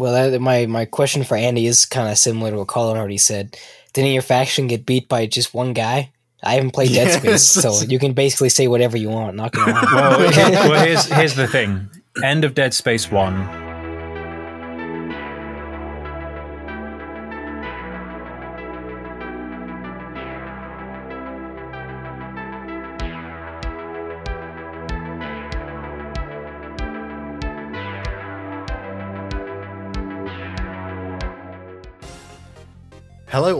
Well, 0.00 0.30
that, 0.30 0.40
my 0.40 0.66
my 0.66 0.86
question 0.86 1.24
for 1.24 1.36
Andy 1.36 1.66
is 1.66 1.84
kind 1.84 2.10
of 2.10 2.16
similar 2.16 2.50
to 2.50 2.56
what 2.56 2.68
Colin 2.68 2.96
already 2.96 3.18
said. 3.18 3.56
Didn't 3.92 4.12
your 4.12 4.22
faction 4.22 4.66
get 4.66 4.86
beat 4.86 5.08
by 5.08 5.26
just 5.26 5.52
one 5.52 5.74
guy? 5.74 6.12
I 6.42 6.54
haven't 6.54 6.70
played 6.70 6.92
Dead 6.92 7.20
Space, 7.20 7.42
so 7.42 7.82
you 7.88 7.98
can 7.98 8.14
basically 8.14 8.48
say 8.48 8.66
whatever 8.66 8.96
you 8.96 9.10
want. 9.10 9.36
Not 9.36 9.52
gonna 9.52 9.72
lie. 9.72 9.92
well, 9.92 10.18
well 10.70 10.84
here's 10.84 11.04
here's 11.04 11.34
the 11.34 11.46
thing. 11.46 11.90
End 12.24 12.44
of 12.44 12.54
Dead 12.54 12.72
Space 12.72 13.10
One. 13.10 13.59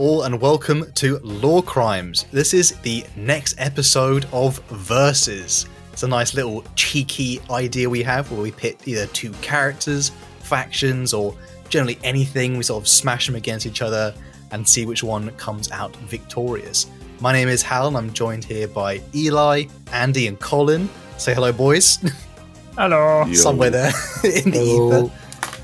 All, 0.01 0.23
and 0.23 0.41
welcome 0.41 0.91
to 0.93 1.19
Lorecrimes. 1.19 2.27
This 2.31 2.55
is 2.55 2.71
the 2.77 3.05
next 3.15 3.53
episode 3.59 4.25
of 4.33 4.57
Versus. 4.69 5.67
It's 5.93 6.01
a 6.01 6.07
nice 6.07 6.33
little 6.33 6.63
cheeky 6.75 7.39
idea 7.51 7.87
we 7.87 8.01
have 8.01 8.31
where 8.31 8.41
we 8.41 8.49
pit 8.49 8.81
either 8.85 9.05
two 9.05 9.31
characters, 9.43 10.09
factions, 10.39 11.13
or 11.13 11.35
generally 11.69 11.99
anything. 12.03 12.57
We 12.57 12.63
sort 12.63 12.81
of 12.81 12.87
smash 12.87 13.27
them 13.27 13.35
against 13.35 13.67
each 13.67 13.83
other 13.83 14.11
and 14.49 14.67
see 14.67 14.87
which 14.87 15.03
one 15.03 15.29
comes 15.33 15.69
out 15.69 15.95
victorious. 15.97 16.87
My 17.19 17.31
name 17.31 17.47
is 17.47 17.61
Hal, 17.61 17.89
and 17.89 17.95
I'm 17.95 18.11
joined 18.11 18.43
here 18.43 18.67
by 18.67 19.01
Eli, 19.13 19.65
Andy, 19.91 20.25
and 20.25 20.39
Colin. 20.39 20.89
Say 21.17 21.35
hello, 21.35 21.53
boys. 21.53 21.99
Hello. 22.75 23.31
Somewhere 23.33 23.69
there 23.69 23.91
in 24.23 24.49
the 24.49 24.57
Hello. 24.57 25.05
ether. 25.05 25.20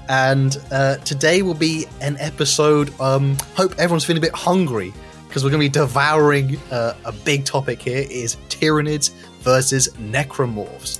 And 0.10 0.58
uh, 0.72 0.98
today 0.98 1.42
will 1.42 1.54
be 1.54 1.86
an 2.02 2.18
episode. 2.20 2.98
Um, 3.00 3.38
hope 3.56 3.74
everyone's 3.78 4.06
feeling 4.06 4.22
a 4.22 4.26
bit 4.26 4.34
hungry 4.36 4.94
because 5.28 5.44
we're 5.44 5.50
going 5.52 5.62
to 5.62 5.80
be 5.80 5.86
devouring 5.86 6.58
uh, 6.72 6.94
a 7.06 7.12
big 7.12 7.45
topic 7.45 7.81
here: 7.81 8.06
is 8.09 8.38
Tyranids 8.50 9.12
versus 9.42 9.90
Necromorphs. 10.00 11.00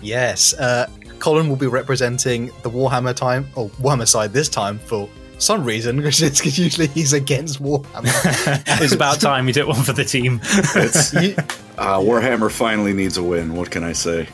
Yes, 0.00 0.54
uh, 0.54 0.88
Colin 1.18 1.48
will 1.48 1.56
be 1.56 1.66
representing 1.66 2.46
the 2.62 2.70
Warhammer 2.70 3.14
time 3.14 3.48
or 3.54 3.68
Warhammer 3.70 4.08
side 4.08 4.32
this 4.32 4.48
time 4.48 4.78
for 4.78 5.08
some 5.38 5.64
reason, 5.64 5.96
because 6.02 6.58
usually 6.58 6.86
he's 6.88 7.12
against 7.12 7.62
Warhammer. 7.62 8.62
it's 8.82 8.92
about 8.94 9.20
time 9.20 9.46
we 9.46 9.52
did 9.52 9.66
one 9.66 9.82
for 9.82 9.92
the 9.92 10.04
team. 10.04 10.40
It's, 10.44 11.12
You- 11.22 11.34
uh, 11.78 11.98
Warhammer 11.98 12.50
finally 12.50 12.92
needs 12.92 13.16
a 13.16 13.22
win. 13.22 13.54
What 13.54 13.70
can 13.70 13.82
I 13.84 13.92
say? 13.92 14.28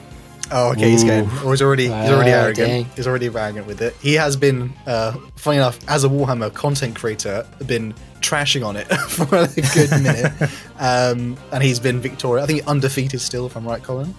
Oh, 0.51 0.71
okay, 0.73 0.91
he's 0.91 1.05
getting. 1.05 1.29
Or 1.45 1.51
he's 1.53 1.63
already. 1.63 1.85
He's 1.85 1.93
already 2.11 2.31
Ah, 2.33 2.45
arrogant. 2.45 2.69
dang. 2.69 2.85
He's 2.97 3.07
already 3.07 3.27
arrogant 3.27 3.67
with 3.67 3.83
it. 3.83 3.95
He 4.01 4.15
has 4.15 4.37
been, 4.37 4.73
uh, 4.87 5.13
funny 5.37 5.59
enough, 5.59 5.79
as 5.89 6.05
a 6.05 6.09
Warhammer 6.09 6.53
content 6.55 6.97
creator, 6.97 7.47
been 7.67 7.93
trashing 8.21 8.67
on 8.67 8.77
it 8.77 8.85
for 9.09 9.25
a 9.37 9.47
good 9.75 9.91
minute, 10.03 10.33
um, 10.79 11.37
and 11.53 11.63
he's 11.63 11.79
been 11.79 12.01
victorious. 12.01 12.45
I 12.45 12.47
think 12.47 12.67
undefeated 12.67 13.21
still, 13.21 13.47
if 13.47 13.57
I'm 13.57 13.67
right, 13.67 13.83
Colin. 13.83 14.15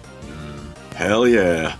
Hell 0.94 1.26
yeah! 1.26 1.76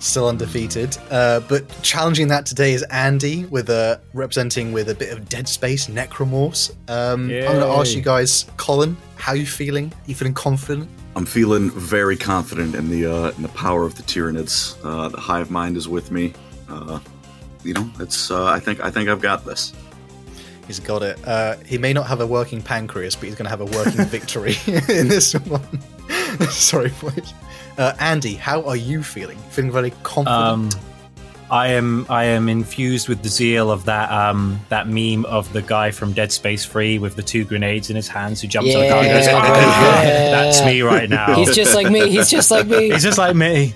Still 0.00 0.28
undefeated. 0.28 0.96
Uh, 1.10 1.40
but 1.40 1.64
challenging 1.82 2.26
that 2.28 2.44
today 2.44 2.72
is 2.72 2.82
Andy 2.84 3.44
with 3.44 3.70
a 3.70 4.00
representing 4.14 4.72
with 4.72 4.88
a 4.88 4.94
bit 4.96 5.12
of 5.12 5.28
Dead 5.28 5.46
Space 5.46 5.86
Necromorphs. 5.86 6.70
Um, 6.88 7.24
I'm 7.24 7.28
going 7.28 7.60
to 7.60 7.66
ask 7.66 7.94
you 7.94 8.02
guys, 8.02 8.46
Colin, 8.56 8.96
how 9.16 9.34
you 9.34 9.46
feeling? 9.46 9.92
you 10.06 10.14
feeling 10.16 10.34
confident? 10.34 10.88
I'm 11.14 11.26
feeling 11.26 11.70
very 11.70 12.16
confident 12.16 12.74
in 12.74 12.88
the 12.88 13.06
uh, 13.06 13.30
in 13.32 13.42
the 13.42 13.48
power 13.50 13.84
of 13.84 13.96
the 13.96 14.02
Tyranids. 14.02 14.76
Uh, 14.82 15.08
the 15.08 15.20
hive 15.20 15.50
mind 15.50 15.76
is 15.76 15.88
with 15.88 16.10
me. 16.10 16.32
Uh, 16.68 17.00
you 17.64 17.74
know, 17.74 17.90
it's. 18.00 18.30
Uh, 18.30 18.46
I 18.46 18.60
think. 18.60 18.80
I 18.80 18.90
think 18.90 19.08
I've 19.08 19.20
got 19.20 19.44
this. 19.44 19.72
He's 20.66 20.80
got 20.80 21.02
it. 21.02 21.18
Uh, 21.26 21.56
he 21.66 21.76
may 21.76 21.92
not 21.92 22.06
have 22.06 22.20
a 22.20 22.26
working 22.26 22.62
pancreas, 22.62 23.14
but 23.14 23.24
he's 23.24 23.34
going 23.34 23.44
to 23.44 23.50
have 23.50 23.60
a 23.60 23.66
working 23.66 24.04
victory 24.06 24.54
in 24.66 25.08
this 25.08 25.34
one. 25.34 25.62
Sorry, 26.50 26.92
boys. 27.00 27.34
Uh, 27.76 27.94
Andy, 27.98 28.34
how 28.34 28.62
are 28.62 28.76
you 28.76 29.02
feeling? 29.02 29.38
Feeling 29.50 29.70
very 29.70 29.90
confident? 30.02 30.74
Um, 30.74 30.91
I 31.52 31.66
am 31.72 32.06
I 32.08 32.24
am 32.24 32.48
infused 32.48 33.10
with 33.10 33.22
the 33.22 33.28
zeal 33.28 33.70
of 33.70 33.84
that 33.84 34.10
um 34.10 34.58
that 34.70 34.88
meme 34.88 35.26
of 35.26 35.52
the 35.52 35.60
guy 35.60 35.90
from 35.90 36.14
Dead 36.14 36.32
Space 36.32 36.64
Three 36.64 36.98
with 36.98 37.14
the 37.14 37.22
two 37.22 37.44
grenades 37.44 37.90
in 37.90 37.96
his 37.96 38.08
hands 38.08 38.40
who 38.40 38.48
jumps 38.48 38.74
on 38.74 38.80
the 38.80 38.88
car 38.88 39.02
and 39.02 39.08
goes, 39.08 39.26
Yeah, 39.26 39.38
"Ah!" 39.42 40.02
yeah. 40.02 40.30
That's 40.30 40.64
me 40.64 40.80
right 40.80 41.10
now. 41.10 41.34
He's 41.34 41.54
just 41.54 41.74
like 41.74 41.90
me. 41.90 42.08
He's 42.08 42.30
just 42.30 42.50
like 42.50 42.66
me. 42.66 42.90
He's 42.90 43.02
just 43.02 43.18
like 43.18 43.36
me. 43.36 43.74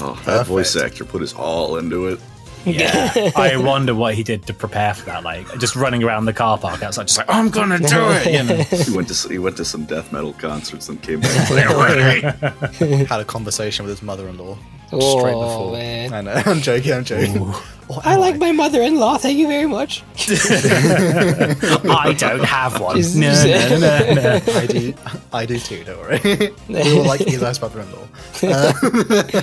Oh, 0.00 0.14
that 0.14 0.24
Perfect. 0.24 0.48
voice 0.48 0.76
actor 0.76 1.04
put 1.04 1.20
his 1.20 1.34
all 1.34 1.76
into 1.76 2.06
it. 2.06 2.20
Yeah. 2.64 3.12
I 3.36 3.58
wonder 3.58 3.94
what 3.94 4.14
he 4.14 4.22
did 4.22 4.46
to 4.46 4.54
prepare 4.54 4.94
for 4.94 5.04
that. 5.06 5.24
Like 5.24 5.58
just 5.58 5.76
running 5.76 6.02
around 6.02 6.24
the 6.24 6.32
car 6.32 6.56
park 6.56 6.82
outside, 6.82 7.08
just 7.08 7.18
like 7.18 7.28
I'm 7.28 7.50
gonna 7.50 7.78
do 7.78 7.84
it. 7.90 8.32
You 8.32 8.42
know. 8.44 8.62
He 8.62 8.96
went 8.96 9.08
to 9.08 9.28
he 9.28 9.38
went 9.38 9.58
to 9.58 9.64
some 9.66 9.84
death 9.84 10.10
metal 10.10 10.32
concerts 10.32 10.88
and 10.88 11.02
came 11.02 11.20
back. 11.20 11.30
Had 13.08 13.20
a 13.20 13.26
conversation 13.26 13.84
with 13.84 13.94
his 13.94 14.02
mother-in-law 14.02 14.56
Oh, 14.92 15.18
straight 15.18 15.32
before. 15.32 15.72
man. 15.72 16.12
I 16.12 16.20
know. 16.20 16.32
I'm 16.46 16.60
joking. 16.60 16.92
I'm 16.92 17.04
joking. 17.04 17.42
Or 17.88 18.00
I 18.04 18.14
am 18.14 18.20
like 18.20 18.36
my 18.38 18.52
mother-in-law. 18.52 19.18
Thank 19.18 19.38
you 19.38 19.46
very 19.46 19.66
much. 19.66 20.02
I 20.28 22.14
don't 22.18 22.44
have 22.44 22.80
one. 22.80 22.98
Is- 22.98 23.16
No, 23.16 23.32
no, 23.44 23.78
no, 23.78 24.14
no. 24.14 24.40
I 24.54 24.66
do. 24.66 24.94
I 25.32 25.46
do 25.46 25.58
too. 25.58 25.84
Don't 25.84 25.98
worry. 25.98 26.20
we 26.68 26.98
all 26.98 27.04
like 27.04 27.20
his 27.20 27.40
nice 27.42 27.60
mother-in-law. 27.60 28.08
Uh, 28.42 29.42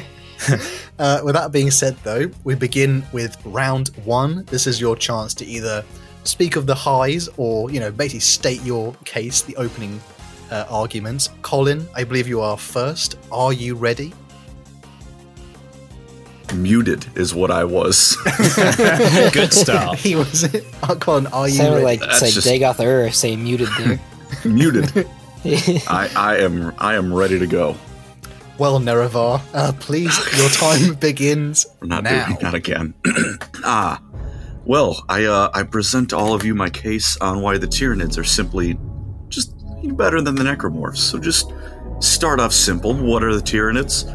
uh, 1.00 1.22
with 1.24 1.36
that 1.36 1.52
being 1.52 1.72
said, 1.72 1.96
though, 2.03 2.30
we 2.44 2.56
begin 2.56 3.03
with 3.14 3.38
round 3.46 3.90
one. 4.03 4.44
This 4.46 4.68
is 4.68 4.80
your 4.82 4.96
chance 4.96 5.34
to 5.36 5.46
either 5.46 5.84
speak 6.26 6.56
of 6.56 6.66
the 6.66 6.76
highs 6.76 7.30
or, 7.38 7.70
you 7.72 7.80
know, 7.80 7.92
basically 7.92 8.20
state 8.22 8.62
your 8.64 8.94
case, 9.06 9.42
the 9.42 9.56
opening 9.58 10.02
uh, 10.52 10.66
arguments. 10.70 11.30
Colin, 11.42 11.88
I 11.96 12.03
believe 12.03 12.28
you 12.28 12.42
are 12.42 12.58
first. 12.58 13.18
Are 13.32 13.53
you 13.53 13.76
ready? 13.76 14.14
Muted 16.53 17.06
is 17.18 17.34
what 17.36 17.52
I 17.52 17.64
was. 17.64 18.16
Good 19.34 19.53
stuff. 19.53 20.00
He 20.00 20.16
was. 20.16 20.44
Uh, 20.84 20.96
Colin, 20.96 21.28
are 21.28 21.47
you 21.47 21.56
Sounded 21.56 21.74
ready? 21.84 21.86
like 21.86 22.00
That's 22.00 22.14
it's 22.14 22.22
like 22.22 22.34
just- 22.34 22.47
Dagoth 22.47 22.84
Ur 22.86 23.12
saying 23.12 23.44
muted 23.44 23.68
there. 23.78 24.00
muted. 24.46 25.08
I, 25.90 26.09
I 26.16 26.38
am 26.38 26.74
I 26.78 26.96
am 26.96 27.14
ready 27.14 27.38
to 27.40 27.47
go. 27.47 27.75
well, 28.58 28.80
Nerevar, 28.80 29.41
uh, 29.53 29.74
please, 29.80 30.18
your 30.38 30.50
time 30.50 30.96
begins 30.96 31.66
Not 31.81 32.03
now. 32.03 32.28
doing 32.28 32.38
not 32.41 32.53
again. 32.53 32.94
ah, 33.66 34.02
well, 34.66 35.03
I 35.09 35.25
uh, 35.25 35.50
I 35.53 35.64
present 35.64 36.14
all 36.14 36.34
of 36.34 36.46
you 36.46 36.56
my 36.56 36.70
case 36.70 37.18
on 37.18 37.41
why 37.41 37.58
the 37.58 37.68
Tyranids 37.68 38.18
are 38.18 38.24
simply 38.24 38.78
just 39.28 39.53
better 39.97 40.22
than 40.22 40.35
the 40.35 40.44
Necromorphs. 40.44 40.97
So 40.97 41.20
just 41.20 41.52
start 42.00 42.40
off 42.40 42.53
simple. 42.53 42.94
What 42.94 43.22
are 43.24 43.35
the 43.35 43.41
Tyranids? 43.41 44.06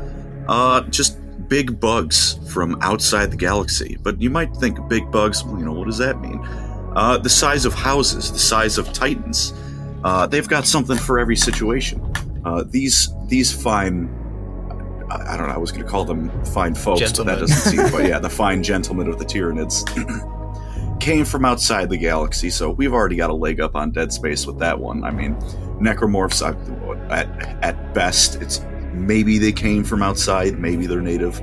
Uh, 0.49 0.81
just 0.88 1.19
big 1.48 1.81
bugs 1.81 2.38
from 2.53 2.78
outside 2.82 3.31
the 3.31 3.36
galaxy. 3.36 3.97
But 4.03 4.20
you 4.20 4.31
might 4.31 4.54
think 4.56 4.86
big 4.88 5.10
bugs. 5.10 5.42
You 5.42 5.59
know 5.59 5.72
what 5.72 5.86
does 5.86 5.98
that 5.98 6.20
mean? 6.20 6.41
Uh, 6.94 7.19
the 7.19 7.31
size 7.31 7.64
of 7.64 7.75
houses, 7.75 8.32
the 8.32 8.38
size 8.38 8.78
of 8.78 8.92
titans. 8.92 9.53
Uh, 10.04 10.26
they've 10.26 10.48
got 10.48 10.66
something 10.66 10.97
for 10.97 11.19
every 11.19 11.37
situation. 11.37 12.00
Uh, 12.44 12.64
these 12.66 13.08
these 13.26 13.50
fine 13.53 14.08
I 15.10 15.34
I 15.34 15.37
don't 15.37 15.48
know. 15.48 15.54
I 15.54 15.58
was 15.58 15.72
going 15.72 15.84
to 15.84 15.91
call 15.91 16.04
them 16.04 16.31
fine 16.47 16.75
folks, 16.75 17.00
but 17.12 17.26
that 17.26 17.38
doesn't 17.41 17.72
seem. 17.72 17.91
But 17.91 18.04
yeah, 18.08 18.19
the 18.19 18.31
fine 18.31 18.62
gentlemen 18.62 19.08
of 19.08 19.19
the 19.19 19.25
Tyranids 19.25 19.84
came 21.00 21.25
from 21.25 21.44
outside 21.44 21.91
the 21.91 21.97
galaxy, 21.97 22.50
so 22.50 22.70
we've 22.70 22.92
already 22.92 23.16
got 23.16 23.31
a 23.31 23.34
leg 23.34 23.60
up 23.60 23.75
on 23.75 23.91
Dead 23.91 24.12
Space 24.12 24.47
with 24.47 24.58
that 24.58 24.78
one. 24.78 25.04
I 25.04 25.10
mean, 25.10 25.34
necromorphs 25.81 26.42
I- 26.42 27.14
at 27.14 27.28
at 27.64 27.94
best, 27.94 28.37
it's 28.37 28.60
maybe 28.93 29.38
they 29.38 29.53
came 29.53 29.84
from 29.84 30.03
outside, 30.03 30.59
maybe 30.59 30.87
they're 30.87 31.00
native. 31.00 31.41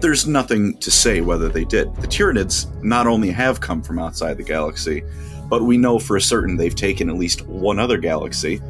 There's 0.00 0.26
nothing 0.26 0.76
to 0.78 0.90
say 0.90 1.20
whether 1.20 1.48
they 1.48 1.64
did. 1.64 1.94
The 1.96 2.06
Tyranids 2.06 2.70
not 2.82 3.06
only 3.06 3.30
have 3.30 3.60
come 3.60 3.82
from 3.82 3.98
outside 3.98 4.36
the 4.36 4.42
galaxy, 4.42 5.02
but 5.48 5.62
we 5.62 5.76
know 5.76 5.98
for 5.98 6.18
certain 6.20 6.56
they've 6.56 6.74
taken 6.74 7.08
at 7.08 7.16
least 7.16 7.46
one 7.46 7.78
other 7.78 7.98
galaxy 7.98 8.60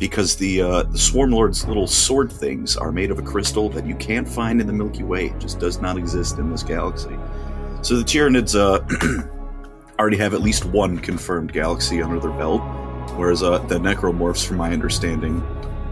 because 0.00 0.34
the 0.36 0.62
uh, 0.62 0.82
the 0.84 0.98
Swarm 0.98 1.30
Lord's 1.30 1.66
little 1.66 1.86
sword 1.86 2.32
things 2.32 2.76
are 2.76 2.90
made 2.90 3.10
of 3.10 3.18
a 3.18 3.22
crystal 3.22 3.68
that 3.68 3.86
you 3.86 3.94
can't 3.96 4.26
find 4.26 4.60
in 4.60 4.66
the 4.66 4.72
Milky 4.72 5.02
Way. 5.02 5.26
It 5.26 5.38
just 5.38 5.60
does 5.60 5.80
not 5.80 5.98
exist 5.98 6.38
in 6.38 6.50
this 6.50 6.62
galaxy. 6.62 7.16
So 7.82 7.96
the 7.96 8.04
Tyranids 8.04 8.56
uh, 8.56 8.80
already 9.98 10.16
have 10.16 10.34
at 10.34 10.40
least 10.40 10.64
one 10.64 10.98
confirmed 10.98 11.52
galaxy 11.52 12.02
under 12.02 12.18
their 12.18 12.32
belt, 12.32 12.62
whereas 13.16 13.42
uh, 13.42 13.58
the 13.58 13.78
Necromorphs, 13.78 14.44
from 14.44 14.56
my 14.56 14.72
understanding, 14.72 15.40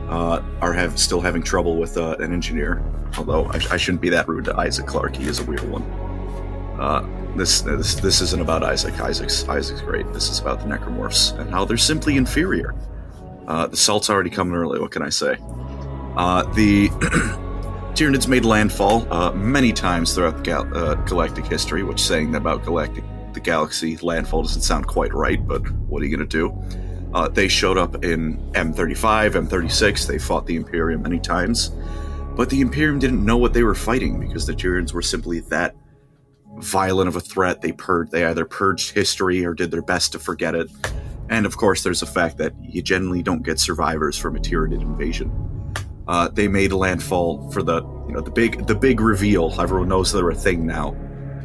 uh, 0.08 0.42
are 0.60 0.72
have 0.72 0.98
still 0.98 1.20
having 1.20 1.42
trouble 1.42 1.76
with 1.76 1.96
uh, 1.96 2.16
an 2.18 2.32
engineer. 2.32 2.82
Although 3.16 3.46
I, 3.46 3.60
I 3.70 3.76
shouldn't 3.76 4.00
be 4.00 4.08
that 4.10 4.28
rude 4.28 4.46
to 4.46 4.56
Isaac 4.56 4.86
Clarke, 4.86 5.16
he 5.16 5.26
is 5.26 5.40
a 5.40 5.44
weird 5.44 5.68
one. 5.70 5.82
Uh, 6.78 7.06
this, 7.36 7.60
this 7.60 7.96
this 7.96 8.20
isn't 8.20 8.40
about 8.40 8.62
Isaac. 8.62 9.00
Isaac's 9.00 9.48
Isaac's 9.48 9.80
great. 9.80 10.10
This 10.12 10.30
is 10.30 10.38
about 10.38 10.60
the 10.60 10.66
Necromorphs 10.66 11.38
and 11.38 11.50
how 11.50 11.64
they're 11.64 11.76
simply 11.76 12.16
inferior. 12.16 12.74
Uh, 13.46 13.66
the 13.66 13.76
salt's 13.76 14.10
already 14.10 14.30
coming 14.30 14.54
early. 14.54 14.78
What 14.78 14.90
can 14.90 15.02
I 15.02 15.08
say? 15.08 15.36
Uh, 16.16 16.42
the 16.54 16.88
Tyranids 17.94 18.28
made 18.28 18.44
landfall 18.44 19.12
uh, 19.12 19.32
many 19.32 19.72
times 19.72 20.14
throughout 20.14 20.36
the 20.36 20.42
gal- 20.42 20.96
galactic 21.04 21.46
history, 21.46 21.82
which 21.82 22.00
saying 22.00 22.34
about 22.34 22.64
galactic 22.64 23.04
the 23.32 23.40
galaxy 23.40 23.96
landfall 23.98 24.42
doesn't 24.42 24.62
sound 24.62 24.86
quite 24.86 25.12
right, 25.14 25.46
but 25.46 25.60
what 25.88 26.02
are 26.02 26.06
you 26.06 26.16
going 26.16 26.28
to 26.28 26.38
do? 26.38 26.87
Uh, 27.14 27.28
they 27.28 27.48
showed 27.48 27.78
up 27.78 28.04
in 28.04 28.36
M35, 28.52 29.32
M36. 29.48 30.06
They 30.06 30.18
fought 30.18 30.46
the 30.46 30.56
Imperium 30.56 31.02
many 31.02 31.18
times, 31.18 31.70
but 32.36 32.50
the 32.50 32.60
Imperium 32.60 32.98
didn't 32.98 33.24
know 33.24 33.36
what 33.36 33.54
they 33.54 33.62
were 33.62 33.74
fighting 33.74 34.20
because 34.20 34.46
the 34.46 34.52
Tyranids 34.52 34.92
were 34.92 35.02
simply 35.02 35.40
that 35.40 35.74
violent 36.58 37.08
of 37.08 37.16
a 37.16 37.20
threat. 37.20 37.62
They 37.62 37.72
purged, 37.72 38.12
they 38.12 38.24
either 38.24 38.44
purged 38.44 38.92
history 38.92 39.44
or 39.44 39.54
did 39.54 39.70
their 39.70 39.82
best 39.82 40.12
to 40.12 40.18
forget 40.18 40.54
it. 40.54 40.70
And 41.30 41.46
of 41.46 41.56
course, 41.56 41.82
there's 41.82 42.00
the 42.00 42.06
fact 42.06 42.38
that 42.38 42.52
you 42.62 42.82
generally 42.82 43.22
don't 43.22 43.42
get 43.42 43.60
survivors 43.60 44.16
from 44.18 44.36
a 44.36 44.38
Tyranid 44.38 44.80
invasion. 44.80 45.30
Uh, 46.06 46.28
they 46.28 46.48
made 46.48 46.72
landfall 46.72 47.50
for 47.50 47.62
the 47.62 47.82
you 48.06 48.14
know 48.14 48.20
the 48.20 48.30
big 48.30 48.66
the 48.66 48.74
big 48.74 49.00
reveal. 49.00 49.54
Everyone 49.60 49.88
knows 49.88 50.10
they're 50.10 50.30
a 50.30 50.34
thing 50.34 50.66
now. 50.66 50.96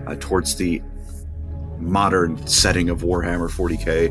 Uh, 0.08 0.16
towards 0.20 0.56
the 0.56 0.82
modern 1.80 2.46
setting 2.48 2.90
of 2.90 3.02
Warhammer 3.02 3.50
40k, 3.50 4.10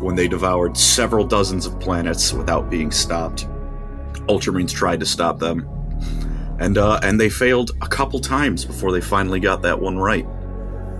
when 0.00 0.14
they 0.14 0.28
devoured 0.28 0.76
several 0.76 1.24
dozens 1.24 1.66
of 1.66 1.78
planets 1.80 2.32
without 2.32 2.70
being 2.70 2.90
stopped. 2.90 3.46
Ultramarines 4.28 4.72
tried 4.72 5.00
to 5.00 5.06
stop 5.06 5.38
them, 5.38 5.68
and 6.60 6.78
uh, 6.78 7.00
and 7.02 7.20
they 7.20 7.30
failed 7.30 7.70
a 7.80 7.88
couple 7.88 8.20
times 8.20 8.64
before 8.64 8.92
they 8.92 9.00
finally 9.00 9.40
got 9.40 9.62
that 9.62 9.80
one 9.80 9.98
right. 9.98 10.26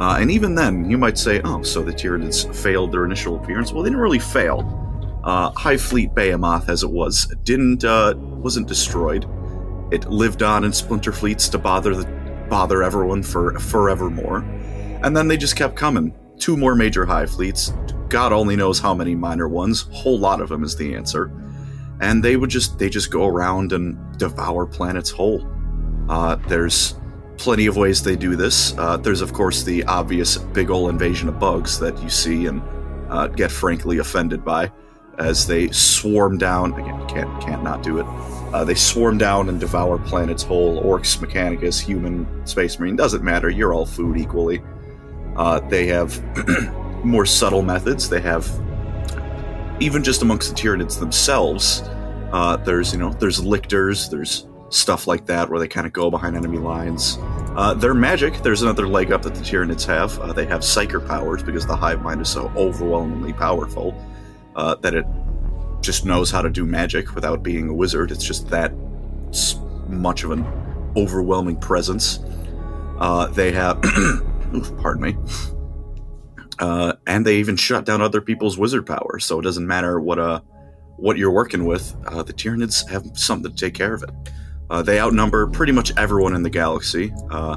Uh, 0.00 0.16
and 0.20 0.30
even 0.30 0.54
then, 0.54 0.88
you 0.88 0.96
might 0.96 1.18
say, 1.18 1.40
oh, 1.44 1.62
so 1.62 1.82
the 1.82 1.92
Tyranids 1.92 2.54
failed 2.54 2.92
their 2.92 3.04
initial 3.04 3.36
appearance. 3.36 3.72
Well, 3.72 3.82
they 3.82 3.90
didn't 3.90 4.00
really 4.00 4.20
fail. 4.20 5.20
Uh, 5.24 5.50
Hive 5.56 5.82
Fleet 5.82 6.14
Behemoth, 6.14 6.68
as 6.68 6.84
it 6.84 6.90
was, 6.90 7.26
didn't 7.42 7.84
uh, 7.84 8.14
wasn't 8.16 8.68
destroyed. 8.68 9.28
It 9.90 10.08
lived 10.08 10.42
on 10.42 10.64
in 10.64 10.72
splinter 10.72 11.12
fleets 11.12 11.48
to 11.48 11.58
bother 11.58 11.94
the, 11.94 12.06
bother 12.48 12.82
everyone 12.82 13.22
for 13.22 13.58
forevermore. 13.58 14.38
And 15.02 15.16
then 15.16 15.28
they 15.28 15.36
just 15.36 15.56
kept 15.56 15.76
coming. 15.76 16.14
Two 16.38 16.56
more 16.56 16.74
major 16.74 17.04
Hive 17.04 17.30
fleets. 17.30 17.72
God 18.08 18.32
only 18.32 18.56
knows 18.56 18.78
how 18.78 18.94
many 18.94 19.14
minor 19.14 19.48
ones. 19.48 19.86
Whole 19.92 20.18
lot 20.18 20.40
of 20.40 20.48
them 20.48 20.64
is 20.64 20.76
the 20.76 20.94
answer. 20.94 21.30
And 22.00 22.22
they 22.22 22.36
would 22.36 22.50
just 22.50 22.78
they 22.78 22.88
just 22.88 23.10
go 23.10 23.26
around 23.26 23.72
and 23.72 23.98
devour 24.18 24.66
planets 24.66 25.10
whole. 25.10 25.46
Uh, 26.08 26.36
there's 26.36 26.94
plenty 27.36 27.66
of 27.66 27.76
ways 27.76 28.02
they 28.02 28.16
do 28.16 28.36
this. 28.36 28.76
Uh, 28.78 28.96
there's, 28.96 29.20
of 29.20 29.32
course, 29.32 29.62
the 29.62 29.84
obvious 29.84 30.36
big 30.36 30.70
ol' 30.70 30.88
invasion 30.88 31.28
of 31.28 31.38
bugs 31.38 31.78
that 31.80 32.00
you 32.02 32.10
see 32.10 32.46
and 32.46 32.62
uh, 33.10 33.26
get 33.28 33.50
frankly 33.50 33.98
offended 33.98 34.44
by 34.44 34.70
as 35.18 35.46
they 35.46 35.68
swarm 35.70 36.38
down. 36.38 36.72
Again, 36.74 37.06
can't 37.08 37.42
can't 37.42 37.62
not 37.62 37.82
do 37.82 37.98
it. 37.98 38.06
Uh, 38.52 38.64
they 38.64 38.74
swarm 38.74 39.18
down 39.18 39.48
and 39.48 39.60
devour 39.60 39.98
planets 39.98 40.42
whole. 40.42 40.82
Orcs, 40.82 41.18
Mechanicus, 41.18 41.80
human, 41.80 42.46
Space 42.46 42.78
Marine 42.78 42.96
doesn't 42.96 43.22
matter. 43.22 43.50
You're 43.50 43.74
all 43.74 43.86
food 43.86 44.16
equally. 44.16 44.62
Uh, 45.36 45.60
they 45.68 45.86
have 45.86 46.16
more 47.04 47.26
subtle 47.26 47.62
methods. 47.62 48.08
They 48.08 48.20
have 48.20 48.46
even 49.80 50.02
just 50.02 50.22
amongst 50.22 50.50
the 50.50 50.54
Tyranids 50.54 50.98
themselves. 50.98 51.82
Uh, 52.32 52.56
there's 52.56 52.92
you 52.92 52.98
know 52.98 53.12
there's 53.14 53.42
lictors. 53.44 54.08
There's 54.08 54.46
stuff 54.70 55.06
like 55.06 55.26
that 55.26 55.48
where 55.48 55.58
they 55.58 55.68
kind 55.68 55.86
of 55.86 55.92
go 55.92 56.10
behind 56.10 56.36
enemy 56.36 56.58
lines. 56.58 57.18
Uh, 57.56 57.74
their 57.74 57.94
magic, 57.94 58.34
there's 58.42 58.62
another 58.62 58.86
leg 58.86 59.12
up 59.12 59.22
that 59.22 59.34
the 59.34 59.40
Tyranids 59.40 59.84
have. 59.86 60.18
Uh, 60.20 60.32
they 60.32 60.46
have 60.46 60.60
psyker 60.60 61.04
powers 61.06 61.42
because 61.42 61.66
the 61.66 61.74
hive 61.74 62.02
mind 62.02 62.20
is 62.20 62.28
so 62.28 62.52
overwhelmingly 62.54 63.32
powerful 63.32 63.94
uh, 64.56 64.74
that 64.76 64.94
it 64.94 65.06
just 65.80 66.04
knows 66.04 66.30
how 66.30 66.42
to 66.42 66.50
do 66.50 66.64
magic 66.64 67.14
without 67.14 67.42
being 67.42 67.68
a 67.68 67.74
wizard. 67.74 68.10
It's 68.10 68.24
just 68.24 68.48
that 68.48 68.72
much 69.88 70.22
of 70.22 70.30
an 70.32 70.44
overwhelming 70.96 71.56
presence. 71.56 72.20
Uh, 72.98 73.26
they 73.28 73.52
have, 73.52 73.78
oof, 74.54 74.76
pardon 74.78 75.02
me, 75.02 75.16
uh, 76.58 76.94
and 77.06 77.26
they 77.26 77.36
even 77.36 77.56
shut 77.56 77.84
down 77.84 78.00
other 78.02 78.20
people's 78.20 78.58
wizard 78.58 78.86
power, 78.86 79.18
So 79.18 79.38
it 79.38 79.42
doesn't 79.42 79.66
matter 79.66 80.00
what 80.00 80.18
uh 80.18 80.40
what 80.96 81.16
you're 81.16 81.30
working 81.30 81.64
with. 81.64 81.94
Uh, 82.06 82.24
the 82.24 82.32
Tyranids 82.32 82.88
have 82.88 83.06
something 83.14 83.52
to 83.52 83.56
take 83.56 83.74
care 83.74 83.94
of 83.94 84.02
it. 84.02 84.10
Uh, 84.68 84.82
they 84.82 84.98
outnumber 84.98 85.46
pretty 85.46 85.70
much 85.70 85.96
everyone 85.96 86.34
in 86.34 86.42
the 86.42 86.50
galaxy. 86.50 87.12
Uh, 87.30 87.56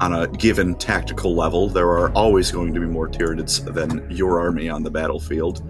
on 0.00 0.12
a 0.12 0.28
given 0.28 0.74
tactical 0.74 1.34
level, 1.34 1.68
there 1.68 1.88
are 1.88 2.10
always 2.12 2.50
going 2.50 2.74
to 2.74 2.80
be 2.80 2.86
more 2.86 3.08
Tyranids 3.08 3.64
than 3.72 4.10
your 4.10 4.40
army 4.40 4.68
on 4.68 4.82
the 4.82 4.90
battlefield. 4.90 5.62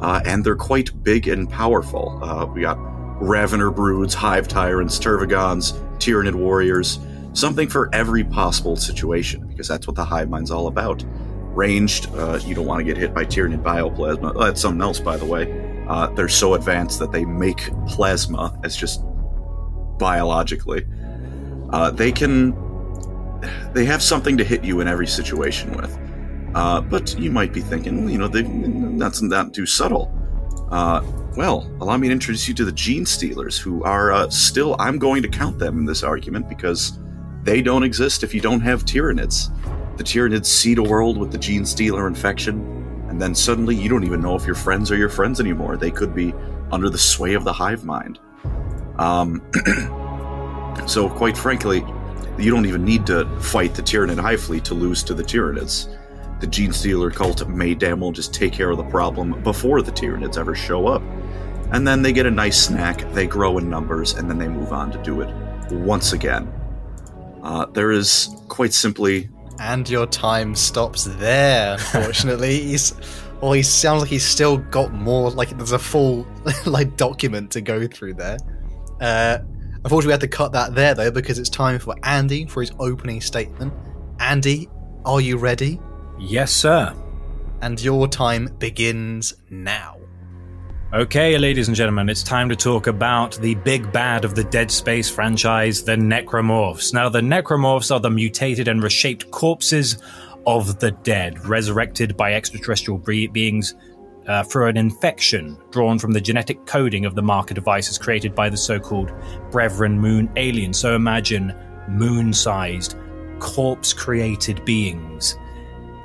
Uh, 0.00 0.20
and 0.24 0.42
they're 0.44 0.56
quite 0.56 0.90
big 1.02 1.28
and 1.28 1.48
powerful. 1.48 2.18
We 2.54 2.62
got 2.62 2.78
Ravener 3.22 3.74
broods, 3.74 4.14
Hive 4.14 4.48
tyrants, 4.48 4.98
Tervigons, 4.98 5.72
Tyranid 5.98 6.34
warriors, 6.34 6.98
something 7.34 7.68
for 7.68 7.88
every 7.94 8.24
possible 8.24 8.74
situation, 8.74 9.46
because 9.46 9.68
that's 9.68 9.86
what 9.86 9.96
the 9.96 10.04
Hive 10.04 10.28
Mind's 10.28 10.50
all 10.50 10.66
about. 10.66 11.04
Ranged, 11.54 12.06
uh, 12.14 12.40
you 12.44 12.54
don't 12.54 12.66
want 12.66 12.80
to 12.80 12.84
get 12.84 12.96
hit 12.96 13.12
by 13.12 13.24
Tyranid 13.24 13.62
bioplasma. 13.62 14.38
That's 14.38 14.60
something 14.60 14.80
else, 14.80 15.00
by 15.00 15.16
the 15.16 15.26
way. 15.26 15.84
Uh, 15.86 16.06
they're 16.08 16.28
so 16.28 16.54
advanced 16.54 16.98
that 17.00 17.12
they 17.12 17.24
make 17.24 17.70
plasma 17.86 18.58
as 18.64 18.74
just 18.74 19.02
biologically. 19.98 20.86
Uh, 21.70 21.90
they 21.90 22.12
can. 22.12 22.56
They 23.74 23.84
have 23.84 24.02
something 24.02 24.36
to 24.36 24.44
hit 24.44 24.64
you 24.64 24.80
in 24.80 24.88
every 24.88 25.06
situation 25.06 25.72
with. 25.76 25.98
Uh, 26.54 26.80
but 26.80 27.18
you 27.18 27.30
might 27.30 27.52
be 27.52 27.60
thinking, 27.60 28.08
you 28.08 28.18
know, 28.18 28.28
that's 28.28 29.22
not 29.22 29.52
too 29.52 29.66
subtle. 29.66 30.12
Uh, 30.70 31.02
well, 31.36 31.70
allow 31.80 31.96
me 31.96 32.08
to 32.08 32.12
introduce 32.12 32.46
you 32.46 32.54
to 32.54 32.64
the 32.64 32.72
Genestealers, 32.72 33.58
who 33.58 33.82
are 33.84 34.12
uh, 34.12 34.28
still. 34.28 34.76
I'm 34.78 34.98
going 34.98 35.22
to 35.22 35.28
count 35.28 35.58
them 35.58 35.78
in 35.78 35.84
this 35.86 36.02
argument 36.02 36.48
because 36.48 36.98
they 37.42 37.62
don't 37.62 37.82
exist 37.82 38.22
if 38.22 38.34
you 38.34 38.40
don't 38.40 38.60
have 38.60 38.84
Tyranids. 38.84 39.50
The 39.96 40.04
Tyranids 40.04 40.46
seed 40.46 40.78
a 40.78 40.82
world 40.82 41.18
with 41.18 41.32
the 41.32 41.38
Genestealer 41.38 42.06
infection, 42.06 42.60
and 43.08 43.20
then 43.20 43.34
suddenly 43.34 43.76
you 43.76 43.88
don't 43.88 44.04
even 44.04 44.20
know 44.20 44.34
if 44.34 44.46
your 44.46 44.54
friends 44.54 44.90
are 44.90 44.96
your 44.96 45.08
friends 45.08 45.40
anymore. 45.40 45.76
They 45.76 45.90
could 45.90 46.14
be 46.14 46.34
under 46.70 46.88
the 46.88 46.98
sway 46.98 47.34
of 47.34 47.44
the 47.44 47.52
hive 47.52 47.84
mind. 47.84 48.18
Um, 48.98 49.42
so, 50.86 51.08
quite 51.08 51.36
frankly, 51.36 51.84
you 52.38 52.50
don't 52.50 52.66
even 52.66 52.84
need 52.84 53.06
to 53.06 53.26
fight 53.40 53.74
the 53.74 53.82
Tyranid 53.82 54.18
Hive 54.18 54.40
Fleet 54.40 54.64
to 54.64 54.74
lose 54.74 55.02
to 55.04 55.14
the 55.14 55.22
Tyranids. 55.22 55.94
The 56.40 56.46
Genestealer 56.46 57.14
cult 57.14 57.46
may 57.46 57.74
damn 57.74 58.00
well 58.00 58.10
just 58.10 58.34
take 58.34 58.52
care 58.52 58.70
of 58.70 58.78
the 58.78 58.84
problem 58.84 59.40
before 59.42 59.82
the 59.82 59.92
Tyranids 59.92 60.38
ever 60.38 60.54
show 60.54 60.88
up. 60.88 61.02
And 61.72 61.86
then 61.86 62.02
they 62.02 62.12
get 62.12 62.26
a 62.26 62.30
nice 62.30 62.60
snack, 62.60 63.10
they 63.12 63.26
grow 63.26 63.58
in 63.58 63.70
numbers, 63.70 64.14
and 64.14 64.28
then 64.28 64.38
they 64.38 64.48
move 64.48 64.72
on 64.72 64.90
to 64.92 65.02
do 65.02 65.20
it 65.20 65.32
once 65.70 66.12
again. 66.12 66.52
Uh, 67.42 67.66
there 67.66 67.92
is 67.92 68.28
quite 68.48 68.72
simply. 68.72 69.28
And 69.62 69.88
your 69.88 70.06
time 70.06 70.56
stops 70.56 71.04
there, 71.04 71.74
unfortunately. 71.74 72.60
he's. 72.62 72.94
Well, 73.40 73.52
he 73.52 73.62
sounds 73.62 74.02
like 74.02 74.10
he's 74.10 74.24
still 74.24 74.58
got 74.58 74.92
more. 74.92 75.30
Like, 75.30 75.56
there's 75.56 75.72
a 75.72 75.78
full, 75.78 76.26
like, 76.66 76.96
document 76.96 77.52
to 77.52 77.60
go 77.60 77.86
through 77.86 78.14
there. 78.14 78.38
Uh, 79.00 79.38
unfortunately, 79.76 80.08
we 80.08 80.12
had 80.12 80.20
to 80.20 80.28
cut 80.28 80.52
that 80.52 80.74
there, 80.74 80.94
though, 80.94 81.10
because 81.12 81.38
it's 81.38 81.48
time 81.48 81.78
for 81.78 81.94
Andy 82.02 82.46
for 82.46 82.60
his 82.60 82.72
opening 82.80 83.20
statement. 83.20 83.72
Andy, 84.18 84.68
are 85.04 85.20
you 85.20 85.38
ready? 85.38 85.80
Yes, 86.18 86.52
sir. 86.52 86.94
And 87.60 87.80
your 87.80 88.08
time 88.08 88.48
begins 88.58 89.34
now. 89.48 90.01
Okay, 90.94 91.38
ladies 91.38 91.68
and 91.68 91.74
gentlemen, 91.74 92.10
it's 92.10 92.22
time 92.22 92.50
to 92.50 92.54
talk 92.54 92.86
about 92.86 93.36
the 93.36 93.54
big 93.54 93.90
bad 93.92 94.26
of 94.26 94.34
the 94.34 94.44
Dead 94.44 94.70
Space 94.70 95.08
franchise, 95.08 95.84
the 95.84 95.96
Necromorphs. 95.96 96.92
Now, 96.92 97.08
the 97.08 97.22
Necromorphs 97.22 97.90
are 97.90 97.98
the 97.98 98.10
mutated 98.10 98.68
and 98.68 98.82
reshaped 98.82 99.30
corpses 99.30 99.96
of 100.46 100.80
the 100.80 100.90
dead, 100.90 101.46
resurrected 101.46 102.14
by 102.14 102.34
extraterrestrial 102.34 102.98
beings 102.98 103.74
uh, 104.26 104.42
through 104.42 104.66
an 104.66 104.76
infection 104.76 105.56
drawn 105.70 105.98
from 105.98 106.12
the 106.12 106.20
genetic 106.20 106.66
coding 106.66 107.06
of 107.06 107.14
the 107.14 107.22
marker 107.22 107.54
devices 107.54 107.96
created 107.96 108.34
by 108.34 108.50
the 108.50 108.58
so 108.58 108.78
called 108.78 109.10
Brethren 109.50 109.98
Moon 109.98 110.30
aliens. 110.36 110.76
So 110.76 110.94
imagine 110.94 111.54
moon 111.88 112.34
sized, 112.34 112.96
corpse 113.38 113.94
created 113.94 114.62
beings. 114.66 115.38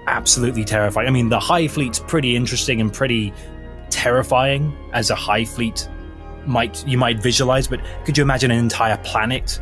Absolutely 0.07 0.63
terrifying. 0.63 1.09
I 1.09 1.11
mean, 1.11 1.27
the 1.27 1.41
Hive 1.41 1.73
Fleet's 1.73 1.99
pretty 1.99 2.37
interesting 2.37 2.79
and 2.79 2.93
pretty 2.93 3.33
terrifying 3.89 4.75
as 4.93 5.09
a 5.09 5.15
hive 5.15 5.49
Fleet 5.49 5.87
might 6.45 6.87
you 6.87 6.97
might 6.97 7.21
visualize, 7.21 7.67
but 7.67 7.81
could 8.05 8.17
you 8.17 8.23
imagine 8.23 8.51
an 8.51 8.59
entire 8.59 8.97
planet 8.97 9.59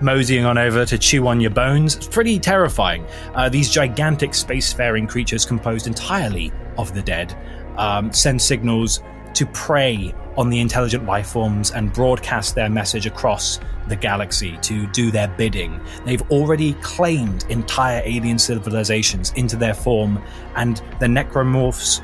moseying 0.00 0.44
on 0.44 0.58
over 0.58 0.84
to 0.84 0.98
chew 0.98 1.26
on 1.26 1.40
your 1.40 1.50
bones? 1.50 1.96
It's 1.96 2.08
pretty 2.08 2.38
terrifying. 2.38 3.06
Uh, 3.34 3.48
these 3.48 3.70
gigantic 3.70 4.32
spacefaring 4.32 5.08
creatures 5.08 5.44
composed 5.46 5.86
entirely 5.86 6.52
of 6.76 6.92
the 6.94 7.02
dead 7.02 7.36
um, 7.76 8.12
send 8.12 8.40
signals 8.40 9.02
to 9.34 9.46
prey 9.46 10.14
on 10.36 10.50
the 10.50 10.60
intelligent 10.60 11.06
life 11.06 11.28
forms 11.28 11.70
and 11.70 11.92
broadcast 11.92 12.54
their 12.54 12.68
message 12.68 13.06
across 13.06 13.58
the 13.88 13.96
galaxy 13.96 14.56
to 14.62 14.86
do 14.88 15.10
their 15.10 15.28
bidding. 15.28 15.80
They've 16.04 16.22
already 16.30 16.74
claimed 16.74 17.44
entire 17.48 18.02
alien 18.04 18.38
civilizations 18.38 19.32
into 19.32 19.56
their 19.56 19.74
form, 19.74 20.22
and 20.56 20.76
the 21.00 21.06
necromorphs 21.06 22.02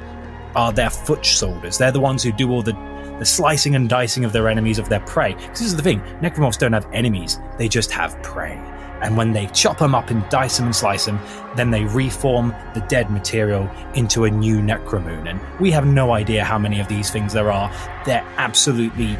are 0.58 0.72
their 0.72 0.90
foot 0.90 1.24
soldiers. 1.24 1.78
They're 1.78 1.92
the 1.92 2.00
ones 2.00 2.22
who 2.22 2.32
do 2.32 2.50
all 2.50 2.62
the 2.62 2.76
the 3.18 3.24
slicing 3.24 3.74
and 3.74 3.88
dicing 3.88 4.24
of 4.24 4.32
their 4.32 4.48
enemies, 4.48 4.78
of 4.78 4.88
their 4.88 5.00
prey. 5.00 5.34
Because 5.34 5.58
this 5.58 5.62
is 5.62 5.76
the 5.76 5.82
thing 5.82 6.00
necromorphs 6.20 6.58
don't 6.58 6.72
have 6.72 6.86
enemies, 6.92 7.40
they 7.58 7.68
just 7.68 7.90
have 7.90 8.20
prey. 8.22 8.56
And 9.00 9.16
when 9.16 9.32
they 9.32 9.46
chop 9.48 9.78
them 9.78 9.94
up 9.94 10.10
and 10.10 10.28
dice 10.28 10.56
them 10.56 10.66
and 10.66 10.74
slice 10.74 11.06
them, 11.06 11.20
then 11.56 11.70
they 11.70 11.84
reform 11.84 12.54
the 12.74 12.80
dead 12.88 13.10
material 13.10 13.70
into 13.94 14.24
a 14.24 14.30
new 14.30 14.58
necromoon. 14.58 15.28
And 15.30 15.40
we 15.60 15.70
have 15.70 15.86
no 15.86 16.12
idea 16.12 16.44
how 16.44 16.58
many 16.58 16.80
of 16.80 16.88
these 16.88 17.10
things 17.10 17.32
there 17.32 17.52
are. 17.52 17.72
They're 18.04 18.26
absolutely 18.36 19.16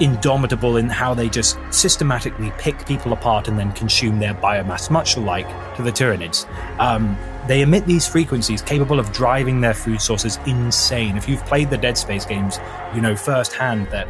indomitable 0.00 0.76
in 0.76 0.88
how 0.88 1.14
they 1.14 1.28
just 1.28 1.58
systematically 1.70 2.52
pick 2.58 2.86
people 2.86 3.12
apart 3.12 3.48
and 3.48 3.58
then 3.58 3.72
consume 3.72 4.18
their 4.18 4.34
biomass, 4.34 4.90
much 4.90 5.16
like 5.16 5.48
to 5.76 5.82
the 5.82 5.92
Tyranids. 5.92 6.48
Um, 6.78 7.16
they 7.46 7.62
emit 7.62 7.86
these 7.86 8.06
frequencies 8.06 8.62
capable 8.62 8.98
of 8.98 9.12
driving 9.12 9.60
their 9.60 9.74
food 9.74 10.00
sources 10.00 10.38
insane. 10.46 11.16
If 11.16 11.28
you've 11.28 11.44
played 11.44 11.70
the 11.70 11.78
Dead 11.78 11.98
Space 11.98 12.24
games, 12.24 12.58
you 12.94 13.00
know 13.00 13.14
firsthand 13.14 13.88
that 13.90 14.08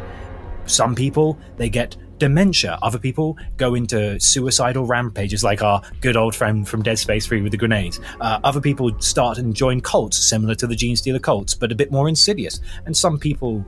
some 0.65 0.95
people 0.95 1.37
they 1.57 1.69
get 1.69 1.95
dementia. 2.17 2.79
Other 2.81 2.99
people 2.99 3.37
go 3.57 3.75
into 3.75 4.19
suicidal 4.19 4.85
rampages, 4.85 5.43
like 5.43 5.61
our 5.61 5.81
good 6.01 6.15
old 6.15 6.35
friend 6.35 6.67
from 6.67 6.81
Dead 6.81 6.97
Space 6.97 7.27
3 7.27 7.41
with 7.41 7.51
the 7.51 7.57
grenades. 7.57 7.99
Uh, 8.21 8.39
other 8.43 8.61
people 8.61 8.97
start 8.99 9.37
and 9.37 9.53
join 9.53 9.81
cults, 9.81 10.17
similar 10.17 10.55
to 10.55 10.67
the 10.67 10.75
Genestealer 10.75 11.21
cults, 11.21 11.53
but 11.53 11.71
a 11.71 11.75
bit 11.75 11.91
more 11.91 12.07
insidious. 12.07 12.61
And 12.85 12.95
some 12.95 13.19
people 13.19 13.65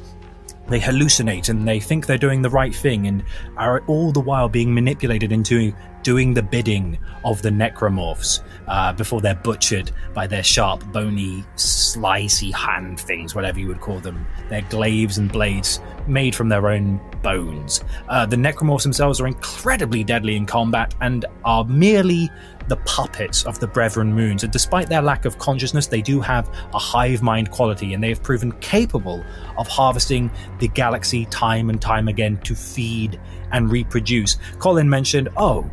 they 0.67 0.79
hallucinate 0.79 1.49
and 1.49 1.67
they 1.67 1.79
think 1.79 2.05
they're 2.05 2.17
doing 2.17 2.41
the 2.41 2.49
right 2.49 2.75
thing 2.75 3.07
and 3.07 3.23
are 3.57 3.83
all 3.87 4.11
the 4.11 4.19
while 4.19 4.49
being 4.49 4.73
manipulated 4.73 5.31
into 5.31 5.73
doing 6.03 6.33
the 6.33 6.41
bidding 6.41 6.97
of 7.25 7.41
the 7.41 7.49
necromorphs 7.49 8.41
uh, 8.67 8.93
before 8.93 9.19
they're 9.21 9.35
butchered 9.35 9.91
by 10.13 10.27
their 10.27 10.43
sharp, 10.43 10.83
bony, 10.91 11.43
slicey 11.55 12.53
hand 12.53 12.99
things, 12.99 13.35
whatever 13.35 13.59
you 13.59 13.67
would 13.67 13.81
call 13.81 13.99
them. 13.99 14.25
Their 14.49 14.61
glaives 14.63 15.17
and 15.17 15.31
blades 15.31 15.81
made 16.07 16.35
from 16.35 16.49
their 16.49 16.69
own 16.69 17.01
bones. 17.21 17.83
Uh, 18.07 18.25
the 18.25 18.37
necromorphs 18.37 18.83
themselves 18.83 19.19
are 19.19 19.27
incredibly 19.27 20.03
deadly 20.03 20.35
in 20.35 20.45
combat 20.45 20.95
and 21.01 21.25
are 21.43 21.65
merely 21.65 22.29
the 22.67 22.77
puppets 22.77 23.45
of 23.45 23.59
the 23.59 23.67
Brethren 23.67 24.13
Moons. 24.13 24.43
And 24.43 24.51
despite 24.51 24.89
their 24.89 25.01
lack 25.01 25.25
of 25.25 25.37
consciousness, 25.37 25.87
they 25.87 26.01
do 26.01 26.19
have 26.21 26.49
a 26.73 26.79
hive 26.79 27.21
mind 27.21 27.51
quality, 27.51 27.93
and 27.93 28.03
they 28.03 28.09
have 28.09 28.23
proven 28.23 28.51
capable 28.59 29.23
of 29.57 29.67
harvesting 29.67 30.31
the 30.59 30.67
galaxy 30.67 31.25
time 31.25 31.69
and 31.69 31.81
time 31.81 32.07
again 32.07 32.37
to 32.41 32.55
feed 32.55 33.19
and 33.51 33.71
reproduce. 33.71 34.37
Colin 34.59 34.89
mentioned, 34.89 35.29
oh, 35.37 35.69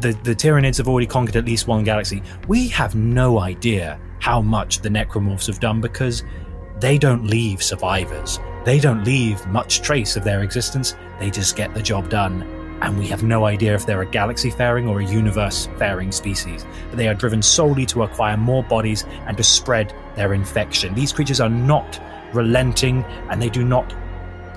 the, 0.00 0.12
the 0.24 0.34
Tyranids 0.34 0.76
have 0.78 0.88
already 0.88 1.06
conquered 1.06 1.36
at 1.36 1.44
least 1.44 1.66
one 1.66 1.84
galaxy. 1.84 2.22
We 2.48 2.68
have 2.68 2.94
no 2.94 3.40
idea 3.40 3.98
how 4.20 4.40
much 4.42 4.80
the 4.80 4.88
Necromorphs 4.88 5.46
have 5.46 5.60
done 5.60 5.80
because 5.80 6.22
they 6.80 6.98
don't 6.98 7.26
leave 7.26 7.62
survivors. 7.62 8.38
They 8.64 8.78
don't 8.78 9.04
leave 9.04 9.46
much 9.46 9.80
trace 9.80 10.16
of 10.16 10.24
their 10.24 10.42
existence. 10.42 10.96
They 11.18 11.30
just 11.30 11.56
get 11.56 11.72
the 11.72 11.82
job 11.82 12.10
done 12.10 12.55
and 12.82 12.98
we 12.98 13.06
have 13.06 13.22
no 13.22 13.46
idea 13.46 13.74
if 13.74 13.86
they're 13.86 14.02
a 14.02 14.06
galaxy 14.06 14.50
faring 14.50 14.86
or 14.86 15.00
a 15.00 15.04
universe 15.04 15.68
faring 15.78 16.12
species. 16.12 16.66
But 16.90 16.98
they 16.98 17.08
are 17.08 17.14
driven 17.14 17.42
solely 17.42 17.86
to 17.86 18.02
acquire 18.02 18.36
more 18.36 18.62
bodies 18.62 19.04
and 19.26 19.36
to 19.36 19.42
spread 19.42 19.94
their 20.14 20.34
infection. 20.34 20.94
These 20.94 21.12
creatures 21.12 21.40
are 21.40 21.48
not 21.48 22.00
relenting 22.32 23.04
and 23.30 23.40
they 23.40 23.48
do 23.48 23.64
not 23.64 23.94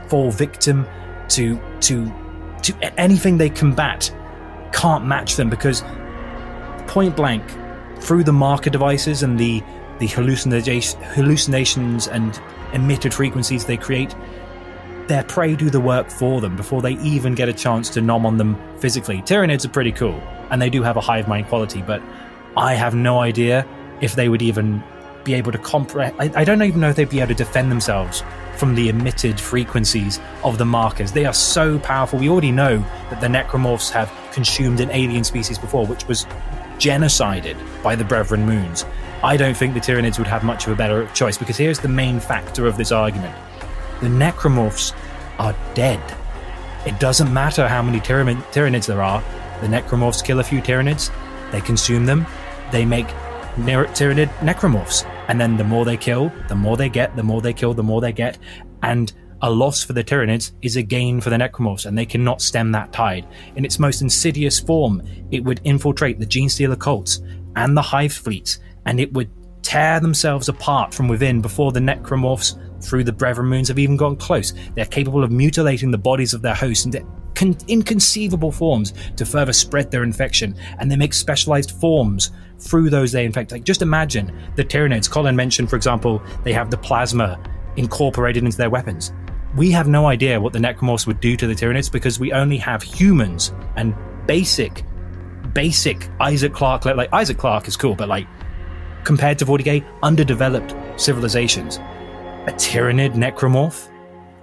fall 0.09 0.31
victim 0.31 0.87
to 1.29 1.59
to 1.81 2.11
to 2.63 2.99
anything 2.99 3.37
they 3.37 3.49
combat 3.49 4.13
can't 4.73 5.05
match 5.05 5.35
them 5.35 5.49
because 5.49 5.83
point 6.87 7.15
blank 7.15 7.43
through 7.99 8.23
the 8.23 8.33
marker 8.33 8.69
devices 8.69 9.23
and 9.23 9.39
the 9.39 9.63
the 9.99 10.07
hallucinations 10.07 12.07
and 12.07 12.41
emitted 12.73 13.13
frequencies 13.13 13.65
they 13.65 13.77
create 13.77 14.15
their 15.09 15.23
prey 15.23 15.55
do 15.55 15.69
the 15.69 15.79
work 15.79 16.09
for 16.09 16.39
them 16.39 16.55
before 16.55 16.81
they 16.81 16.93
even 16.99 17.35
get 17.35 17.49
a 17.49 17.53
chance 17.53 17.89
to 17.89 18.01
nom 18.01 18.25
on 18.25 18.37
them 18.37 18.57
physically. 18.77 19.17
Tyranids 19.23 19.65
are 19.65 19.69
pretty 19.69 19.91
cool, 19.91 20.21
and 20.51 20.61
they 20.61 20.69
do 20.69 20.81
have 20.83 20.95
a 20.95 21.01
hive 21.01 21.27
mind 21.27 21.47
quality, 21.47 21.81
but 21.81 22.01
I 22.55 22.75
have 22.75 22.95
no 22.95 23.19
idea 23.19 23.67
if 23.99 24.15
they 24.15 24.29
would 24.29 24.41
even 24.41 24.81
be 25.23 25.33
able 25.33 25.51
to 25.51 25.57
comprehend. 25.57 26.15
I, 26.19 26.41
I 26.41 26.43
don't 26.45 26.61
even 26.61 26.79
know 26.79 26.89
if 26.89 26.95
they'd 26.95 27.09
be 27.09 27.19
able 27.19 27.29
to 27.29 27.43
defend 27.43 27.71
themselves 27.71 28.23
from 28.55 28.75
the 28.75 28.89
emitted 28.89 29.39
frequencies 29.39 30.19
of 30.43 30.57
the 30.57 30.65
markers. 30.65 31.11
They 31.11 31.25
are 31.25 31.33
so 31.33 31.79
powerful. 31.79 32.19
We 32.19 32.29
already 32.29 32.51
know 32.51 32.77
that 33.09 33.19
the 33.19 33.27
necromorphs 33.27 33.89
have 33.91 34.11
consumed 34.31 34.79
an 34.79 34.91
alien 34.91 35.23
species 35.23 35.57
before, 35.57 35.85
which 35.87 36.07
was 36.07 36.25
genocided 36.77 37.57
by 37.83 37.95
the 37.95 38.05
Brethren 38.05 38.45
Moons. 38.45 38.85
I 39.23 39.37
don't 39.37 39.57
think 39.57 39.73
the 39.73 39.79
Tyranids 39.79 40.17
would 40.17 40.27
have 40.27 40.43
much 40.43 40.67
of 40.67 40.73
a 40.73 40.75
better 40.75 41.07
choice 41.13 41.37
because 41.37 41.57
here's 41.57 41.79
the 41.79 41.89
main 41.89 42.19
factor 42.19 42.67
of 42.67 42.77
this 42.77 42.91
argument 42.91 43.35
the 44.01 44.07
necromorphs 44.07 44.93
are 45.37 45.55
dead. 45.73 46.01
It 46.85 46.99
doesn't 46.99 47.33
matter 47.33 47.67
how 47.67 47.81
many 47.81 47.99
Tyranids 47.99 48.85
there 48.85 49.01
are, 49.01 49.21
the 49.61 49.67
necromorphs 49.67 50.23
kill 50.23 50.39
a 50.39 50.43
few 50.43 50.61
Tyranids, 50.61 51.11
they 51.51 51.61
consume 51.61 52.05
them, 52.05 52.25
they 52.71 52.85
make 52.85 53.07
Tyranid 53.57 54.29
necromorphs. 54.39 55.05
And 55.27 55.39
then 55.39 55.57
the 55.57 55.63
more 55.63 55.85
they 55.85 55.97
kill, 55.97 56.31
the 56.47 56.55
more 56.55 56.77
they 56.77 56.89
get, 56.89 57.15
the 57.15 57.23
more 57.23 57.41
they 57.41 57.53
kill, 57.53 57.73
the 57.73 57.83
more 57.83 58.01
they 58.01 58.13
get. 58.13 58.37
And 58.81 59.11
a 59.41 59.49
loss 59.49 59.83
for 59.83 59.93
the 59.93 60.03
Tyranids 60.03 60.51
is 60.61 60.75
a 60.75 60.81
gain 60.81 61.21
for 61.21 61.29
the 61.29 61.37
Necromorphs, 61.37 61.85
and 61.85 61.97
they 61.97 62.05
cannot 62.05 62.41
stem 62.41 62.71
that 62.71 62.91
tide. 62.91 63.27
In 63.55 63.63
its 63.63 63.79
most 63.79 64.01
insidious 64.01 64.59
form, 64.59 65.01
it 65.31 65.43
would 65.43 65.61
infiltrate 65.63 66.19
the 66.19 66.25
Genestealer 66.25 66.79
cults 66.79 67.21
and 67.55 67.75
the 67.75 67.81
Hive 67.81 68.13
fleets, 68.13 68.59
and 68.85 68.99
it 68.99 69.13
would 69.13 69.29
tear 69.61 69.99
themselves 69.99 70.49
apart 70.49 70.93
from 70.93 71.07
within 71.07 71.41
before 71.41 71.71
the 71.71 71.79
Necromorphs 71.79 72.57
through 72.81 73.03
the 73.03 73.13
Brethren 73.13 73.47
Moons 73.47 73.67
have 73.67 73.79
even 73.79 73.97
gotten 73.97 74.17
close. 74.17 74.53
They're 74.75 74.85
capable 74.85 75.23
of 75.23 75.31
mutilating 75.31 75.91
the 75.91 75.97
bodies 75.97 76.33
of 76.33 76.41
their 76.41 76.55
hosts 76.55 76.85
into 76.85 77.05
con- 77.39 77.57
inconceivable 77.67 78.51
forms 78.51 78.93
to 79.15 79.25
further 79.25 79.53
spread 79.53 79.89
their 79.91 80.03
infection, 80.03 80.55
and 80.77 80.91
they 80.91 80.95
make 80.95 81.13
specialized 81.13 81.71
forms 81.71 82.31
through 82.59 82.89
those 82.89 83.11
they 83.11 83.25
infect. 83.25 83.51
Like, 83.51 83.63
just 83.63 83.81
imagine 83.81 84.31
the 84.55 84.65
Tyranids. 84.65 85.09
Colin 85.09 85.35
mentioned, 85.35 85.69
for 85.69 85.77
example, 85.77 86.21
they 86.43 86.53
have 86.53 86.69
the 86.69 86.77
plasma 86.77 87.41
incorporated 87.77 88.43
into 88.43 88.57
their 88.57 88.69
weapons. 88.69 89.13
We 89.55 89.71
have 89.71 89.87
no 89.87 90.07
idea 90.07 90.39
what 90.39 90.53
the 90.53 90.59
Necromorphs 90.59 91.07
would 91.07 91.21
do 91.21 91.35
to 91.37 91.47
the 91.47 91.55
Tyranids 91.55 91.91
because 91.91 92.19
we 92.19 92.33
only 92.33 92.57
have 92.57 92.83
humans 92.83 93.53
and 93.77 93.95
basic, 94.27 94.83
basic 95.53 96.09
Isaac 96.19 96.53
Clarke. 96.53 96.85
Like, 96.85 97.11
Isaac 97.13 97.37
Clarke 97.37 97.67
is 97.67 97.77
cool, 97.77 97.95
but 97.95 98.09
like, 98.09 98.27
compared 99.05 99.39
to 99.39 99.45
40k, 99.45 99.83
underdeveloped 100.03 100.75
civilizations 100.99 101.79
a 102.47 102.51
Tyranid 102.53 103.13
necromorph 103.13 103.89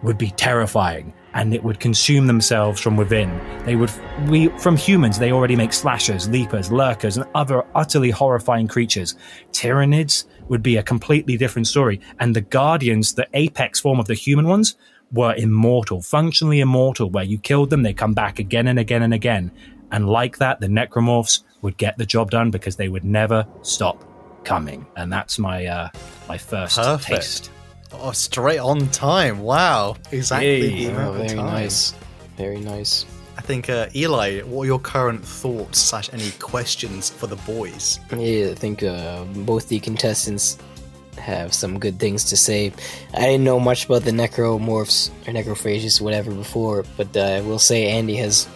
would 0.03 0.19
be 0.19 0.31
terrifying 0.33 1.15
and 1.35 1.53
it 1.55 1.63
would 1.63 1.81
consume 1.81 2.27
themselves 2.27 2.81
from 2.81 2.97
within. 2.97 3.41
They 3.65 3.77
would, 3.77 3.91
we, 4.29 4.49
from 4.59 4.77
humans, 4.77 5.19
they 5.19 5.33
already 5.33 5.57
make 5.57 5.73
slashers, 5.73 6.29
leapers, 6.29 6.71
lurkers, 6.71 7.17
and 7.17 7.27
other 7.35 7.65
utterly 7.75 8.11
horrifying 8.11 8.69
creatures. 8.69 9.17
Tyranids 9.53 10.25
would 10.49 10.63
be 10.63 10.77
a 10.77 10.83
completely 10.83 11.37
different 11.37 11.67
story. 11.67 12.01
And 12.21 12.35
the 12.35 12.41
Guardians, 12.41 13.15
the 13.15 13.27
apex 13.35 13.81
form 13.81 14.01
of 14.01 14.07
the 14.07 14.15
human 14.15 14.47
ones, 14.47 14.77
were 15.13 15.35
immortal, 15.35 16.01
functionally 16.01 16.61
immortal, 16.61 17.11
where 17.11 17.25
you 17.25 17.39
killed 17.39 17.71
them, 17.71 17.83
they 17.83 17.93
come 17.93 18.15
back 18.15 18.39
again 18.39 18.67
and 18.67 18.79
again 18.79 19.03
and 19.03 19.13
again. 19.13 19.51
And 19.93 20.09
like 20.09 20.39
that, 20.39 20.61
the 20.61 20.69
necromorphs 20.69 21.43
would 21.61 21.77
get 21.77 21.99
the 21.99 22.07
job 22.07 22.31
done 22.31 22.51
because 22.51 22.77
they 22.77 22.89
would 22.89 23.05
never 23.05 23.47
stop 23.63 24.05
coming. 24.45 24.87
And 24.97 25.13
that's 25.13 25.39
my 25.39 25.67
uh, 25.67 25.89
my 26.29 26.39
first 26.39 26.77
Perfect. 26.77 27.07
taste. 27.07 27.51
Oh, 27.93 28.13
straight 28.13 28.59
on 28.59 28.89
time. 28.91 29.41
Wow. 29.41 29.97
Exactly. 30.13 30.89
Oh, 30.89 31.13
very 31.13 31.29
time. 31.29 31.37
nice. 31.37 31.95
Very 32.37 32.61
nice. 32.61 33.07
I 33.39 33.43
think, 33.43 33.69
uh, 33.69 33.89
Eli, 33.95 34.41
what 34.43 34.63
are 34.63 34.67
your 34.67 34.79
current 34.79 35.25
thoughts 35.25 35.79
slash 35.81 36.13
any 36.13 36.31
questions 36.39 37.11
for 37.11 37.27
the 37.27 37.37
boys? 37.37 38.01
Yeah, 38.11 38.51
I 38.51 38.55
think 38.55 38.83
uh, 38.83 39.25
both 39.25 39.69
the 39.69 39.79
contestants 39.79 40.59
have 41.19 41.53
some 41.53 41.79
good 41.79 41.99
things 41.99 42.25
to 42.25 42.37
say. 42.37 42.73
I 43.15 43.21
didn't 43.21 43.45
know 43.45 43.61
much 43.61 43.87
about 43.87 44.03
the 44.03 44.11
necromorphs 44.11 45.11
or 45.27 45.33
necrophages, 45.33 46.01
whatever, 46.01 46.31
before, 46.31 46.85
but 46.97 47.15
uh, 47.17 47.21
I 47.21 47.41
will 47.43 47.59
say 47.59 47.89
Andy 47.89 48.17
has 48.17 48.49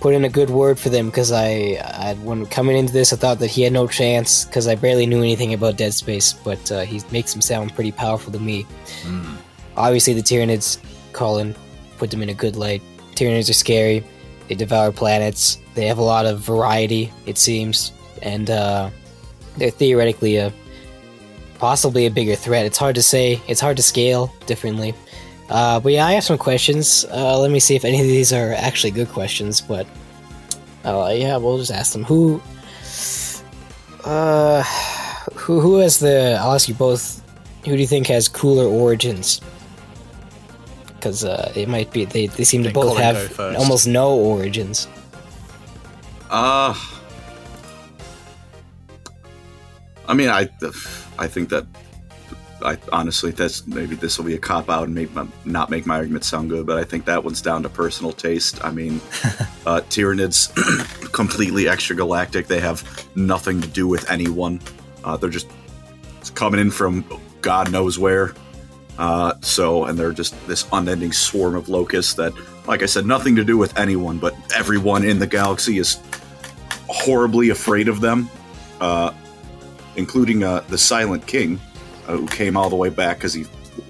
put 0.00 0.14
in 0.14 0.24
a 0.24 0.28
good 0.28 0.50
word 0.50 0.78
for 0.78 0.88
them 0.88 1.06
because 1.06 1.32
I, 1.32 1.80
I, 1.82 2.14
when 2.22 2.46
coming 2.46 2.76
into 2.76 2.92
this, 2.92 3.12
I 3.12 3.16
thought 3.16 3.38
that 3.38 3.48
he 3.48 3.62
had 3.62 3.72
no 3.72 3.86
chance 3.86 4.44
because 4.44 4.68
I 4.68 4.74
barely 4.74 5.06
knew 5.06 5.18
anything 5.18 5.54
about 5.54 5.76
Dead 5.76 5.94
Space, 5.94 6.32
but 6.32 6.70
uh, 6.70 6.80
he 6.82 7.00
makes 7.10 7.34
him 7.34 7.40
sound 7.40 7.74
pretty 7.74 7.92
powerful 7.92 8.32
to 8.32 8.38
me. 8.38 8.66
Mm. 9.02 9.36
Obviously, 9.76 10.14
the 10.14 10.22
Tyranids, 10.22 10.78
Colin 11.12 11.54
put 11.98 12.10
them 12.10 12.22
in 12.22 12.28
a 12.28 12.34
good 12.34 12.56
light. 12.56 12.82
Tyranids 13.14 13.48
are 13.50 13.54
scary. 13.54 14.04
They 14.48 14.54
devour 14.54 14.92
planets. 14.92 15.58
They 15.74 15.86
have 15.86 15.98
a 15.98 16.02
lot 16.02 16.26
of 16.26 16.40
variety, 16.40 17.12
it 17.26 17.38
seems, 17.38 17.92
and 18.22 18.48
uh, 18.50 18.90
they're 19.56 19.70
theoretically 19.70 20.36
a 20.36 20.52
possibly 21.58 22.06
a 22.06 22.10
bigger 22.10 22.34
threat. 22.34 22.66
It's 22.66 22.78
hard 22.78 22.94
to 22.96 23.02
say. 23.02 23.40
It's 23.48 23.60
hard 23.60 23.76
to 23.78 23.82
scale 23.82 24.32
differently. 24.46 24.94
Uh, 25.48 25.80
but 25.80 25.92
yeah, 25.92 26.06
I 26.06 26.12
have 26.12 26.24
some 26.24 26.38
questions. 26.38 27.04
Uh, 27.10 27.38
let 27.38 27.50
me 27.50 27.60
see 27.60 27.76
if 27.76 27.84
any 27.84 28.00
of 28.00 28.06
these 28.06 28.32
are 28.32 28.52
actually 28.52 28.90
good 28.90 29.08
questions. 29.08 29.60
But 29.60 29.86
uh, 30.84 31.12
yeah, 31.14 31.36
we'll 31.36 31.58
just 31.58 31.72
ask 31.72 31.92
them. 31.92 32.04
Who, 32.04 32.42
uh, 34.04 34.62
who, 35.34 35.60
who 35.60 35.76
has 35.76 35.98
the? 35.98 36.38
I'll 36.40 36.54
ask 36.54 36.68
you 36.68 36.74
both. 36.74 37.22
Who 37.64 37.72
do 37.72 37.80
you 37.80 37.86
think 37.86 38.06
has 38.08 38.28
cooler 38.28 38.64
origins? 38.64 39.40
because 41.06 41.24
uh, 41.24 41.52
it 41.54 41.68
might 41.68 41.92
be 41.92 42.04
they, 42.04 42.26
they 42.26 42.42
seem 42.42 42.64
to 42.64 42.72
both 42.72 42.96
Colin 42.96 43.02
have 43.02 43.40
almost 43.56 43.86
no 43.86 44.16
origins. 44.16 44.88
Uh 46.28 46.74
I 50.08 50.14
mean, 50.14 50.28
I 50.28 50.48
I 51.18 51.28
think 51.28 51.48
that 51.50 51.64
I 52.62 52.78
honestly 52.90 53.30
that's 53.32 53.66
maybe 53.66 53.96
this 53.96 54.18
will 54.18 54.24
be 54.24 54.34
a 54.34 54.38
cop 54.38 54.70
out 54.70 54.84
and 54.84 54.94
make 54.94 55.12
my, 55.14 55.26
not 55.44 55.70
make 55.70 55.86
my 55.86 55.96
argument 55.96 56.24
sound 56.24 56.48
good, 56.50 56.66
but 56.66 56.78
I 56.78 56.84
think 56.84 57.04
that 57.04 57.22
one's 57.22 57.42
down 57.42 57.62
to 57.62 57.68
personal 57.68 58.12
taste. 58.12 58.64
I 58.64 58.70
mean, 58.70 58.94
uh, 59.66 59.82
Tyranids 59.90 60.52
completely 61.12 61.64
extragalactic. 61.64 62.46
They 62.46 62.60
have 62.60 63.08
nothing 63.16 63.60
to 63.60 63.68
do 63.68 63.86
with 63.86 64.10
anyone. 64.10 64.60
Uh, 65.04 65.16
they're 65.16 65.30
just 65.30 65.48
coming 66.34 66.60
in 66.60 66.70
from 66.70 67.04
God 67.42 67.70
knows 67.70 67.98
where. 67.98 68.34
Uh, 68.98 69.34
so, 69.42 69.84
and 69.84 69.98
they're 69.98 70.12
just 70.12 70.34
this 70.46 70.66
unending 70.72 71.12
swarm 71.12 71.54
of 71.54 71.68
locusts 71.68 72.14
that, 72.14 72.32
like 72.66 72.82
I 72.82 72.86
said, 72.86 73.04
nothing 73.04 73.36
to 73.36 73.44
do 73.44 73.58
with 73.58 73.76
anyone, 73.78 74.18
but 74.18 74.34
everyone 74.56 75.04
in 75.04 75.18
the 75.18 75.26
galaxy 75.26 75.78
is 75.78 76.00
horribly 76.88 77.50
afraid 77.50 77.88
of 77.88 78.00
them, 78.00 78.30
uh, 78.80 79.12
including 79.96 80.42
uh, 80.42 80.60
the 80.68 80.78
Silent 80.78 81.26
King, 81.26 81.60
uh, 82.06 82.16
who 82.16 82.26
came 82.26 82.56
all 82.56 82.70
the 82.70 82.76
way 82.76 82.88
back 82.88 83.18
because 83.18 83.32
he 83.32 83.46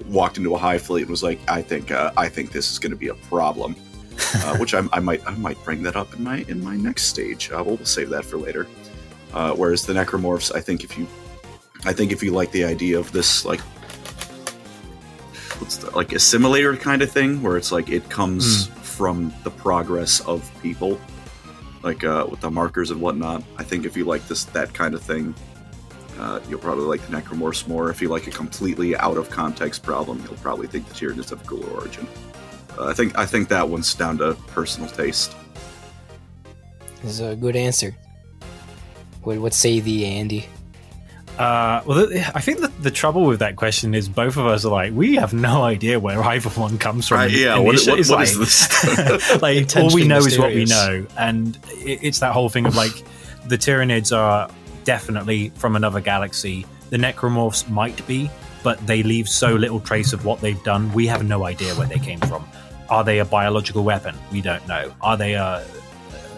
walked 0.07 0.37
into 0.37 0.53
a 0.55 0.57
hive 0.57 0.81
fleet 0.81 1.01
and 1.01 1.11
was 1.11 1.23
like, 1.23 1.39
"I 1.49 1.61
think, 1.61 1.91
uh, 1.91 2.11
I 2.17 2.29
think 2.29 2.51
this 2.51 2.71
is 2.71 2.79
going 2.79 2.91
to 2.91 2.97
be 2.97 3.07
a 3.09 3.15
problem," 3.15 3.75
uh, 4.35 4.57
which 4.57 4.73
I, 4.73 4.83
I 4.91 4.99
might, 4.99 5.25
I 5.27 5.35
might 5.35 5.61
bring 5.63 5.83
that 5.83 5.95
up 5.95 6.13
in 6.13 6.23
my 6.23 6.39
in 6.47 6.63
my 6.63 6.75
next 6.75 7.03
stage. 7.03 7.51
Uh, 7.51 7.63
we'll 7.65 7.83
save 7.85 8.09
that 8.09 8.25
for 8.25 8.37
later. 8.37 8.67
Uh, 9.33 9.53
whereas 9.53 9.85
the 9.85 9.93
Necromorphs, 9.93 10.55
I 10.55 10.61
think 10.61 10.83
if 10.83 10.97
you, 10.97 11.05
I 11.85 11.93
think 11.93 12.11
if 12.11 12.23
you 12.23 12.31
like 12.31 12.51
the 12.51 12.63
idea 12.63 12.97
of 12.97 13.11
this 13.11 13.45
like 13.45 13.61
what's 15.59 15.83
like 15.95 16.09
assimilator 16.09 16.79
kind 16.79 17.01
of 17.01 17.11
thing 17.11 17.41
where 17.41 17.57
it's 17.57 17.71
like 17.71 17.89
it 17.89 18.07
comes 18.09 18.67
from 18.81 19.33
the 19.43 19.49
progress 19.49 20.19
of 20.21 20.49
people 20.61 20.99
like 21.83 22.03
uh, 22.03 22.25
with 22.29 22.41
the 22.41 22.51
markers 22.51 22.91
and 22.91 23.01
whatnot 23.01 23.43
i 23.57 23.63
think 23.63 23.85
if 23.85 23.97
you 23.97 24.05
like 24.05 24.25
this 24.27 24.45
that 24.45 24.73
kind 24.73 24.93
of 24.93 25.01
thing 25.01 25.33
uh, 26.19 26.39
you'll 26.49 26.59
probably 26.59 26.85
like 26.85 27.01
the 27.07 27.15
necromorphs 27.15 27.67
more 27.67 27.89
if 27.89 28.01
you 28.01 28.09
like 28.09 28.27
a 28.27 28.31
completely 28.31 28.95
out 28.97 29.17
of 29.17 29.29
context 29.29 29.83
problem 29.83 30.21
you'll 30.25 30.35
probably 30.37 30.67
think 30.67 30.87
the 30.87 30.93
tyranids 30.93 31.29
have 31.29 31.41
a 31.41 31.45
cooler 31.47 31.69
origin 31.79 32.07
uh, 32.77 32.85
i 32.87 32.93
think 32.93 33.17
i 33.17 33.25
think 33.25 33.47
that 33.49 33.67
one's 33.67 33.93
down 33.93 34.17
to 34.17 34.33
personal 34.47 34.89
taste 34.89 35.35
This 37.01 37.11
is 37.11 37.19
a 37.21 37.35
good 37.35 37.55
answer. 37.55 37.95
What 39.23 39.37
what 39.39 39.53
say 39.53 39.79
thee, 39.79 40.05
Andy? 40.05 40.47
Uh, 41.37 41.83
well, 41.85 42.07
th- 42.07 42.25
I 42.33 42.39
think 42.41 42.61
that 42.61 42.71
the 42.81 42.89
trouble 42.89 43.25
with 43.25 43.37
that 43.39 43.55
question 43.57 43.93
is 43.93 44.09
both 44.09 44.37
of 44.37 44.47
us 44.47 44.65
are 44.65 44.71
like, 44.71 44.91
we 44.93 45.15
have 45.15 45.33
no 45.33 45.61
idea 45.61 45.99
where 45.99 46.19
either 46.23 46.49
one 46.51 46.79
comes 46.79 47.07
from. 47.07 47.17
Right, 47.19 47.29
yeah, 47.31 47.55
And 47.57 47.63
what- 47.65 47.75
what- 47.85 47.99
what 47.99 48.09
like, 48.09 48.27
is 48.29 48.39
this? 48.39 49.41
like 49.41 49.75
all 49.77 49.93
we 49.93 50.01
Intentionally 50.01 50.07
know 50.07 50.17
is 50.17 50.39
what 50.39 50.53
we 50.55 50.65
know, 50.65 51.05
and 51.17 51.55
it, 51.85 51.99
it's 52.01 52.19
that 52.19 52.33
whole 52.33 52.49
thing 52.49 52.65
of 52.65 52.75
like 52.75 53.03
the 53.45 53.57
Tyranids 53.57 54.15
are 54.15 54.49
definitely 54.87 55.49
from 55.55 55.75
another 55.75 55.99
galaxy. 55.99 56.65
The 56.91 56.97
Necromorphs 56.97 57.69
might 57.69 58.05
be, 58.07 58.31
but 58.63 58.79
they 58.87 59.03
leave 59.03 59.27
so 59.27 59.53
little 59.53 59.81
trace 59.81 60.13
of 60.13 60.23
what 60.23 60.39
they've 60.39 60.63
done. 60.63 60.91
We 60.93 61.05
have 61.07 61.25
no 61.25 61.43
idea 61.43 61.75
where 61.75 61.87
they 61.87 61.99
came 61.99 62.21
from. 62.21 62.47
Are 62.89 63.03
they 63.03 63.19
a 63.19 63.25
biological 63.25 63.83
weapon? 63.83 64.15
We 64.31 64.39
don't 64.41 64.65
know. 64.65 64.93
Are 65.01 65.17
they 65.17 65.33
a, 65.33 65.61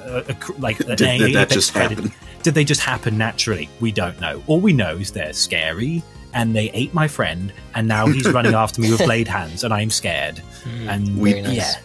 a, 0.06 0.24
a 0.28 0.36
like 0.58 0.80
an 0.90 0.98
did, 0.98 1.20
did 1.20 1.36
that 1.36 1.52
just 1.52 1.72
predator? 1.74 2.02
happen 2.02 2.18
Did 2.42 2.56
they 2.56 2.64
just 2.64 2.82
happen 2.82 3.20
naturally? 3.20 3.70
We 3.80 3.92
don't 3.92 4.20
know. 4.20 4.42
All 4.48 4.60
we 4.60 4.74
know 4.74 4.96
is 4.98 5.12
they're 5.12 5.34
scary 5.34 6.02
and 6.34 6.56
they 6.56 6.72
ate 6.72 6.92
my 6.94 7.08
friend 7.08 7.54
and 7.76 7.88
now 7.88 8.08
he's 8.08 8.28
running 8.38 8.56
after 8.56 8.82
me 8.82 8.90
with 8.90 9.04
blade 9.06 9.28
hands 9.28 9.64
and 9.64 9.72
I'm 9.72 9.92
scared. 9.92 10.40
Hmm. 10.64 10.90
And 10.90 11.22
We- 11.22 11.34
Very 11.34 11.44
nice. 11.44 11.56
yeah. 11.56 11.76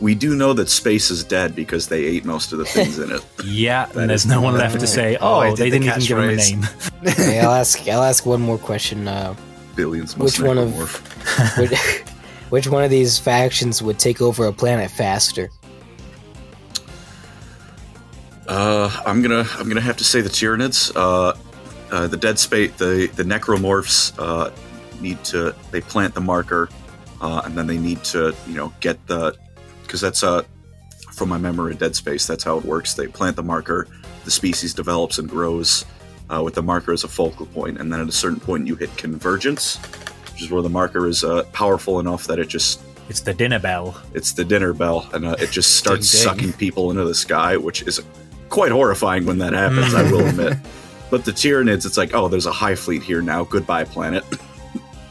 We 0.00 0.14
do 0.14 0.36
know 0.36 0.52
that 0.52 0.68
space 0.68 1.10
is 1.10 1.24
dead 1.24 1.54
because 1.56 1.88
they 1.88 2.04
ate 2.04 2.24
most 2.24 2.52
of 2.52 2.58
the 2.58 2.64
things 2.64 2.98
in 2.98 3.10
it 3.10 3.20
Yeah, 3.44 3.86
That 3.86 3.96
and 3.96 4.10
there's 4.10 4.26
no 4.26 4.40
one 4.40 4.54
left 4.54 4.78
to 4.80 4.86
say, 4.86 5.16
Oh, 5.20 5.40
"Oh, 5.40 5.44
did 5.50 5.56
they 5.56 5.70
the 5.70 5.78
didn't 5.80 6.02
even 6.02 6.08
give 6.08 6.18
him 6.18 6.30
a 6.30 6.36
name." 6.36 6.66
Okay, 7.06 7.40
I'll 7.40 7.50
ask 7.62 7.86
I'll 7.88 8.02
ask 8.04 8.24
one 8.26 8.40
more 8.40 8.58
question. 8.58 9.08
Uh, 9.08 9.34
billions 9.74 10.16
most 10.16 10.38
Which 10.40 10.46
one 10.46 10.58
of- 10.58 10.74
which, 11.58 11.78
which 12.50 12.68
one 12.68 12.84
of 12.84 12.90
these 12.90 13.18
factions 13.18 13.82
would 13.82 13.98
take 13.98 14.20
over 14.22 14.46
a 14.46 14.52
planet 14.52 14.90
faster? 14.90 15.50
Uh, 18.46 18.90
I'm 19.04 19.20
gonna 19.20 19.46
I'm 19.58 19.68
gonna 19.68 19.80
have 19.80 19.96
to 19.98 20.04
say 20.04 20.20
the 20.20 20.30
Tyranids. 20.30 20.92
Uh, 20.96 21.34
uh, 21.90 22.06
the 22.06 22.16
Dead 22.16 22.38
Space, 22.38 22.72
the 22.76 23.10
the 23.14 23.22
Necromorphs 23.22 24.12
uh, 24.18 24.50
need 25.00 25.22
to 25.24 25.54
they 25.70 25.80
plant 25.80 26.14
the 26.14 26.20
marker, 26.20 26.68
uh, 27.20 27.42
and 27.44 27.56
then 27.56 27.66
they 27.66 27.76
need 27.78 28.02
to 28.04 28.34
you 28.46 28.54
know 28.54 28.72
get 28.80 29.04
the 29.06 29.36
because 29.88 30.00
that's 30.00 30.22
uh 30.22 30.42
from 31.12 31.28
my 31.30 31.38
memory 31.38 31.74
Dead 31.74 31.96
Space. 31.96 32.26
That's 32.28 32.44
how 32.44 32.58
it 32.58 32.64
works. 32.64 32.94
They 32.94 33.08
plant 33.08 33.34
the 33.34 33.42
marker, 33.42 33.88
the 34.24 34.30
species 34.30 34.72
develops 34.72 35.18
and 35.18 35.28
grows 35.28 35.84
uh, 36.30 36.42
with 36.44 36.54
the 36.54 36.62
marker 36.62 36.92
as 36.92 37.02
a 37.02 37.08
focal 37.08 37.46
point, 37.46 37.78
and 37.80 37.92
then 37.92 38.00
at 38.00 38.08
a 38.08 38.12
certain 38.12 38.38
point 38.38 38.66
you 38.68 38.76
hit 38.76 38.94
convergence, 38.96 39.76
which 40.32 40.42
is 40.42 40.50
where 40.50 40.62
the 40.62 40.68
marker 40.68 41.08
is 41.08 41.24
uh, 41.24 41.42
powerful 41.52 41.98
enough 41.98 42.26
that 42.28 42.38
it 42.38 42.46
just 42.48 42.80
It's 43.08 43.20
the 43.20 43.34
dinner 43.34 43.58
bell. 43.58 44.00
it's 44.14 44.32
the 44.32 44.44
dinner 44.44 44.72
bell, 44.74 45.08
and 45.12 45.24
uh, 45.24 45.34
it 45.40 45.50
just 45.50 45.76
starts 45.76 46.12
Ding, 46.12 46.20
ding. 46.20 46.28
sucking 46.28 46.52
people 46.52 46.90
into 46.92 47.04
the 47.04 47.14
sky, 47.14 47.56
which 47.56 47.82
is 47.82 48.00
quite 48.48 48.70
horrifying 48.70 49.26
when 49.26 49.38
that 49.38 49.54
happens. 49.54 49.92
I 49.94 50.02
will 50.12 50.24
admit. 50.28 50.56
But 51.10 51.24
the 51.24 51.32
Tyranids, 51.32 51.84
it's 51.86 51.96
like, 51.96 52.14
oh, 52.14 52.28
there's 52.28 52.46
a 52.46 52.52
hive 52.52 52.78
fleet 52.78 53.02
here 53.02 53.22
now. 53.22 53.42
Goodbye, 53.44 53.84
planet. 53.84 54.22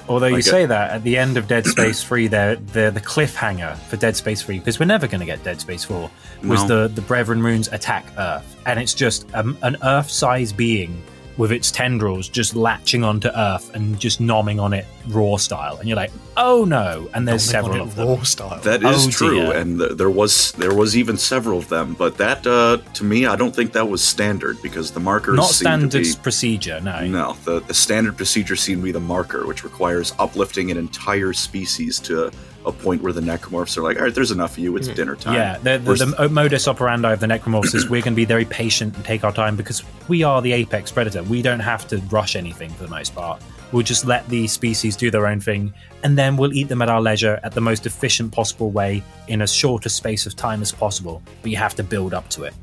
Although 0.10 0.28
you 0.28 0.42
say 0.42 0.66
that 0.66 0.92
at 0.92 1.04
the 1.04 1.18
end 1.18 1.38
of 1.38 1.48
Dead 1.48 1.66
Space 1.66 2.02
3, 2.04 2.28
they're, 2.28 2.56
they're 2.56 2.92
the 2.92 3.02
cliffhanger 3.02 3.76
for 3.78 3.98
Dead 3.98 4.16
Space 4.16 4.42
3, 4.42 4.60
because 4.60 4.80
we're 4.80 4.86
never 4.86 5.08
going 5.08 5.20
to 5.20 5.26
get 5.26 5.44
Dead 5.44 5.60
Space 5.60 5.84
4, 5.84 6.10
was 6.46 6.64
No. 6.68 6.88
the, 6.88 6.94
the 6.94 7.02
Brethren 7.02 7.42
Moons 7.42 7.68
attack 7.70 8.06
Earth. 8.18 8.56
And 8.66 8.80
it's 8.80 8.94
just 8.94 9.28
um, 9.36 9.58
an 9.64 9.78
Earth 9.84 10.10
sized 10.10 10.56
being 10.56 11.02
with 11.38 11.52
its 11.52 11.70
tendrils 11.72 12.28
just 12.30 12.56
latching 12.56 13.04
onto 13.04 13.28
Earth 13.30 13.74
and 13.76 14.00
just 14.00 14.20
nomming 14.20 14.60
on 14.62 14.74
it 14.74 14.86
raw 15.10 15.38
style. 15.38 15.78
And 15.78 15.88
you're 15.88 15.96
like, 15.96 16.12
oh 16.36 16.66
no. 16.66 17.08
And 17.14 17.28
there's 17.28 17.44
Something 17.44 17.72
several 17.74 17.88
of 17.88 17.96
them. 17.96 18.08
raw 18.08 18.24
style. 18.24 18.60
That 18.62 18.84
is 18.84 19.08
Oh, 19.08 19.10
true, 19.12 19.36
dear. 19.36 19.54
and 19.56 19.80
th- 19.80 19.92
there 19.94 20.10
was 20.10 20.52
there 20.54 20.74
was 20.74 20.98
even 20.98 21.18
several 21.18 21.60
of 21.60 21.70
them. 21.70 21.94
But 21.94 22.18
that, 22.18 22.46
uh, 22.48 22.78
to 22.96 23.04
me, 23.04 23.26
I 23.28 23.36
don't 23.36 23.56
think 23.56 23.74
that 23.74 23.88
was 23.88 24.04
standard 24.04 24.62
because 24.62 24.92
the 24.92 25.00
markers 25.00 25.36
Not 25.36 25.46
seem 25.50 25.66
standard 25.90 26.06
procedure, 26.24 26.80
no. 26.82 27.06
No, 27.08 27.38
the, 27.46 27.60
the 27.62 27.74
standard 27.74 28.18
procedure 28.18 28.56
seemed 28.56 28.82
to 28.82 28.86
be 28.86 28.92
the 28.92 29.00
marker, 29.00 29.46
which 29.46 29.64
requires 29.64 30.14
uplifting 30.20 30.72
an 30.72 30.78
entire 30.78 31.34
species 31.34 32.00
to 32.02 32.32
a 32.68 32.72
point 32.72 33.02
where 33.02 33.14
the 33.14 33.22
necromorphs 33.22 33.78
are 33.78 33.82
like, 33.82 33.98
all 33.98 34.04
right, 34.04 34.14
there's 34.14 34.32
enough 34.32 34.54
of 34.54 34.60
you, 34.60 34.76
it's 34.78 34.88
dinner 34.90 35.16
time. 35.16 35.36
Yeah, 35.36 35.58
the, 35.58 35.78
the, 35.78 36.06
the 36.06 36.30
modus 36.30 36.68
operandi 36.68 37.12
of 37.12 37.20
the 37.20 37.28
Necromorphs 37.28 37.74
is 37.74 37.90
we're 37.90 38.02
going 38.02 38.14
to 38.14 38.18
be 38.18 38.26
very 38.26 38.46
patient 38.46 38.96
and 38.96 39.06
take 39.06 39.24
our 39.24 39.32
time 39.32 39.56
because 39.56 39.84
we 40.08 40.24
are 40.24 40.42
the 40.42 40.52
apex 40.52 40.92
predator. 40.92 41.24
We 41.24 41.42
don't 41.42 41.62
have 41.62 41.88
to 41.88 41.98
rush 42.10 42.36
anything 42.36 42.70
for 42.72 42.84
the 42.84 42.90
most 42.90 43.16
part. 43.16 43.42
We'll 43.72 43.84
just 43.84 44.06
let 44.06 44.28
the 44.30 44.48
species 44.48 44.96
do 44.96 45.12
their 45.12 45.28
own 45.28 45.40
thing, 45.42 45.74
and 46.04 46.18
then 46.18 46.38
we'll 46.38 46.54
eat 46.54 46.70
them 46.70 46.82
at 46.82 46.90
our 46.90 47.02
leisure 47.02 47.40
at 47.44 47.54
the 47.54 47.62
most 47.62 47.86
efficient 47.86 48.32
possible 48.32 48.72
way 48.72 49.04
in 49.28 49.42
as 49.42 49.54
short 49.54 49.86
a 49.86 49.90
space 49.90 50.26
of 50.26 50.36
time 50.36 50.62
as 50.62 50.72
possible. 50.72 51.22
But 51.42 51.52
you 51.52 51.58
have 51.58 51.76
to 51.76 51.84
build 51.84 52.14
up 52.14 52.30
to 52.30 52.44
it. 52.44 52.54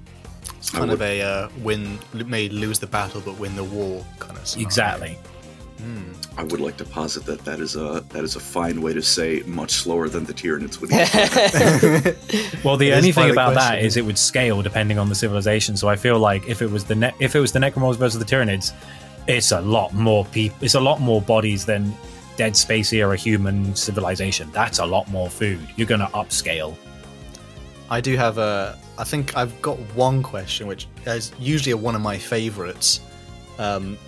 It's 0.56 0.70
kind 0.70 0.90
of 0.90 1.02
a 1.02 1.20
uh, 1.20 1.48
win, 1.62 1.98
may 2.14 2.48
lose 2.48 2.78
the 2.78 2.86
battle 2.86 3.20
but 3.20 3.38
win 3.38 3.54
the 3.54 3.64
war 3.64 4.04
kind 4.18 4.38
of. 4.38 4.46
Scenario. 4.46 4.66
Exactly. 4.66 5.18
I 6.36 6.42
would 6.44 6.60
like 6.60 6.76
to 6.78 6.84
posit 6.84 7.24
that 7.26 7.44
that 7.44 7.60
is 7.60 7.76
a 7.76 8.04
that 8.10 8.24
is 8.24 8.36
a 8.36 8.40
fine 8.40 8.80
way 8.80 8.92
to 8.94 9.02
say 9.02 9.42
much 9.46 9.72
slower 9.72 10.08
than 10.08 10.24
the 10.24 10.32
Tyranids 10.34 10.80
would. 10.80 10.90
Well, 12.64 12.76
the 12.76 12.88
It 12.88 12.92
is 12.92 12.96
only 12.98 13.12
thing 13.12 13.30
about 13.30 13.54
that 13.54 13.68
question. 13.70 13.86
is 13.86 13.96
it 13.96 14.04
would 14.04 14.18
scale 14.18 14.62
depending 14.62 14.98
on 14.98 15.08
the 15.08 15.14
civilization. 15.14 15.76
So 15.76 15.88
I 15.88 15.96
feel 15.96 16.18
like 16.18 16.48
if 16.48 16.62
it 16.62 16.70
was 16.70 16.84
the 16.84 16.94
ne- 16.94 17.14
if 17.20 17.34
it 17.36 17.40
was 17.40 17.52
the 17.52 17.58
Necromorphs 17.58 17.96
versus 17.96 18.18
the 18.18 18.24
Tyranids, 18.24 18.72
it's 19.28 19.52
a 19.52 19.60
lot 19.60 19.92
more 19.94 20.24
people. 20.26 20.56
It's 20.62 20.74
a 20.74 20.80
lot 20.80 21.00
more 21.00 21.20
bodies 21.20 21.64
than 21.66 21.94
Dead 22.36 22.56
Space 22.56 22.92
era 22.92 23.16
human 23.16 23.74
civilization. 23.76 24.50
That's 24.52 24.78
a 24.78 24.86
lot 24.86 25.08
more 25.08 25.28
food. 25.28 25.60
You're 25.76 25.86
going 25.86 26.00
to 26.00 26.06
upscale. 26.08 26.74
I 27.90 28.00
do 28.00 28.16
have 28.16 28.38
a. 28.38 28.78
I 28.98 29.04
think 29.04 29.36
I've 29.36 29.60
got 29.60 29.76
one 29.94 30.22
question, 30.22 30.66
which 30.66 30.86
is 31.06 31.32
usually 31.38 31.74
one 31.74 31.94
of 31.94 32.00
my 32.00 32.16
favorites. 32.18 33.00
Um, 33.58 33.98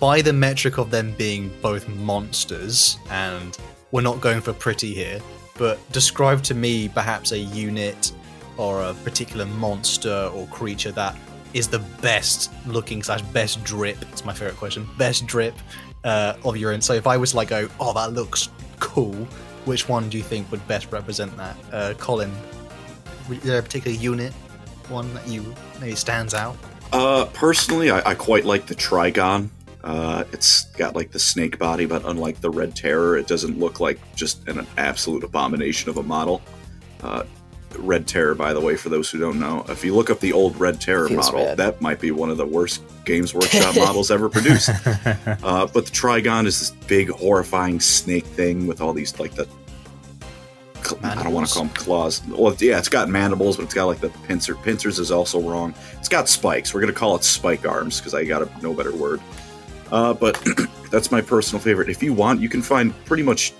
by 0.00 0.22
the 0.22 0.32
metric 0.32 0.78
of 0.78 0.90
them 0.90 1.14
being 1.16 1.52
both 1.62 1.88
monsters, 1.88 2.98
and 3.10 3.56
we're 3.90 4.02
not 4.02 4.20
going 4.20 4.40
for 4.40 4.52
pretty 4.52 4.92
here, 4.94 5.20
but 5.56 5.78
describe 5.92 6.42
to 6.44 6.54
me 6.54 6.88
perhaps 6.88 7.32
a 7.32 7.38
unit 7.38 8.12
or 8.56 8.82
a 8.82 8.94
particular 8.94 9.46
monster 9.46 10.30
or 10.34 10.46
creature 10.48 10.92
that 10.92 11.16
is 11.52 11.68
the 11.68 11.78
best 12.00 12.50
looking 12.66 13.02
slash 13.02 13.22
best 13.22 13.62
drip. 13.64 13.96
It's 14.10 14.24
my 14.24 14.32
favorite 14.32 14.56
question. 14.56 14.88
Best 14.98 15.26
drip 15.26 15.54
uh, 16.02 16.34
of 16.44 16.56
your 16.56 16.72
own. 16.72 16.80
So 16.80 16.94
if 16.94 17.06
I 17.06 17.16
was 17.16 17.34
like, 17.34 17.48
go, 17.48 17.68
oh, 17.80 17.92
that 17.94 18.12
looks 18.12 18.48
cool. 18.80 19.14
Which 19.64 19.88
one 19.88 20.08
do 20.08 20.18
you 20.18 20.24
think 20.24 20.50
would 20.50 20.66
best 20.66 20.90
represent 20.92 21.36
that? 21.36 21.56
Uh, 21.72 21.94
Colin, 21.96 22.32
is 23.30 23.40
there 23.42 23.60
a 23.60 23.62
particular 23.62 23.96
unit, 23.96 24.32
one 24.88 25.12
that 25.14 25.26
you 25.26 25.54
maybe 25.80 25.94
stands 25.94 26.34
out? 26.34 26.56
Uh, 26.92 27.24
personally, 27.32 27.90
I, 27.90 28.10
I 28.10 28.14
quite 28.14 28.44
like 28.44 28.66
the 28.66 28.74
Trigon. 28.74 29.48
Uh, 29.84 30.24
it's 30.32 30.64
got 30.76 30.96
like 30.96 31.10
the 31.10 31.18
snake 31.18 31.58
body, 31.58 31.84
but 31.84 32.02
unlike 32.06 32.40
the 32.40 32.48
Red 32.48 32.74
Terror, 32.74 33.18
it 33.18 33.26
doesn't 33.26 33.58
look 33.58 33.80
like 33.80 34.00
just 34.16 34.48
an 34.48 34.66
absolute 34.78 35.22
abomination 35.22 35.90
of 35.90 35.98
a 35.98 36.02
model. 36.02 36.40
Uh, 37.02 37.24
Red 37.78 38.06
Terror, 38.06 38.34
by 38.34 38.54
the 38.54 38.60
way, 38.60 38.76
for 38.76 38.88
those 38.88 39.10
who 39.10 39.18
don't 39.18 39.38
know, 39.38 39.62
if 39.68 39.84
you 39.84 39.94
look 39.94 40.08
up 40.08 40.20
the 40.20 40.32
old 40.32 40.58
Red 40.58 40.80
Terror 40.80 41.10
model, 41.10 41.44
bad. 41.44 41.58
that 41.58 41.82
might 41.82 42.00
be 42.00 42.12
one 42.12 42.30
of 42.30 42.38
the 42.38 42.46
worst 42.46 42.82
Games 43.04 43.34
Workshop 43.34 43.76
models 43.76 44.10
ever 44.10 44.28
produced. 44.28 44.70
Uh, 45.42 45.66
but 45.66 45.84
the 45.84 45.90
Trigon 45.90 46.46
is 46.46 46.58
this 46.58 46.70
big, 46.86 47.10
horrifying 47.10 47.78
snake 47.78 48.24
thing 48.24 48.66
with 48.66 48.80
all 48.80 48.94
these 48.94 49.18
like 49.20 49.32
the. 49.34 49.46
cl- 50.82 50.98
I 51.04 51.22
don't 51.22 51.34
want 51.34 51.46
to 51.46 51.52
call 51.52 51.64
them 51.64 51.74
claws. 51.74 52.22
Well, 52.28 52.56
yeah, 52.58 52.78
it's 52.78 52.88
got 52.88 53.10
mandibles, 53.10 53.56
but 53.56 53.64
it's 53.64 53.74
got 53.74 53.84
like 53.84 54.00
the 54.00 54.08
pincer. 54.26 54.54
Pincers 54.54 54.98
is 54.98 55.10
also 55.10 55.40
wrong. 55.40 55.74
It's 55.98 56.08
got 56.08 56.28
spikes. 56.28 56.72
We're 56.72 56.80
gonna 56.80 56.94
call 56.94 57.16
it 57.16 57.24
spike 57.24 57.66
arms 57.66 58.00
because 58.00 58.14
I 58.14 58.24
got 58.24 58.42
a 58.42 58.48
no 58.62 58.72
better 58.72 58.94
word. 58.94 59.20
Uh, 59.94 60.12
but 60.12 60.36
that's 60.90 61.12
my 61.12 61.20
personal 61.20 61.62
favorite. 61.62 61.88
If 61.88 62.02
you 62.02 62.12
want, 62.12 62.40
you 62.40 62.48
can 62.48 62.62
find 62.62 62.92
pretty 63.04 63.22
much 63.22 63.52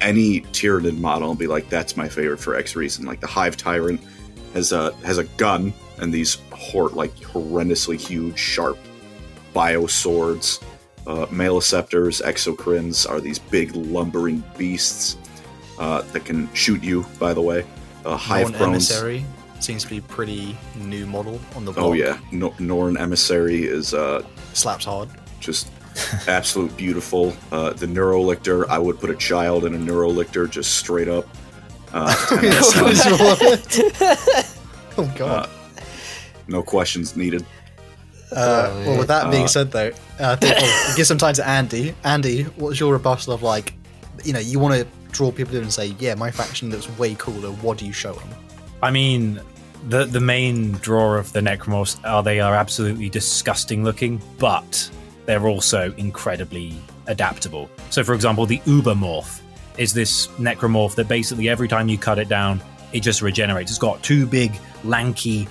any 0.00 0.40
Tyranid 0.40 0.98
model 0.98 1.28
and 1.28 1.38
be 1.38 1.46
like, 1.46 1.68
"That's 1.68 1.94
my 1.94 2.08
favorite 2.08 2.38
for 2.38 2.56
X 2.56 2.74
reason." 2.74 3.04
Like 3.04 3.20
the 3.20 3.26
Hive 3.26 3.58
Tyrant 3.58 4.00
has 4.54 4.72
a 4.72 4.94
has 5.04 5.18
a 5.18 5.24
gun 5.24 5.74
and 5.98 6.12
these 6.12 6.38
hor- 6.52 6.88
like 6.88 7.14
horrendously 7.16 8.00
huge, 8.00 8.38
sharp 8.38 8.78
bio 9.52 9.86
swords. 9.86 10.58
Uh, 11.06 11.26
Maleceptors, 11.26 12.22
Exocrines 12.22 13.08
are 13.10 13.20
these 13.20 13.38
big 13.38 13.76
lumbering 13.76 14.42
beasts 14.56 15.18
uh, 15.78 16.00
that 16.12 16.24
can 16.24 16.52
shoot 16.54 16.82
you. 16.82 17.04
By 17.18 17.34
the 17.34 17.42
way, 17.42 17.66
uh, 18.06 18.16
Hive 18.16 18.52
Norn 18.52 18.54
Crones. 18.54 18.90
Emissary 18.90 19.24
seems 19.60 19.82
to 19.82 19.90
be 19.90 20.00
pretty 20.00 20.56
new 20.76 21.04
model 21.04 21.38
on 21.54 21.66
the 21.66 21.72
block. 21.72 21.84
Oh 21.84 21.92
yeah, 21.92 22.18
no- 22.30 22.54
Norn 22.58 22.96
Emissary 22.96 23.64
is 23.64 23.92
uh, 23.92 24.24
slaps 24.54 24.86
hard. 24.86 25.10
Just 25.42 25.68
absolute 26.26 26.74
beautiful. 26.76 27.34
Uh, 27.50 27.70
the 27.74 27.86
Neurolictor, 27.86 28.66
I 28.68 28.78
would 28.78 28.98
put 28.98 29.10
a 29.10 29.14
child 29.16 29.66
in 29.66 29.74
a 29.74 29.78
Neurolictor 29.78 30.48
just 30.48 30.76
straight 30.78 31.08
up. 31.08 31.26
Uh, 31.92 32.14
10 32.40 32.46
out 32.46 33.42
of 33.42 33.68
10. 33.68 33.92
oh 34.96 35.12
god. 35.16 35.46
Uh, 35.46 35.82
no 36.48 36.62
questions 36.62 37.16
needed. 37.16 37.44
Uh, 38.34 38.70
Oh, 38.72 38.84
well, 38.86 38.98
with 39.00 39.08
that 39.08 39.30
being 39.30 39.44
Uh, 39.44 39.48
said, 39.48 39.70
though, 39.72 39.88
uh, 40.18 40.30
I 40.32 40.36
think 40.36 40.56
we'll 40.56 40.96
give 40.96 41.06
some 41.06 41.18
time 41.18 41.34
to 41.34 41.46
Andy. 41.46 41.94
Andy, 42.04 42.44
what's 42.56 42.80
your 42.80 42.92
rebuttal 42.94 43.34
of 43.34 43.42
like, 43.42 43.74
you 44.24 44.32
know, 44.32 44.38
you 44.38 44.58
want 44.58 44.74
to 44.74 44.86
draw 45.10 45.30
people 45.30 45.54
in 45.56 45.62
and 45.64 45.72
say, 45.72 45.94
yeah, 45.98 46.14
my 46.14 46.30
faction 46.30 46.70
looks 46.70 46.88
way 46.98 47.14
cooler. 47.16 47.50
What 47.50 47.76
do 47.76 47.84
you 47.84 47.92
show 47.92 48.14
them? 48.14 48.28
I 48.82 48.90
mean, 48.90 49.38
the 49.88 50.06
the 50.06 50.20
main 50.20 50.72
draw 50.72 51.14
of 51.16 51.32
the 51.34 51.40
necromorphs 51.40 51.98
are 52.04 52.22
they 52.22 52.40
are 52.40 52.54
absolutely 52.54 53.10
disgusting 53.10 53.84
looking, 53.84 54.20
but 54.38 54.90
they're 55.26 55.46
also 55.46 55.94
incredibly 55.96 56.74
adaptable. 57.06 57.70
So, 57.90 58.02
for 58.04 58.14
example, 58.14 58.46
the 58.46 58.58
Ubermorph 58.60 59.40
is 59.78 59.92
this 59.94 60.26
necromorph 60.38 60.94
that 60.96 61.08
basically 61.08 61.48
every 61.48 61.68
time 61.68 61.88
you 61.88 61.98
cut 61.98 62.18
it 62.18 62.28
down, 62.28 62.60
it 62.92 63.00
just 63.00 63.22
regenerates. 63.22 63.70
It's 63.70 63.78
got 63.78 64.02
two 64.02 64.26
big, 64.26 64.52
lanky, 64.84 65.48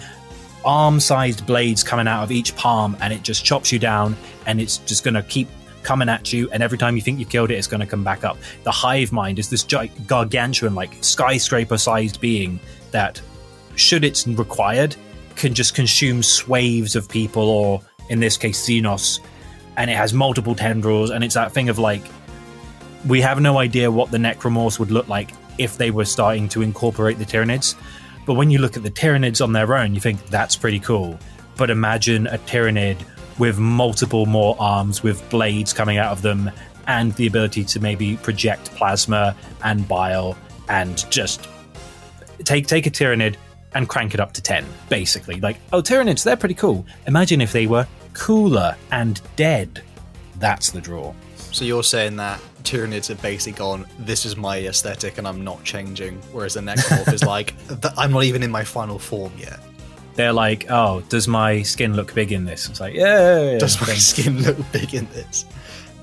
arm-sized 0.64 1.46
blades 1.48 1.84
coming 1.84 2.08
out 2.08 2.24
of 2.24 2.32
each 2.32 2.56
palm, 2.56 2.96
and 3.02 3.12
it 3.12 3.24
just 3.24 3.44
chops 3.44 3.72
you 3.72 3.80
down, 3.80 4.16
and 4.46 4.62
it's 4.62 4.78
just 4.80 5.04
going 5.04 5.16
to 5.16 5.24
keep 5.24 5.48
coming 5.82 6.08
at 6.08 6.32
you. 6.32 6.48
And 6.52 6.62
every 6.62 6.78
time 6.78 6.96
you 6.96 7.02
think 7.02 7.18
you've 7.18 7.30
killed 7.30 7.50
it, 7.50 7.56
it's 7.56 7.66
going 7.66 7.80
to 7.80 7.88
come 7.88 8.04
back 8.04 8.24
up. 8.24 8.38
The 8.64 8.72
hive 8.72 9.12
mind 9.12 9.40
is 9.40 9.50
this 9.50 9.64
gargantuan, 9.64 10.76
like 10.76 10.92
skyscraper-sized 11.02 12.22
being 12.22 12.60
that 12.92 13.20
should 13.76 14.04
it's 14.04 14.28
required, 14.28 14.96
can 15.36 15.56
just 15.56 15.74
consume 15.74 16.22
swaves 16.22 16.96
of 16.96 17.10
people, 17.10 17.50
or 17.50 17.82
in 18.10 18.20
this 18.20 18.38
case, 18.38 18.64
Xenos. 18.64 19.20
And 19.82 19.90
it 19.90 19.98
has 19.98 20.14
multiple 20.14 20.54
tendrils, 20.54 21.10
and 21.10 21.24
it's 21.24 21.34
that 21.34 21.54
thing 21.54 21.68
of 21.68 21.80
like, 21.80 22.04
we 23.08 23.20
have 23.22 23.42
no 23.42 23.58
idea 23.58 23.90
what 23.90 24.12
the 24.12 24.20
Necromorphs 24.20 24.78
would 24.78 24.92
look 24.92 25.08
like 25.08 25.32
if 25.58 25.76
they 25.76 25.90
were 25.90 26.06
starting 26.06 26.48
to 26.50 26.62
incorporate 26.62 27.18
the 27.18 27.26
Tyranids. 27.26 27.74
But 28.28 28.36
when 28.36 28.52
you 28.52 28.60
look 28.60 28.78
at 28.78 28.84
the 28.84 28.92
Tyranids 28.92 29.44
on 29.44 29.54
their 29.54 29.76
own, 29.76 29.96
you 29.96 30.00
think 30.00 30.24
that's 30.28 30.56
pretty 30.56 30.80
cool. 30.80 31.18
But 31.58 31.72
imagine 31.72 32.28
a 32.28 32.38
Tyranid 32.38 33.02
with 33.40 33.58
multiple 33.58 34.28
more 34.28 34.56
arms, 34.60 35.02
with 35.02 35.28
blades 35.32 35.74
coming 35.74 35.98
out 35.98 36.12
of 36.12 36.22
them, 36.22 36.52
and 36.86 37.12
the 37.16 37.26
ability 37.26 37.64
to 37.64 37.80
maybe 37.80 38.18
project 38.18 38.66
plasma 38.76 39.36
and 39.64 39.88
bile, 39.88 40.38
and 40.70 41.10
just 41.10 41.50
take 42.44 42.68
take 42.68 42.86
a 42.86 42.92
Tyranid 42.92 43.36
and 43.74 43.90
crank 43.90 44.14
it 44.14 44.20
up 44.20 44.34
to 44.34 44.44
10, 44.44 44.64
basically. 44.90 45.40
Like, 45.40 45.58
oh, 45.74 45.82
Tyranids, 45.82 46.24
they're 46.24 46.38
pretty 46.38 46.54
cool. 46.54 46.86
Imagine 47.08 47.42
if 47.42 47.52
they 47.52 47.66
were 47.66 47.88
cooler 48.14 48.76
and 48.92 49.22
dead. 49.36 49.84
That's 50.38 50.72
the 50.72 50.82
draw. 50.82 51.14
So 51.36 51.66
you're 51.66 51.84
saying 51.84 52.16
that 52.18 52.40
Tyranids 52.64 53.08
have 53.10 53.22
basically 53.22 53.58
gone, 53.58 53.86
this 54.00 54.26
is 54.26 54.38
my 54.38 54.60
aesthetic 54.60 55.18
and 55.18 55.28
I'm 55.28 55.44
not 55.44 55.64
changing, 55.64 56.18
whereas 56.32 56.54
the 56.54 56.62
Necromorph 56.62 57.14
is 57.14 57.24
like, 57.36 57.54
I'm 57.98 58.12
not 58.12 58.24
even 58.24 58.44
in 58.44 58.52
my 58.52 58.64
final 58.64 59.00
form 59.00 59.34
yet. 59.38 59.60
They're 60.16 60.34
like, 60.34 60.70
oh, 60.70 61.02
does 61.10 61.28
my 61.28 61.62
skin 61.62 61.96
look 61.96 62.14
big 62.14 62.32
in 62.32 62.46
this? 62.46 62.70
It's 62.70 62.80
like, 62.80 62.94
yeah. 62.94 63.58
Does 63.58 63.80
my 63.82 63.94
skin 63.94 64.42
look 64.44 64.58
big 64.72 64.94
in 64.94 65.06
this? 65.08 65.46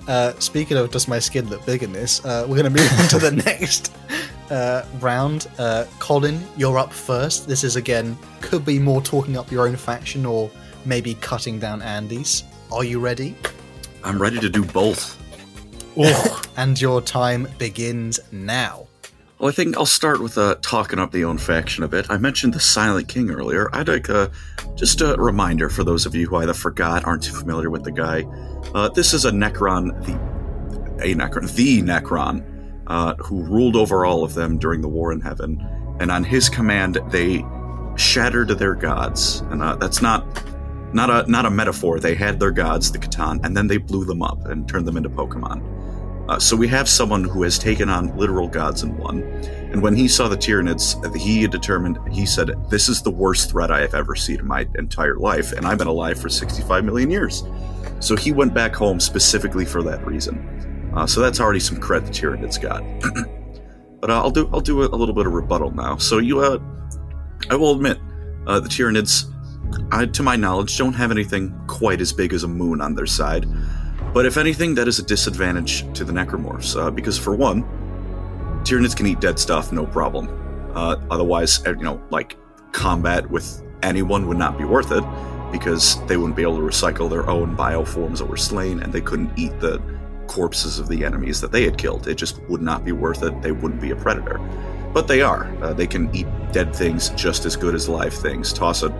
Uh, 0.06 0.32
speaking 0.38 0.78
of 0.78 0.90
does 0.90 1.06
my 1.06 1.18
skin 1.18 1.48
look 1.50 1.64
big 1.66 1.82
in 1.82 1.92
this, 1.92 2.24
uh, 2.24 2.46
we're 2.48 2.56
going 2.56 2.72
to 2.72 2.82
move 2.82 2.90
on 2.98 3.08
to 3.08 3.18
the 3.18 3.30
next 3.44 3.94
uh, 4.50 4.84
round. 5.00 5.48
Uh, 5.58 5.84
Colin, 5.98 6.42
you're 6.56 6.78
up 6.78 6.92
first. 6.92 7.46
This 7.46 7.62
is 7.62 7.76
again 7.76 8.16
could 8.40 8.64
be 8.64 8.78
more 8.78 9.02
talking 9.02 9.36
up 9.36 9.52
your 9.52 9.68
own 9.68 9.76
faction 9.76 10.24
or 10.24 10.50
maybe 10.84 11.14
cutting 11.14 11.58
down 11.58 11.82
Andy's. 11.82 12.44
Are 12.72 12.84
you 12.84 13.00
ready? 13.00 13.34
I'm 14.04 14.20
ready 14.20 14.38
to 14.38 14.48
do 14.48 14.64
both. 14.64 15.16
And 16.56 16.80
your 16.80 17.00
time 17.00 17.48
begins 17.58 18.18
now. 18.32 18.88
Well, 19.38 19.48
I 19.48 19.52
think 19.52 19.76
I'll 19.76 19.86
start 19.86 20.20
with 20.20 20.36
uh, 20.36 20.56
talking 20.62 20.98
up 20.98 21.12
the 21.12 21.24
own 21.24 21.38
faction 21.38 21.84
a 21.84 21.88
bit. 21.88 22.10
I 22.10 22.18
mentioned 22.18 22.54
the 22.54 22.60
Silent 22.60 23.06
King 23.06 23.30
earlier. 23.30 23.68
I'd 23.72 23.86
like 23.86 24.10
uh, 24.10 24.28
just 24.74 25.00
a 25.00 25.14
reminder 25.16 25.68
for 25.68 25.84
those 25.84 26.06
of 26.06 26.16
you 26.16 26.26
who 26.26 26.36
either 26.36 26.54
forgot, 26.54 27.04
aren't 27.04 27.22
too 27.22 27.34
familiar 27.34 27.70
with 27.70 27.84
the 27.84 27.92
guy. 27.92 28.24
Uh, 28.74 28.88
this 28.88 29.14
is 29.14 29.24
a 29.24 29.30
Necron, 29.30 30.04
the 30.04 30.14
a 31.04 31.14
Necron, 31.14 31.54
the 31.54 31.82
Necron, 31.82 32.44
uh, 32.88 33.14
who 33.14 33.44
ruled 33.44 33.76
over 33.76 34.04
all 34.04 34.24
of 34.24 34.34
them 34.34 34.58
during 34.58 34.80
the 34.80 34.88
War 34.88 35.12
in 35.12 35.20
Heaven, 35.20 35.64
and 36.00 36.10
on 36.10 36.24
his 36.24 36.48
command 36.48 36.98
they 37.10 37.44
shattered 37.96 38.48
their 38.48 38.74
gods. 38.74 39.40
And 39.50 39.62
uh, 39.62 39.76
that's 39.76 40.02
not 40.02 40.24
not 40.92 41.10
a 41.10 41.30
not 41.30 41.46
a 41.46 41.50
metaphor. 41.50 42.00
They 42.00 42.14
had 42.14 42.40
their 42.40 42.50
gods, 42.50 42.90
the 42.90 42.98
C'tan, 42.98 43.44
and 43.44 43.56
then 43.56 43.66
they 43.66 43.76
blew 43.76 44.04
them 44.04 44.22
up 44.22 44.46
and 44.46 44.68
turned 44.68 44.86
them 44.86 44.96
into 44.96 45.10
Pokemon. 45.10 45.62
Uh, 46.28 46.38
so 46.38 46.54
we 46.54 46.68
have 46.68 46.86
someone 46.88 47.24
who 47.24 47.42
has 47.42 47.58
taken 47.58 47.88
on 47.88 48.14
literal 48.18 48.48
gods 48.48 48.82
in 48.82 48.96
one. 48.98 49.22
And 49.72 49.82
when 49.82 49.96
he 49.96 50.06
saw 50.06 50.28
the 50.28 50.36
Tyranids, 50.36 51.16
he 51.16 51.46
determined, 51.46 51.98
he 52.12 52.26
said, 52.26 52.50
This 52.68 52.90
is 52.90 53.00
the 53.00 53.10
worst 53.10 53.50
threat 53.50 53.70
I 53.70 53.80
have 53.80 53.94
ever 53.94 54.14
seen 54.14 54.40
in 54.40 54.46
my 54.46 54.68
entire 54.74 55.16
life, 55.16 55.52
and 55.52 55.66
I've 55.66 55.78
been 55.78 55.88
alive 55.88 56.20
for 56.20 56.28
65 56.28 56.84
million 56.84 57.10
years. 57.10 57.44
So 58.00 58.14
he 58.14 58.32
went 58.32 58.52
back 58.52 58.74
home 58.74 59.00
specifically 59.00 59.64
for 59.64 59.82
that 59.84 60.06
reason. 60.06 60.92
Uh, 60.94 61.06
so 61.06 61.20
that's 61.20 61.40
already 61.40 61.60
some 61.60 61.78
cred 61.78 62.04
the 62.04 62.12
Tyranids 62.12 62.60
got. 62.60 62.82
but 64.00 64.10
uh, 64.10 64.20
I'll 64.20 64.30
do 64.30 64.50
I'll 64.52 64.60
do 64.60 64.82
a, 64.82 64.86
a 64.86 64.96
little 64.96 65.14
bit 65.14 65.26
of 65.26 65.32
rebuttal 65.32 65.70
now. 65.70 65.96
So 65.96 66.18
you, 66.18 66.40
uh, 66.40 66.58
I 67.48 67.56
will 67.56 67.72
admit, 67.72 67.98
uh, 68.46 68.60
the 68.60 68.68
Tyranids, 68.68 69.32
I, 69.90 70.06
to 70.06 70.22
my 70.22 70.36
knowledge, 70.36 70.76
don't 70.76 70.94
have 70.94 71.10
anything 71.10 71.58
quite 71.66 72.00
as 72.00 72.12
big 72.12 72.32
as 72.32 72.44
a 72.44 72.48
moon 72.48 72.80
on 72.80 72.94
their 72.94 73.06
side. 73.06 73.46
But 74.14 74.26
if 74.26 74.36
anything, 74.36 74.74
that 74.76 74.88
is 74.88 74.98
a 74.98 75.02
disadvantage 75.02 75.90
to 75.94 76.04
the 76.04 76.12
Necromorphs, 76.12 76.80
uh, 76.80 76.90
because 76.90 77.18
for 77.18 77.34
one, 77.34 77.62
Tyranids 78.64 78.96
can 78.96 79.06
eat 79.06 79.20
dead 79.20 79.38
stuff, 79.38 79.72
no 79.72 79.86
problem. 79.86 80.28
Uh, 80.74 80.96
otherwise, 81.10 81.64
uh, 81.66 81.70
you 81.70 81.82
know, 81.82 82.02
like 82.10 82.36
combat 82.72 83.28
with 83.30 83.62
anyone 83.82 84.26
would 84.26 84.38
not 84.38 84.58
be 84.58 84.64
worth 84.64 84.92
it, 84.92 85.04
because 85.52 86.04
they 86.06 86.16
wouldn't 86.16 86.36
be 86.36 86.42
able 86.42 86.56
to 86.56 86.62
recycle 86.62 87.08
their 87.08 87.28
own 87.28 87.56
bioforms 87.56 88.18
that 88.18 88.26
were 88.26 88.36
slain, 88.36 88.80
and 88.80 88.92
they 88.92 89.00
couldn't 89.00 89.30
eat 89.38 89.58
the 89.60 89.80
corpses 90.26 90.78
of 90.78 90.88
the 90.88 91.04
enemies 91.04 91.40
that 91.40 91.52
they 91.52 91.64
had 91.64 91.78
killed. 91.78 92.06
It 92.06 92.16
just 92.16 92.38
would 92.48 92.60
not 92.60 92.84
be 92.84 92.92
worth 92.92 93.22
it. 93.22 93.40
They 93.40 93.52
wouldn't 93.52 93.80
be 93.80 93.90
a 93.90 93.96
predator. 93.96 94.38
But 94.92 95.08
they 95.08 95.22
are. 95.22 95.50
Uh, 95.62 95.72
they 95.72 95.86
can 95.86 96.14
eat 96.14 96.26
dead 96.52 96.74
things 96.74 97.10
just 97.10 97.46
as 97.46 97.56
good 97.56 97.74
as 97.74 97.88
live 97.88 98.12
things. 98.12 98.52
Toss 98.52 98.82
a 98.82 98.90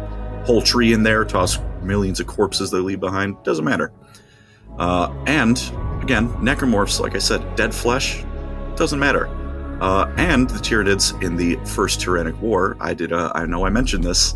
tree 0.63 0.93
in 0.93 1.03
there, 1.03 1.25
toss 1.25 1.59
millions 1.83 2.21
of 2.21 2.27
corpses 2.27 2.71
they 2.71 2.79
leave 2.79 3.01
behind, 3.01 3.37
doesn't 3.45 3.65
matter. 3.65 3.93
Uh, 4.79 5.13
and 5.27 5.59
again, 6.03 6.29
necromorphs, 6.39 7.01
like 7.01 7.15
I 7.15 7.19
said, 7.19 7.57
dead 7.57 7.75
flesh 7.75 8.25
doesn't 8.77 8.99
matter. 8.99 9.27
Uh, 9.81 10.13
and 10.17 10.49
the 10.49 10.59
Tyranids 10.59 11.21
in 11.23 11.37
the 11.37 11.57
first 11.65 12.01
Tyrannic 12.01 12.41
War, 12.41 12.77
I 12.81 12.95
did. 12.95 13.13
Uh, 13.13 13.31
I 13.35 13.47
know 13.47 13.65
I 13.67 13.71
mentioned 13.71 14.05
this. 14.05 14.35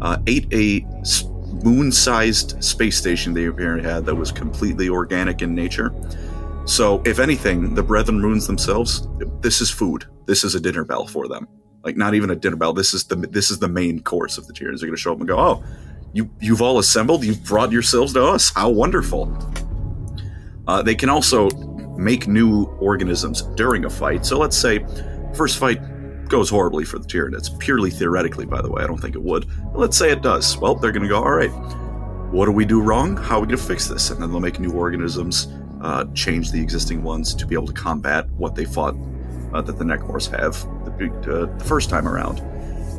Uh, 0.00 0.18
ate 0.26 0.52
a 0.52 0.86
moon-sized 1.64 2.62
space 2.62 2.98
station 2.98 3.32
they 3.32 3.46
apparently 3.46 3.88
had 3.88 4.04
that 4.06 4.14
was 4.14 4.30
completely 4.30 4.88
organic 4.88 5.42
in 5.42 5.54
nature. 5.54 5.94
So, 6.66 7.02
if 7.04 7.18
anything, 7.18 7.74
the 7.74 7.82
Brethren 7.82 8.20
Moons 8.20 8.46
themselves, 8.46 9.06
this 9.40 9.60
is 9.60 9.70
food. 9.70 10.06
This 10.26 10.44
is 10.44 10.54
a 10.54 10.60
dinner 10.60 10.84
bell 10.84 11.06
for 11.06 11.28
them. 11.28 11.48
Like 11.84 11.96
not 11.96 12.14
even 12.14 12.30
a 12.30 12.36
dinner 12.36 12.56
bell. 12.56 12.72
This 12.72 12.94
is 12.94 13.04
the 13.04 13.16
this 13.16 13.50
is 13.50 13.58
the 13.58 13.68
main 13.68 14.00
course 14.00 14.38
of 14.38 14.46
the 14.46 14.52
Tyranids. 14.52 14.80
They're 14.80 14.88
going 14.88 14.96
to 14.96 14.96
show 14.96 15.12
up 15.12 15.18
and 15.18 15.28
go, 15.28 15.38
"Oh, 15.38 15.64
you 16.12 16.30
you've 16.40 16.62
all 16.62 16.78
assembled. 16.78 17.24
You've 17.24 17.44
brought 17.44 17.72
yourselves 17.72 18.14
to 18.14 18.24
us. 18.24 18.52
How 18.54 18.70
wonderful!" 18.70 19.36
Uh, 20.66 20.82
they 20.82 20.94
can 20.94 21.10
also 21.10 21.50
make 21.96 22.26
new 22.26 22.64
organisms 22.80 23.42
during 23.54 23.84
a 23.84 23.90
fight. 23.90 24.24
So 24.24 24.38
let's 24.38 24.56
say 24.56 24.84
first 25.34 25.58
fight 25.58 25.80
goes 26.28 26.48
horribly 26.48 26.84
for 26.84 26.98
the 26.98 27.06
Tyranids, 27.06 27.56
purely 27.58 27.90
theoretically, 27.90 28.46
by 28.46 28.62
the 28.62 28.70
way. 28.70 28.82
I 28.82 28.86
don't 28.86 29.00
think 29.00 29.14
it 29.14 29.22
would. 29.22 29.46
But 29.72 29.78
let's 29.78 29.96
say 29.96 30.10
it 30.10 30.22
does. 30.22 30.56
Well, 30.56 30.74
they're 30.74 30.92
going 30.92 31.02
to 31.02 31.08
go, 31.08 31.22
all 31.22 31.32
right, 31.32 31.50
what 32.32 32.46
do 32.46 32.52
we 32.52 32.64
do 32.64 32.80
wrong? 32.80 33.16
How 33.16 33.36
are 33.36 33.40
we 33.40 33.46
going 33.46 33.58
to 33.58 33.64
fix 33.64 33.86
this? 33.86 34.10
And 34.10 34.20
then 34.20 34.30
they'll 34.30 34.40
make 34.40 34.58
new 34.58 34.72
organisms, 34.72 35.48
uh, 35.82 36.06
change 36.14 36.50
the 36.50 36.60
existing 36.60 37.02
ones 37.02 37.34
to 37.34 37.46
be 37.46 37.54
able 37.54 37.66
to 37.66 37.72
combat 37.72 38.28
what 38.30 38.54
they 38.54 38.64
fought 38.64 38.96
uh, 39.52 39.60
that 39.60 39.78
the 39.78 39.84
Necromorphs 39.84 40.30
have 40.36 40.66
uh, 41.00 41.46
the, 41.46 41.64
first 41.64 41.90
time 41.90 42.08
around. 42.08 42.40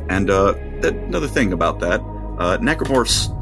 And 0.08 0.30
uh, 0.30 0.52
that, 0.80 0.94
another 0.94 1.28
thing 1.28 1.52
about 1.52 1.80
that, 1.80 2.00
uh, 2.00 2.58
Necromorphs 2.58 3.32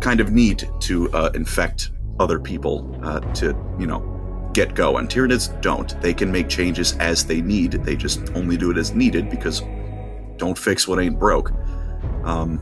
kind 0.00 0.20
of 0.20 0.32
need 0.32 0.68
to 0.80 1.10
uh, 1.12 1.30
infect 1.34 1.90
other 2.20 2.38
people 2.38 2.98
uh, 3.02 3.20
to, 3.34 3.56
you 3.78 3.86
know, 3.86 4.50
get 4.54 4.74
going. 4.74 5.08
Tyranids 5.08 5.60
don't. 5.60 6.00
They 6.00 6.14
can 6.14 6.30
make 6.30 6.48
changes 6.48 6.96
as 6.98 7.26
they 7.26 7.40
need. 7.42 7.72
They 7.72 7.96
just 7.96 8.30
only 8.34 8.56
do 8.56 8.70
it 8.70 8.78
as 8.78 8.94
needed 8.94 9.28
because 9.28 9.62
don't 10.36 10.56
fix 10.56 10.86
what 10.88 11.00
ain't 11.00 11.18
broke. 11.18 11.52
Um, 12.24 12.60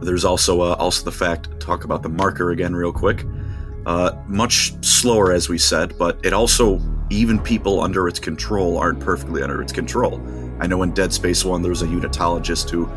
there's 0.00 0.24
also 0.24 0.60
uh, 0.60 0.74
also 0.74 1.04
the 1.04 1.12
fact. 1.12 1.60
Talk 1.60 1.84
about 1.84 2.02
the 2.02 2.08
marker 2.08 2.50
again, 2.50 2.74
real 2.74 2.92
quick. 2.92 3.24
Uh, 3.86 4.12
much 4.26 4.72
slower, 4.84 5.32
as 5.32 5.48
we 5.48 5.58
said, 5.58 5.96
but 5.98 6.18
it 6.24 6.32
also 6.32 6.80
even 7.10 7.38
people 7.38 7.80
under 7.80 8.08
its 8.08 8.18
control 8.18 8.78
aren't 8.78 9.00
perfectly 9.00 9.42
under 9.42 9.60
its 9.60 9.72
control. 9.72 10.22
I 10.60 10.66
know 10.66 10.82
in 10.82 10.92
Dead 10.92 11.12
Space 11.12 11.44
One, 11.44 11.62
there 11.62 11.70
was 11.70 11.82
a 11.82 11.86
unitologist 11.86 12.70
who 12.70 12.88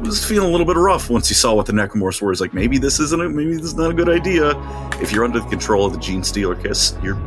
was 0.00 0.24
feeling 0.24 0.48
a 0.48 0.50
little 0.50 0.66
bit 0.66 0.76
rough 0.76 1.10
once 1.10 1.28
he 1.28 1.34
saw 1.34 1.54
what 1.54 1.66
the 1.66 1.72
necromorphs 1.72 2.22
were. 2.22 2.30
He's 2.30 2.40
like, 2.40 2.54
maybe 2.54 2.78
this 2.78 3.00
isn't 3.00 3.20
a, 3.20 3.28
maybe 3.28 3.54
this 3.56 3.64
is 3.64 3.74
not 3.74 3.90
a 3.90 3.94
good 3.94 4.08
idea. 4.08 4.52
If 5.00 5.12
you're 5.12 5.24
under 5.24 5.40
the 5.40 5.48
control 5.48 5.84
of 5.84 5.92
the 5.92 5.98
Genestealer 5.98 6.60
Kiss, 6.62 6.94
you're 7.02 7.18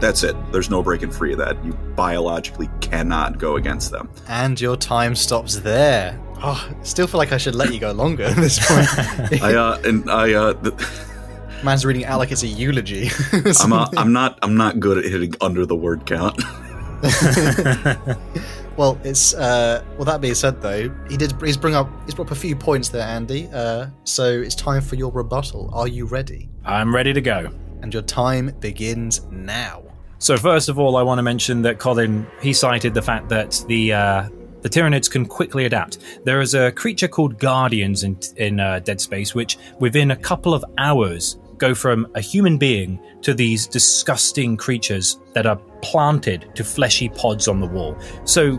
that's 0.00 0.22
it. 0.22 0.34
There's 0.50 0.70
no 0.70 0.82
breaking 0.82 1.10
free 1.10 1.32
of 1.32 1.38
that. 1.38 1.62
You 1.62 1.74
biologically 1.94 2.70
cannot 2.80 3.36
go 3.38 3.56
against 3.56 3.90
them. 3.90 4.08
And 4.28 4.58
your 4.58 4.76
time 4.76 5.14
stops 5.14 5.56
there. 5.56 6.18
Oh, 6.42 6.70
still 6.82 7.06
feel 7.06 7.18
like 7.18 7.32
I 7.32 7.36
should 7.36 7.54
let 7.54 7.70
you 7.72 7.78
go 7.78 7.92
longer 7.92 8.24
at 8.24 8.36
this 8.36 8.58
point. 8.66 8.88
I 9.42 9.54
uh 9.54 9.80
and 9.84 10.10
I 10.10 10.32
uh. 10.32 10.54
Th- 10.54 10.74
Man's 11.62 11.84
reading 11.84 12.02
it 12.02 12.06
out 12.06 12.18
like 12.18 12.32
it's 12.32 12.42
a 12.42 12.46
eulogy. 12.46 13.10
I'm, 13.60 13.72
uh, 13.72 13.88
I'm 13.96 14.12
not. 14.12 14.38
I'm 14.42 14.56
not 14.56 14.80
good 14.80 14.98
at 14.98 15.04
hitting 15.04 15.34
under 15.40 15.66
the 15.66 15.76
word 15.76 16.06
count. 16.06 16.40
well, 18.76 18.98
it's 19.04 19.34
uh, 19.34 19.84
well. 19.96 20.04
That 20.04 20.20
being 20.20 20.34
said, 20.34 20.62
though, 20.62 20.88
he 21.08 21.16
did. 21.16 21.34
He's 21.42 21.56
bring 21.56 21.74
up. 21.74 21.88
He's 22.06 22.14
brought 22.14 22.28
up 22.28 22.32
a 22.32 22.36
few 22.36 22.56
points 22.56 22.88
there, 22.88 23.06
Andy. 23.06 23.48
Uh, 23.52 23.88
so 24.04 24.24
it's 24.24 24.54
time 24.54 24.80
for 24.82 24.96
your 24.96 25.10
rebuttal. 25.10 25.70
Are 25.72 25.88
you 25.88 26.06
ready? 26.06 26.48
I'm 26.64 26.94
ready 26.94 27.12
to 27.12 27.20
go. 27.20 27.50
And 27.82 27.92
your 27.92 28.02
time 28.02 28.54
begins 28.60 29.22
now. 29.30 29.82
So 30.18 30.36
first 30.36 30.68
of 30.68 30.78
all, 30.78 30.96
I 30.96 31.02
want 31.02 31.18
to 31.18 31.22
mention 31.22 31.62
that 31.62 31.78
Colin 31.78 32.26
he 32.42 32.52
cited 32.52 32.92
the 32.92 33.02
fact 33.02 33.30
that 33.30 33.64
the 33.68 33.92
uh, 33.92 34.28
the 34.62 34.68
Tyranids 34.68 35.10
can 35.10 35.24
quickly 35.24 35.64
adapt. 35.64 35.98
There 36.24 36.40
is 36.40 36.54
a 36.54 36.70
creature 36.72 37.08
called 37.08 37.38
Guardians 37.38 38.04
in 38.04 38.18
in 38.36 38.60
uh, 38.60 38.80
Dead 38.80 39.00
Space, 39.00 39.34
which 39.34 39.56
within 39.78 40.10
a 40.10 40.16
couple 40.16 40.52
of 40.52 40.64
hours 40.76 41.38
go 41.60 41.74
from 41.74 42.08
a 42.16 42.20
human 42.20 42.58
being 42.58 42.98
to 43.22 43.34
these 43.34 43.66
disgusting 43.66 44.56
creatures 44.56 45.20
that 45.34 45.46
are 45.46 45.56
planted 45.82 46.50
to 46.56 46.64
fleshy 46.64 47.08
pods 47.10 47.46
on 47.46 47.60
the 47.60 47.66
wall. 47.66 47.96
So 48.24 48.56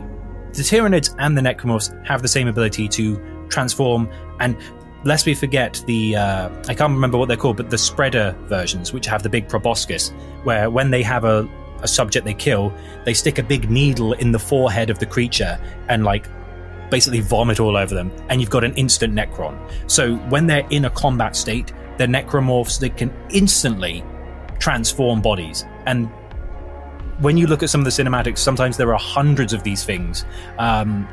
the 0.53 0.63
Tyranids 0.63 1.13
and 1.19 1.37
the 1.37 1.41
Necromorphs 1.41 2.05
have 2.05 2.21
the 2.21 2.27
same 2.27 2.47
ability 2.47 2.87
to 2.89 3.19
transform 3.49 4.09
and 4.39 4.55
lest 5.03 5.25
we 5.25 5.33
forget 5.33 5.83
the 5.87 6.15
uh, 6.15 6.49
I 6.67 6.73
can't 6.75 6.93
remember 6.93 7.17
what 7.17 7.27
they're 7.27 7.37
called, 7.37 7.57
but 7.57 7.69
the 7.69 7.77
spreader 7.77 8.35
versions, 8.43 8.93
which 8.93 9.07
have 9.07 9.23
the 9.23 9.29
big 9.29 9.49
proboscis, 9.49 10.09
where 10.43 10.69
when 10.69 10.91
they 10.91 11.01
have 11.01 11.23
a, 11.23 11.49
a 11.81 11.87
subject 11.87 12.25
they 12.25 12.35
kill, 12.35 12.71
they 13.03 13.13
stick 13.13 13.39
a 13.39 13.43
big 13.43 13.69
needle 13.69 14.13
in 14.13 14.31
the 14.31 14.39
forehead 14.39 14.89
of 14.89 14.99
the 14.99 15.05
creature 15.05 15.59
and 15.89 16.03
like 16.03 16.27
basically 16.91 17.21
vomit 17.21 17.59
all 17.59 17.77
over 17.77 17.95
them, 17.95 18.11
and 18.29 18.41
you've 18.41 18.49
got 18.49 18.63
an 18.63 18.75
instant 18.75 19.13
Necron. 19.15 19.57
So 19.87 20.15
when 20.29 20.45
they're 20.45 20.67
in 20.69 20.85
a 20.85 20.89
combat 20.91 21.35
state, 21.35 21.73
the 22.01 22.07
necromorphs 22.07 22.79
they 22.79 22.89
can 22.89 23.13
instantly 23.29 24.03
transform 24.59 25.21
bodies 25.21 25.65
and 25.85 26.09
when 27.19 27.37
you 27.37 27.45
look 27.45 27.61
at 27.61 27.69
some 27.69 27.81
of 27.81 27.85
the 27.85 27.91
cinematics 27.91 28.39
sometimes 28.39 28.77
there 28.77 28.91
are 28.93 28.99
hundreds 28.99 29.53
of 29.53 29.63
these 29.63 29.83
things 29.83 30.25
um, 30.57 31.05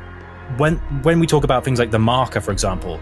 when 0.57 0.77
when 1.03 1.19
we 1.19 1.27
talk 1.27 1.43
about 1.43 1.63
things 1.63 1.79
like 1.79 1.91
the 1.91 1.99
marker 1.99 2.41
for 2.41 2.51
example 2.51 2.99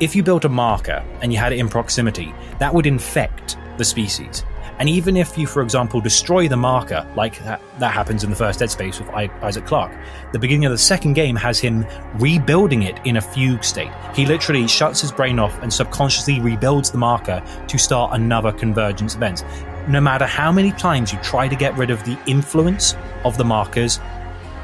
if 0.00 0.14
you 0.14 0.22
built 0.22 0.44
a 0.44 0.48
marker 0.48 1.04
and 1.22 1.32
you 1.32 1.38
had 1.38 1.52
it 1.52 1.58
in 1.58 1.68
proximity, 1.68 2.34
that 2.58 2.72
would 2.74 2.86
infect 2.86 3.56
the 3.78 3.84
species. 3.84 4.44
And 4.78 4.88
even 4.88 5.16
if 5.16 5.38
you, 5.38 5.46
for 5.46 5.62
example, 5.62 6.00
destroy 6.00 6.48
the 6.48 6.56
marker, 6.56 7.06
like 7.16 7.42
that, 7.44 7.62
that 7.78 7.92
happens 7.92 8.24
in 8.24 8.30
the 8.30 8.36
first 8.36 8.58
Dead 8.58 8.70
Space 8.70 8.98
with 8.98 9.08
Isaac 9.10 9.66
Clarke, 9.66 9.92
the 10.32 10.38
beginning 10.38 10.66
of 10.66 10.72
the 10.72 10.78
second 10.78 11.14
game 11.14 11.36
has 11.36 11.58
him 11.58 11.86
rebuilding 12.14 12.82
it 12.82 12.98
in 13.04 13.16
a 13.16 13.20
fugue 13.20 13.64
state. 13.64 13.90
He 14.14 14.26
literally 14.26 14.68
shuts 14.68 15.00
his 15.00 15.12
brain 15.12 15.38
off 15.38 15.58
and 15.62 15.72
subconsciously 15.72 16.40
rebuilds 16.40 16.90
the 16.90 16.98
marker 16.98 17.42
to 17.66 17.78
start 17.78 18.12
another 18.14 18.52
convergence 18.52 19.14
event. 19.14 19.44
No 19.88 20.00
matter 20.00 20.26
how 20.26 20.52
many 20.52 20.72
times 20.72 21.12
you 21.12 21.18
try 21.20 21.48
to 21.48 21.56
get 21.56 21.76
rid 21.76 21.90
of 21.90 22.04
the 22.04 22.18
influence 22.26 22.96
of 23.24 23.38
the 23.38 23.44
markers, 23.44 24.00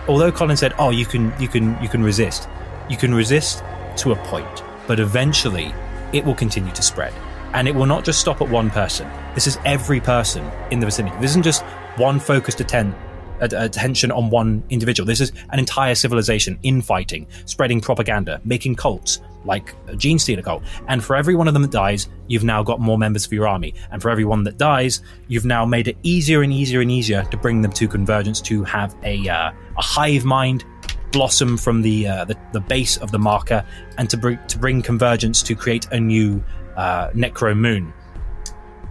although 0.09 0.33
Colin 0.33 0.57
said, 0.57 0.75
"Oh, 0.79 0.91
you 0.91 1.07
can, 1.07 1.33
you 1.41 1.49
can, 1.49 1.81
you 1.81 1.89
can 1.89 2.03
resist," 2.03 2.49
you 2.91 2.97
can 2.97 3.15
resist 3.15 3.63
to 3.99 4.13
a 4.13 4.17
point 4.17 4.63
but 4.87 5.01
eventually 5.01 5.73
it 6.13 6.25
will 6.25 6.35
continue 6.35 6.73
to 6.73 6.83
spread. 6.83 7.13
And 7.55 7.69
it 7.69 7.75
will 7.75 7.87
not 7.87 8.05
just 8.05 8.21
stop 8.21 8.41
at 8.41 8.49
one 8.49 8.71
person. 8.71 9.11
This 9.35 9.47
is 9.47 9.59
every 9.65 10.01
person 10.01 10.51
in 10.71 10.81
the 10.81 10.87
vicinity. 10.87 11.17
This 11.21 11.33
isn't 11.33 11.43
just 11.43 11.63
one 11.97 12.19
focused 12.19 12.61
atten- 12.61 12.95
attention 13.41 14.11
on 14.11 14.31
one 14.31 14.63
individual. 14.71 15.07
This 15.07 15.21
is 15.21 15.33
an 15.51 15.59
entire 15.59 15.95
civilization 15.95 16.59
infighting, 16.63 17.27
spreading 17.45 17.81
propaganda, 17.81 18.41
making 18.45 18.77
cults 18.77 19.21
like 19.45 19.75
a 19.89 19.93
Genestealer 19.93 20.45
cult. 20.45 20.63
And 20.89 21.03
for 21.03 21.17
every 21.17 21.35
one 21.35 21.49
of 21.49 21.55
them 21.55 21.63
that 21.63 21.73
dies, 21.73 22.09
you've 22.29 22.45
now 22.45 22.63
got 22.63 22.81
more 22.81 22.97
members 22.97 23.27
for 23.27 23.35
your 23.35 23.49
army. 23.49 23.75
And 23.91 24.01
for 24.01 24.11
every 24.11 24.25
one 24.25 24.45
that 24.45 24.57
dies, 24.59 25.03
you've 25.29 25.45
now 25.45 25.65
made 25.65 25.89
it 25.89 25.97
easier 26.03 26.43
and 26.43 26.53
easier 26.53 26.81
and 26.81 26.91
easier 26.91 27.25
to 27.25 27.37
bring 27.37 27.63
them 27.63 27.73
to 27.73 27.89
convergence, 27.89 28.41
to 28.43 28.63
have 28.65 28.95
a, 29.03 29.29
uh, 29.29 29.51
a 29.77 29.83
hive 29.83 30.25
mind 30.25 30.65
blossom 31.11 31.59
from 31.59 31.83
the, 31.83 32.07
uh, 32.07 32.25
the, 32.25 32.37
the 32.53 32.61
base 32.61 32.97
of 32.99 33.11
the 33.11 33.19
marker 33.19 33.65
and 33.99 34.09
to 34.09 34.17
bring 34.17 34.39
to 34.49 34.59
bring 34.59 34.81
convergence 34.81 35.43
to 35.43 35.55
create 35.55 35.87
a 35.93 36.01
new 36.01 36.43
uh, 36.77 37.11
Necro 37.11 37.57
Moon. 37.57 37.93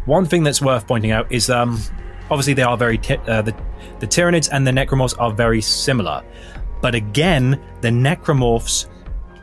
One 0.06 0.26
thing 0.26 0.44
that's 0.44 0.62
worth 0.62 0.88
pointing 0.88 1.12
out 1.12 1.32
is 1.32 1.50
um, 1.50 1.80
obviously 2.30 2.54
they 2.54 2.64
are 2.64 2.78
very 2.78 2.98
uh, 3.28 3.42
the 3.42 3.56
the 4.00 4.08
Tyranids 4.08 4.50
and 4.52 4.66
the 4.66 4.72
Necromorphs 4.72 5.16
are 5.20 5.32
very 5.32 5.62
similar, 5.62 6.24
but 6.82 6.96
again 6.96 7.62
the 7.82 7.90
Necromorphs 7.90 8.88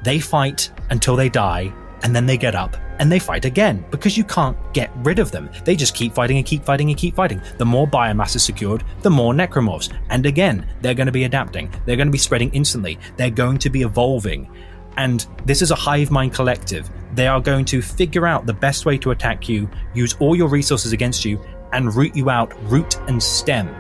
they 0.05 0.19
fight 0.19 0.71
until 0.91 1.17
they 1.17 1.29
die 1.29 1.73
and 2.03 2.15
then 2.15 2.27
they 2.27 2.37
get 2.37 2.55
up 2.55 2.77
and 2.99 3.11
they 3.11 3.19
fight 3.19 3.45
again 3.45 3.85
because 3.91 4.17
you 4.17 4.25
can't 4.25 4.57
get 4.73 4.91
rid 4.99 5.19
of 5.19 5.31
them. 5.31 5.51
They 5.65 5.77
just 5.77 5.95
keep 5.95 6.15
fighting 6.15 6.37
and 6.37 6.47
keep 6.47 6.65
fighting 6.65 6.89
and 6.91 6.99
keep 6.99 7.15
fighting. 7.15 7.41
The 7.59 7.65
more 7.65 7.87
biomass 7.87 8.37
is 8.37 8.43
secured, 8.43 8.85
the 9.03 9.11
more 9.11 9.33
necromorphs. 9.33 9.93
And 10.11 10.27
again, 10.27 10.67
they're 10.81 10.95
going 10.95 11.07
to 11.07 11.13
be 11.13 11.25
adapting. 11.25 11.73
They're 11.87 11.97
going 11.97 12.09
to 12.09 12.13
be 12.13 12.19
spreading 12.19 12.51
instantly. 12.53 12.99
They're 13.17 13.31
going 13.31 13.59
to 13.59 13.71
be 13.71 13.83
evolving. 13.83 14.51
And 14.97 15.27
this 15.45 15.63
is 15.63 15.71
a 15.71 15.77
hive 15.77 16.11
mind 16.11 16.35
collective. 16.35 16.91
They 17.15 17.27
are 17.27 17.41
going 17.41 17.65
to 17.67 17.81
figure 17.81 18.27
out 18.27 18.47
the 18.47 18.53
best 18.53 18.85
way 18.87 18.99
to 18.99 19.11
attack 19.11 19.49
you, 19.49 19.69
use 19.95 20.15
all 20.21 20.37
your 20.37 20.49
resources 20.49 20.93
against 20.93 21.25
you, 21.25 21.41
and 21.73 21.95
root 21.95 22.15
you 22.15 22.31
out 22.31 22.53
root 22.71 22.97
and 23.09 23.23
stem. 23.23 23.75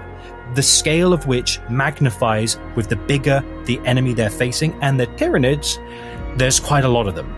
The 0.55 0.63
scale 0.63 1.13
of 1.13 1.27
which 1.27 1.61
magnifies 1.69 2.59
with 2.75 2.89
the 2.89 2.97
bigger 2.97 3.45
the 3.65 3.79
enemy 3.81 4.15
they're 4.15 4.31
facing, 4.31 4.73
and 4.83 4.99
the 4.99 5.07
Tyranids, 5.07 5.77
there's 6.39 6.59
quite 6.59 6.85
a 6.85 6.89
lot 6.89 7.07
of 7.07 7.15
them. 7.15 7.35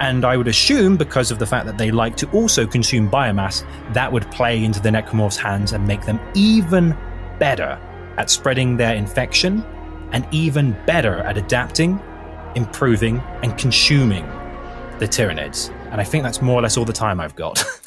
And 0.00 0.24
I 0.24 0.36
would 0.36 0.48
assume, 0.48 0.96
because 0.96 1.30
of 1.30 1.38
the 1.38 1.46
fact 1.46 1.66
that 1.66 1.76
they 1.76 1.90
like 1.90 2.16
to 2.18 2.30
also 2.30 2.66
consume 2.66 3.10
biomass, 3.10 3.64
that 3.92 4.10
would 4.10 4.30
play 4.30 4.62
into 4.64 4.80
the 4.80 4.88
necromorph's 4.88 5.36
hands 5.36 5.72
and 5.72 5.86
make 5.86 6.06
them 6.06 6.18
even 6.34 6.96
better 7.38 7.78
at 8.16 8.30
spreading 8.30 8.76
their 8.76 8.94
infection 8.94 9.62
and 10.12 10.26
even 10.32 10.76
better 10.86 11.18
at 11.20 11.36
adapting, 11.36 12.00
improving, 12.56 13.18
and 13.42 13.56
consuming 13.58 14.26
the 15.00 15.08
Tyranids. 15.08 15.70
And 15.90 16.00
I 16.00 16.04
think 16.04 16.22
that's 16.22 16.42
more 16.42 16.58
or 16.58 16.62
less 16.62 16.76
all 16.76 16.84
the 16.84 16.92
time 16.92 17.20
I've 17.20 17.34
got. 17.34 17.56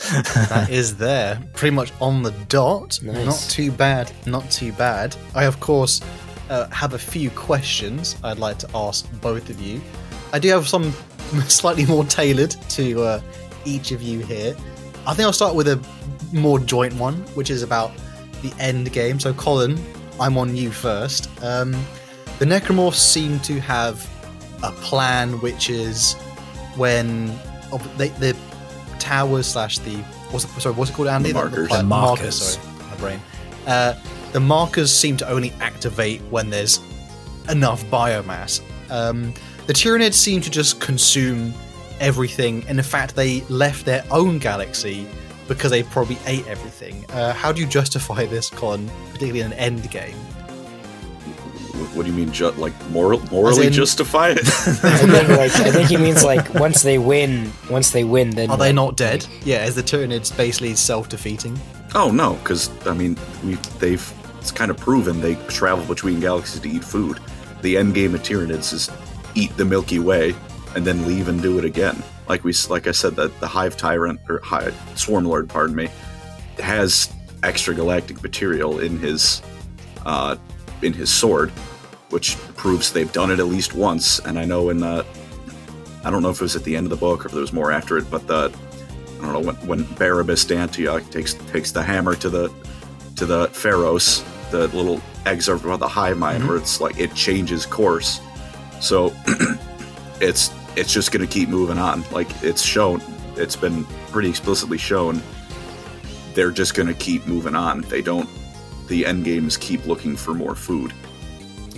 that 0.49 0.67
is 0.69 0.97
there, 0.97 1.39
pretty 1.54 1.73
much 1.73 1.93
on 2.02 2.23
the 2.23 2.32
dot. 2.49 2.99
Nice. 3.04 3.26
Not 3.26 3.45
too 3.49 3.71
bad, 3.71 4.12
not 4.26 4.49
too 4.49 4.73
bad. 4.73 5.15
I, 5.36 5.45
of 5.45 5.60
course, 5.60 6.02
uh, 6.49 6.67
have 6.69 6.93
a 6.93 6.99
few 6.99 7.30
questions 7.30 8.17
I'd 8.23 8.39
like 8.39 8.58
to 8.60 8.69
ask 8.76 9.08
both 9.21 9.49
of 9.52 9.62
you. 9.62 9.80
I 10.34 10.39
do 10.39 10.49
have 10.49 10.67
some 10.67 10.91
slightly 11.47 11.86
more 11.86 12.04
tailored 12.04 12.52
to 12.69 13.02
uh, 13.04 13.21
each 13.63 13.91
of 13.91 14.02
you 14.02 14.19
here. 14.19 14.56
I 15.06 15.13
think 15.13 15.28
I'll 15.28 15.34
start 15.34 15.54
with 15.54 15.67
a 15.67 15.80
more 16.34 16.58
joint 16.58 16.95
one, 16.95 17.17
which 17.36 17.52
is 17.52 17.62
about 17.62 17.91
the 18.41 18.52
end 18.60 18.91
game. 18.91 19.19
So, 19.19 19.34
Colin, 19.36 19.80
I'm 20.19 20.36
on 20.38 20.58
you 20.58 20.71
first. 20.71 21.30
Um, 21.43 21.73
the 22.39 22.45
Necromorphs 22.45 22.95
seem 22.95 23.39
to 23.41 23.60
have 23.60 24.10
a 24.63 24.71
plan, 24.71 25.34
which 25.41 25.69
is 25.69 26.15
when 26.75 27.27
they, 27.97 28.09
the 28.09 28.36
towers 28.99 29.47
slash 29.47 29.79
the 29.79 29.95
what's 30.31 30.45
it, 30.45 30.62
sorry, 30.62 30.75
what's 30.75 30.91
it 30.91 30.93
called, 30.93 31.07
Andy? 31.09 31.29
The 31.31 31.36
markers. 31.39 31.67
pla- 31.67 31.77
The 31.77 31.83
markers. 31.83 32.36
Sorry, 32.41 32.67
my 32.89 32.95
brain. 32.97 33.21
Uh, 33.67 33.93
the 34.31 34.39
markers 34.39 34.91
seem 34.91 35.17
to 35.17 35.29
only 35.29 35.51
activate 35.62 36.21
when 36.23 36.49
there's 36.49 36.79
enough 37.49 37.83
biomass. 37.86 38.62
Um, 38.89 39.33
the 39.67 39.73
Tyranids 39.73 40.15
seem 40.15 40.41
to 40.41 40.49
just 40.49 40.79
consume 40.81 41.53
everything, 41.99 42.65
and 42.67 42.77
in 42.77 42.83
fact, 42.83 43.15
they 43.15 43.41
left 43.41 43.86
their 43.86 44.03
own 44.12 44.39
galaxy 44.39 45.07
because 45.47 45.71
they 45.71 45.83
probably 45.83 46.17
ate 46.25 46.45
everything. 46.47 47.05
Uh, 47.09 47.33
how 47.33 47.51
do 47.51 47.62
you 47.62 47.67
justify 47.67 48.25
this, 48.25 48.49
con 48.49 48.89
particularly 49.12 49.41
in 49.41 49.47
an 49.51 49.53
end 49.53 49.89
game? 49.91 50.15
What, 51.73 51.95
what 51.95 52.05
do 52.05 52.12
you 52.12 52.17
mean, 52.17 52.31
ju- 52.31 52.51
like 52.51 52.73
moral, 52.89 53.19
morally 53.31 53.67
in- 53.67 53.73
justify 53.73 54.29
it? 54.29 54.39
I 54.83 54.97
think 54.97 55.29
like 55.29 55.55
I 55.55 55.71
think 55.71 55.89
he 55.89 55.97
means 55.97 56.23
like 56.23 56.53
once 56.53 56.83
they 56.83 56.97
win, 56.97 57.51
once 57.69 57.91
they 57.91 58.03
win, 58.03 58.31
then 58.31 58.49
Are 58.49 58.57
they 58.57 58.71
not 58.73 58.95
dead? 58.97 59.25
Yeah, 59.43 59.65
is 59.65 59.75
the 59.75 59.83
Tyranids 59.83 60.36
basically 60.36 60.75
self-defeating? 60.75 61.59
oh 61.95 62.12
no, 62.12 62.33
because 62.36 62.69
I 62.88 62.93
mean, 62.93 63.17
we 63.43 63.55
they've 63.79 64.13
it's 64.39 64.51
kind 64.51 64.69
of 64.71 64.77
proven 64.77 65.21
they 65.21 65.36
travel 65.47 65.86
between 65.86 66.19
galaxies 66.19 66.59
to 66.62 66.69
eat 66.69 66.83
food. 66.83 67.19
The 67.62 67.77
end 67.77 67.93
game 67.93 68.13
of 68.13 68.21
Tyranids 68.23 68.73
is 68.73 68.89
eat 69.36 69.55
the 69.57 69.65
Milky 69.65 69.99
Way 69.99 70.36
and 70.75 70.86
then 70.86 71.07
leave 71.07 71.27
and 71.27 71.41
do 71.41 71.57
it 71.59 71.65
again. 71.65 72.01
Like 72.27 72.43
we, 72.43 72.53
like 72.69 72.88
I 72.88 72.91
said, 72.91 73.15
that 73.15 73.39
the 73.39 73.47
Hive 73.47 73.77
Tyrant 73.77 74.19
or 74.29 74.39
Hive 74.39 74.75
Swarm 74.95 75.25
Lord, 75.25 75.47
pardon 75.49 75.75
me, 75.75 75.89
has 76.59 77.09
extragalactic 77.41 78.21
material 78.21 78.79
in 78.79 78.97
his 78.97 79.41
uh, 80.05 80.36
in 80.84 80.93
his 80.93 81.10
sword, 81.10 81.50
which 82.10 82.38
proves 82.56 82.91
they've 82.91 83.12
done 83.12 83.32
it 83.32 83.39
at 83.39 83.48
least 83.48 83.74
once. 83.74 84.19
And 84.19 84.38
I 84.38 84.46
know 84.46 84.69
in 84.69 84.80
the, 84.80 85.06
I 86.04 86.12
don't 86.12 86.22
know 86.22 86.30
if 86.30 86.38
it 86.38 86.41
was 86.41 86.56
at 86.56 86.63
the 86.63 86.76
end 86.76 86.86
of 86.86 86.89
the 86.89 86.98
book 86.98 87.24
or 87.24 87.28
if 87.28 87.32
there 87.32 87.41
was 87.41 87.54
more 87.54 87.72
after 87.72 87.98
it, 87.98 88.10
but 88.10 88.28
the 88.28 88.54
I 89.24 89.32
don't 89.32 89.34
know 89.34 89.54
when 89.54 89.56
when 89.67 89.84
Barabbas 89.96 90.43
Dantioch 90.43 91.10
takes 91.10 91.36
takes 91.36 91.72
the 91.72 91.82
hammer 91.82 92.13
to 92.15 92.30
the 92.30 92.52
to 93.15 93.26
the 93.26 93.48
Pharos, 93.54 94.22
the 94.52 94.67
little 94.76 95.02
excerpt 95.26 95.63
about 95.63 95.80
the 95.80 95.88
hive 95.88 96.17
mind 96.17 96.39
mm-hmm. 96.39 96.50
where 96.50 96.58
it's 96.58 96.82
like 96.82 97.00
it 97.00 97.15
changes 97.15 97.65
course. 97.65 98.19
So 98.82 99.13
it's 100.19 100.52
it's 100.76 100.91
just 100.91 101.13
gonna 101.13 101.28
keep 101.28 101.48
moving 101.48 101.78
on. 101.78 102.04
Like 102.12 102.28
it's 102.43 102.62
shown, 102.62 103.02
it's 103.38 103.56
been 103.56 103.86
pretty 104.12 104.30
explicitly 104.30 104.78
shown. 104.78 105.22
They're 106.34 106.52
just 106.52 106.76
gonna 106.76 106.93
keep 106.93 107.26
moving 107.26 107.56
on. 107.56 107.82
They 107.82 108.02
don't. 108.02 108.30
The 108.93 109.08
end 109.08 109.25
games 109.25 109.58
keep 109.58 109.88
looking 109.88 110.15
for 110.15 110.36
more 110.36 110.53
food, 110.53 110.93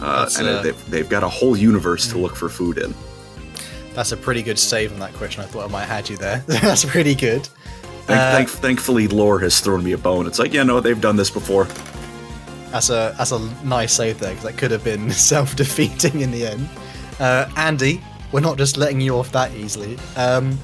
uh, 0.02 0.30
and 0.38 0.48
uh, 0.50 0.62
they've, 0.62 0.90
they've 0.90 1.08
got 1.08 1.24
a 1.24 1.30
whole 1.30 1.56
universe 1.56 2.12
to 2.12 2.18
look 2.18 2.36
for 2.36 2.50
food 2.50 2.78
in. 2.78 2.94
That's 3.94 4.12
a 4.12 4.18
pretty 4.18 4.44
good 4.44 4.60
save 4.60 4.92
on 4.92 5.00
that 5.00 5.14
question. 5.14 5.42
I 5.42 5.46
thought 5.46 5.64
I 5.64 5.72
might 5.72 5.86
have 5.86 5.96
had 5.96 6.10
you 6.10 6.18
there. 6.18 6.40
That's 6.48 6.84
pretty 6.84 7.16
good. 7.16 7.48
Thank, 8.06 8.20
Uh, 8.20 8.32
thank, 8.34 8.50
thankfully, 8.50 9.08
lore 9.08 9.40
has 9.40 9.62
thrown 9.62 9.82
me 9.82 9.94
a 9.94 9.98
bone. 9.98 10.28
It's 10.28 10.40
like, 10.40 10.52
yeah, 10.52 10.64
no, 10.64 10.82
they've 10.82 11.00
done 11.00 11.16
this 11.16 11.30
before. 11.30 11.70
That's 12.72 12.90
a 12.90 13.16
that's 13.18 13.32
a 13.32 13.40
nice 13.64 13.94
save 13.94 14.20
there 14.20 14.32
because 14.32 14.44
that 14.44 14.58
could 14.58 14.72
have 14.72 14.84
been 14.84 15.10
self-defeating 15.32 16.20
in 16.20 16.32
the 16.32 16.48
end. 16.48 16.68
Uh, 17.22 17.50
Andy, 17.56 18.04
we're 18.34 18.42
not 18.42 18.58
just 18.58 18.76
letting 18.76 19.00
you 19.00 19.16
off 19.16 19.32
that 19.32 19.54
easily. 19.56 19.98
Um, 20.18 20.60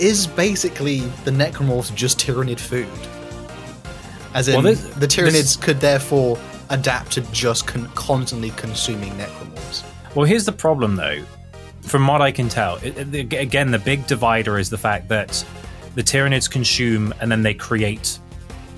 is 0.00 0.26
basically 0.26 1.02
the 1.24 1.30
necromorphs 1.30 1.94
just 1.94 2.18
Tyranid 2.18 2.58
food? 2.58 2.88
As 4.34 4.48
in, 4.48 4.54
Well, 4.54 4.62
this- 4.62 4.80
the 4.80 5.06
Tyranids 5.08 5.32
this- 5.32 5.56
could 5.56 5.80
therefore 5.80 6.38
adapt 6.68 7.12
to 7.12 7.20
just 7.32 7.66
con- 7.66 7.88
constantly 7.94 8.50
consuming 8.50 9.12
necromorphs. 9.14 9.82
Well, 10.14 10.26
here's 10.26 10.44
the 10.44 10.52
problem, 10.52 10.96
though. 10.96 11.20
From 11.82 12.06
what 12.06 12.20
I 12.22 12.30
can 12.30 12.48
tell, 12.48 12.76
it, 12.82 12.96
it- 13.14 13.32
again, 13.32 13.70
the 13.70 13.78
big 13.78 14.06
divider 14.06 14.58
is 14.58 14.70
the 14.70 14.78
fact 14.78 15.08
that 15.08 15.44
the 15.96 16.02
Tyranids 16.02 16.48
consume 16.48 17.12
and 17.20 17.30
then 17.30 17.42
they 17.42 17.54
create 17.54 18.18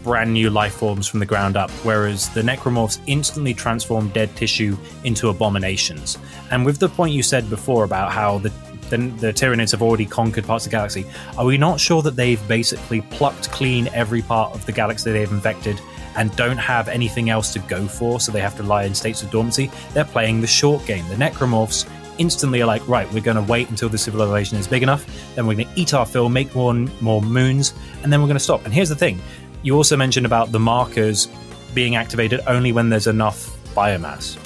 brand 0.03 0.33
new 0.33 0.51
life 0.51 0.75
forms 0.75 1.07
from 1.07 1.21
the 1.21 1.27
ground 1.27 1.57
up, 1.57 1.71
whereas 1.85 2.29
the 2.31 2.43
Necromorphs 2.43 2.99
instantly 3.07 3.55
transform 3.55 4.09
dead 4.09 4.35
tissue 4.35 4.77
into 5.05 5.29
abominations. 5.29 6.19
And 6.51 6.65
with 6.67 6.79
the 6.79 6.89
point 6.89 7.13
you 7.15 7.23
said 7.23 7.49
before 7.49 7.85
about 7.85 8.11
how 8.11 8.39
the 8.39 8.51
the, 8.93 8.99
the 8.99 9.33
Tyranids 9.33 9.73
have 9.73 9.83
already 9.83 10.05
conquered 10.05 10.45
parts 10.45 10.67
of 10.67 10.71
the 10.71 10.77
galaxy. 10.77 11.07
Are 11.39 11.47
we 11.47 11.57
not 11.57 11.81
sure 11.81 12.03
that 12.03 12.15
they've 12.15 12.47
basically 12.47 13.01
plucked 13.01 13.51
clean 13.51 13.89
every 13.89 14.23
part 14.23 14.55
of 14.55 14.65
the 14.67 14.73
galaxy 14.73 15.11
they've 15.11 15.33
infected 15.33 15.81
and 16.15 16.35
don't 16.37 16.59
have 16.59 16.89
anything 16.89 17.31
else 17.31 17.53
to 17.55 17.59
go 17.61 17.89
for, 17.89 18.21
so 18.21 18.31
they 18.31 18.41
have 18.41 18.57
to 18.59 18.63
lie 18.63 18.85
in 18.85 18.95
states 18.95 19.23
of 19.23 19.31
dormancy? 19.31 19.71
They're 19.95 20.05
playing 20.05 20.43
the 20.43 20.47
short 20.47 20.85
game. 20.87 21.09
The 21.09 21.15
Necromorphs 21.17 21.89
instantly 22.19 22.61
are 22.61 22.67
like, 22.67 22.87
right, 22.87 23.11
we're 23.13 23.23
going 23.23 23.39
to 23.39 23.51
wait 23.51 23.71
until 23.71 23.89
the 23.89 23.97
civilization 23.97 24.59
is 24.59 24.69
big 24.69 24.83
enough, 24.83 25.07
then 25.35 25.47
we're 25.47 25.55
going 25.55 25.69
to 25.69 25.81
eat 25.81 25.95
our 25.95 26.05
fill, 26.05 26.29
make 26.29 26.55
more 26.55 26.75
more 27.01 27.23
moons, 27.23 27.73
and 28.03 28.13
then 28.13 28.21
we're 28.21 28.29
going 28.29 28.37
to 28.37 28.45
stop. 28.45 28.65
And 28.67 28.75
here's 28.75 28.91
the 28.91 28.97
thing: 28.97 29.19
you 29.63 29.75
also 29.75 29.97
mentioned 29.97 30.27
about 30.27 30.53
the 30.53 30.61
markers 30.61 31.29
being 31.75 31.97
activated 31.97 32.41
only 32.47 32.73
when 32.73 32.91
there's 32.91 33.07
enough 33.07 33.59
biomass. 33.75 34.37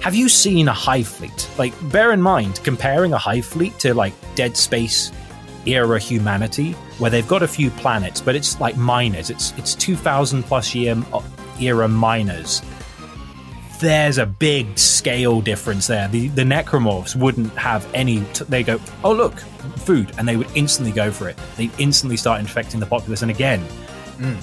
Have 0.00 0.14
you 0.14 0.28
seen 0.28 0.68
a 0.68 0.72
hive 0.72 1.08
fleet? 1.08 1.48
Like, 1.58 1.74
bear 1.90 2.12
in 2.12 2.22
mind, 2.22 2.60
comparing 2.62 3.12
a 3.12 3.18
hive 3.18 3.44
fleet 3.44 3.78
to 3.80 3.94
like 3.94 4.14
Dead 4.36 4.56
Space 4.56 5.12
era 5.66 5.98
humanity, 5.98 6.72
where 6.98 7.10
they've 7.10 7.26
got 7.28 7.42
a 7.42 7.48
few 7.48 7.70
planets, 7.70 8.20
but 8.20 8.34
it's 8.34 8.60
like 8.60 8.76
miners. 8.76 9.28
It's 9.28 9.52
it's 9.58 9.74
two 9.74 9.96
thousand 9.96 10.44
plus 10.44 10.74
year 10.74 10.96
uh, 11.12 11.20
era 11.60 11.88
miners. 11.88 12.62
There's 13.80 14.18
a 14.18 14.26
big 14.26 14.78
scale 14.78 15.40
difference 15.40 15.88
there. 15.88 16.08
The 16.08 16.28
the 16.28 16.42
necromorphs 16.42 17.16
wouldn't 17.16 17.52
have 17.58 17.86
any. 17.92 18.24
T- 18.32 18.44
they 18.48 18.62
go, 18.62 18.80
oh 19.04 19.12
look, 19.12 19.38
food, 19.78 20.12
and 20.16 20.28
they 20.28 20.36
would 20.36 20.48
instantly 20.54 20.92
go 20.92 21.10
for 21.10 21.28
it. 21.28 21.36
They 21.56 21.70
instantly 21.78 22.16
start 22.16 22.40
infecting 22.40 22.80
the 22.80 22.86
populace, 22.86 23.22
and 23.22 23.30
again, 23.30 23.64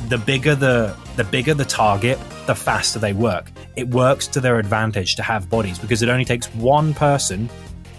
the 0.09 0.17
bigger 0.17 0.53
the 0.53 0.95
the 1.15 1.23
bigger 1.23 1.53
the 1.53 1.65
target, 1.65 2.19
the 2.45 2.55
faster 2.55 2.99
they 2.99 3.13
work. 3.13 3.51
It 3.75 3.87
works 3.89 4.27
to 4.27 4.39
their 4.39 4.59
advantage 4.59 5.15
to 5.15 5.23
have 5.23 5.49
bodies 5.49 5.79
because 5.79 6.01
it 6.01 6.09
only 6.09 6.25
takes 6.25 6.47
one 6.55 6.93
person 6.93 7.49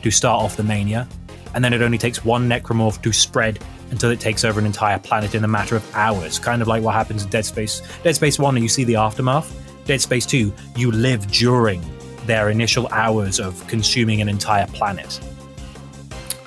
to 0.03 0.11
start 0.11 0.43
off 0.43 0.57
the 0.57 0.63
mania, 0.63 1.09
and 1.55 1.65
then 1.65 1.73
it 1.73 1.83
only 1.83 1.99
takes 1.99 2.25
one 2.25 2.49
necromorph 2.49 3.03
to 3.03 3.13
spread 3.13 3.59
until 3.91 4.11
it 4.11 4.21
takes 4.21 4.45
over 4.45 4.59
an 4.61 4.67
entire 4.67 4.99
planet 4.99 5.35
in 5.35 5.45
a 5.45 5.49
matter 5.49 5.77
of 5.77 5.95
hours. 5.95 6.39
Kind 6.39 6.61
of 6.61 6.69
like 6.69 6.83
what 6.83 6.95
happens 6.95 7.25
in 7.25 7.31
Dead 7.31 7.45
Space. 7.45 7.83
Dead 8.03 8.15
Space 8.15 8.39
One, 8.39 8.57
and 8.57 8.63
you 8.63 8.69
see 8.69 8.85
the 8.85 8.97
aftermath. 8.97 9.55
Dead 9.87 10.01
Space 10.01 10.27
Two, 10.27 10.53
you 10.77 10.91
live 10.91 11.31
during 11.31 11.83
their 12.27 12.51
initial 12.51 12.89
hours 12.89 13.39
of 13.39 13.67
consuming 13.69 14.21
an 14.21 14.29
entire 14.29 14.67
planet. 14.69 15.21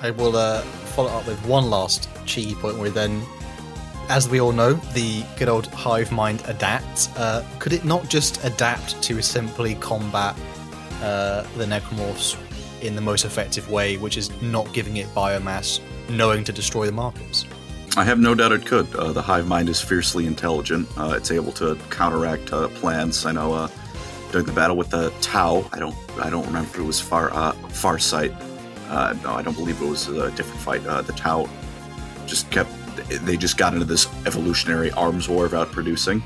I 0.02 0.10
will 0.10 0.36
uh, 0.36 0.60
follow 0.94 1.10
up 1.10 1.26
with 1.26 1.44
one 1.46 1.70
last 1.70 2.08
cheeky 2.26 2.54
point 2.54 2.78
where 2.78 2.90
then, 2.90 3.22
as 4.10 4.28
we 4.28 4.40
all 4.40 4.50
know, 4.50 4.72
the 4.92 5.24
good 5.38 5.48
old 5.48 5.68
hive 5.68 6.10
mind 6.10 6.42
adapts. 6.46 7.08
Uh, 7.16 7.46
could 7.60 7.72
it 7.72 7.84
not 7.84 8.08
just 8.08 8.44
adapt 8.44 9.00
to 9.04 9.22
simply 9.22 9.76
combat 9.76 10.36
uh, 11.00 11.42
the 11.56 11.64
necromorphs 11.64 12.36
in 12.82 12.96
the 12.96 13.00
most 13.00 13.24
effective 13.24 13.70
way, 13.70 13.96
which 13.96 14.16
is 14.16 14.30
not 14.42 14.70
giving 14.72 14.96
it 14.96 15.06
biomass, 15.14 15.80
knowing 16.08 16.42
to 16.42 16.52
destroy 16.52 16.86
the 16.86 16.92
markers? 16.92 17.46
I 17.96 18.02
have 18.02 18.18
no 18.18 18.34
doubt 18.34 18.50
it 18.50 18.66
could. 18.66 18.92
Uh, 18.96 19.12
the 19.12 19.22
hive 19.22 19.46
mind 19.46 19.68
is 19.68 19.80
fiercely 19.80 20.26
intelligent. 20.26 20.88
Uh, 20.98 21.14
it's 21.16 21.30
able 21.30 21.52
to 21.52 21.76
counteract 21.90 22.52
uh, 22.52 22.66
plans. 22.68 23.24
I 23.26 23.32
know 23.32 23.52
uh, 23.52 23.68
during 24.32 24.46
the 24.46 24.52
battle 24.52 24.76
with 24.76 24.90
the 24.90 25.12
Tau, 25.20 25.64
I 25.72 25.78
don't, 25.78 25.94
I 26.18 26.30
don't 26.30 26.46
remember 26.46 26.68
if 26.68 26.78
it 26.78 26.82
was 26.82 27.00
Far. 27.00 27.30
Uh, 27.32 27.52
no, 29.22 29.30
I 29.30 29.42
don't 29.42 29.56
believe 29.56 29.80
it 29.80 29.88
was 29.88 30.08
a 30.08 30.32
different 30.32 30.60
fight. 30.60 30.82
The 30.82 31.12
Tau 31.12 31.48
just 32.26 32.50
kept. 32.50 32.72
They 33.18 33.36
just 33.36 33.56
got 33.56 33.72
into 33.74 33.84
this 33.84 34.06
evolutionary 34.26 34.90
arms 34.92 35.28
war 35.28 35.46
about 35.46 35.72
producing. 35.72 36.22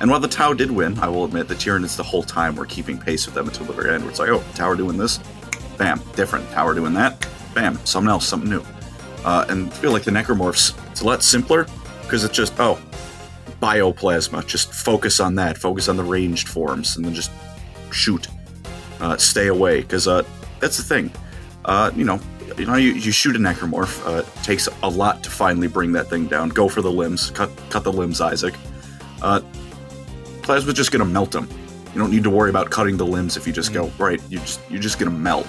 And 0.00 0.10
while 0.10 0.20
the 0.20 0.28
Tau 0.28 0.52
did 0.52 0.70
win, 0.70 0.98
I 0.98 1.08
will 1.08 1.24
admit 1.24 1.48
the 1.48 1.54
Tyranids 1.54 1.96
the 1.96 2.02
whole 2.02 2.22
time 2.22 2.54
were 2.54 2.66
keeping 2.66 2.98
pace 2.98 3.26
with 3.26 3.34
them 3.34 3.48
until 3.48 3.66
the 3.66 3.72
very 3.72 3.94
end. 3.94 4.02
Where 4.02 4.10
it's 4.10 4.18
like, 4.18 4.28
oh, 4.28 4.44
are 4.60 4.76
doing 4.76 4.98
this, 4.98 5.18
bam, 5.78 6.00
different. 6.14 6.50
Tau 6.50 6.72
doing 6.74 6.94
that, 6.94 7.26
bam, 7.54 7.78
something 7.86 8.10
else, 8.10 8.26
something 8.26 8.50
new. 8.50 8.62
Uh, 9.24 9.46
and 9.48 9.68
I 9.68 9.70
feel 9.70 9.92
like 9.92 10.04
the 10.04 10.10
necromorphs, 10.10 10.78
it's 10.90 11.00
a 11.00 11.06
lot 11.06 11.22
simpler 11.22 11.66
because 12.02 12.24
it's 12.24 12.36
just, 12.36 12.52
oh, 12.60 12.78
bioplasma. 13.60 14.46
Just 14.46 14.72
focus 14.72 15.20
on 15.20 15.34
that. 15.36 15.58
Focus 15.58 15.88
on 15.88 15.96
the 15.96 16.04
ranged 16.04 16.48
forms 16.48 16.96
and 16.96 17.04
then 17.04 17.14
just 17.14 17.30
shoot. 17.90 18.28
Uh, 19.00 19.16
stay 19.16 19.48
away 19.48 19.80
because 19.80 20.08
uh, 20.08 20.22
that's 20.60 20.76
the 20.76 20.82
thing. 20.82 21.10
Uh, 21.64 21.90
you 21.94 22.04
know, 22.04 22.20
you 22.56 22.66
know, 22.66 22.76
you, 22.76 22.92
you 22.92 23.12
shoot 23.12 23.36
a 23.36 23.38
necromorph. 23.38 24.06
Uh, 24.06 24.20
it 24.20 24.42
takes 24.42 24.68
a 24.82 24.88
lot 24.88 25.22
to 25.24 25.30
finally 25.30 25.68
bring 25.68 25.92
that 25.92 26.08
thing 26.08 26.26
down. 26.26 26.48
Go 26.48 26.68
for 26.68 26.82
the 26.82 26.90
limbs. 26.90 27.30
Cut, 27.30 27.50
cut 27.70 27.84
the 27.84 27.92
limbs, 27.92 28.20
Isaac. 28.20 28.54
Uh, 29.22 29.40
plasma's 30.42 30.74
just 30.74 30.92
gonna 30.92 31.04
melt 31.04 31.32
them. 31.32 31.48
You 31.92 32.00
don't 32.00 32.10
need 32.10 32.24
to 32.24 32.30
worry 32.30 32.50
about 32.50 32.70
cutting 32.70 32.96
the 32.96 33.06
limbs 33.06 33.36
if 33.36 33.46
you 33.46 33.52
just 33.52 33.72
go 33.72 33.90
right. 33.98 34.20
You 34.28 34.38
just 34.38 34.60
you're 34.70 34.82
just 34.82 34.98
gonna 34.98 35.10
melt. 35.10 35.46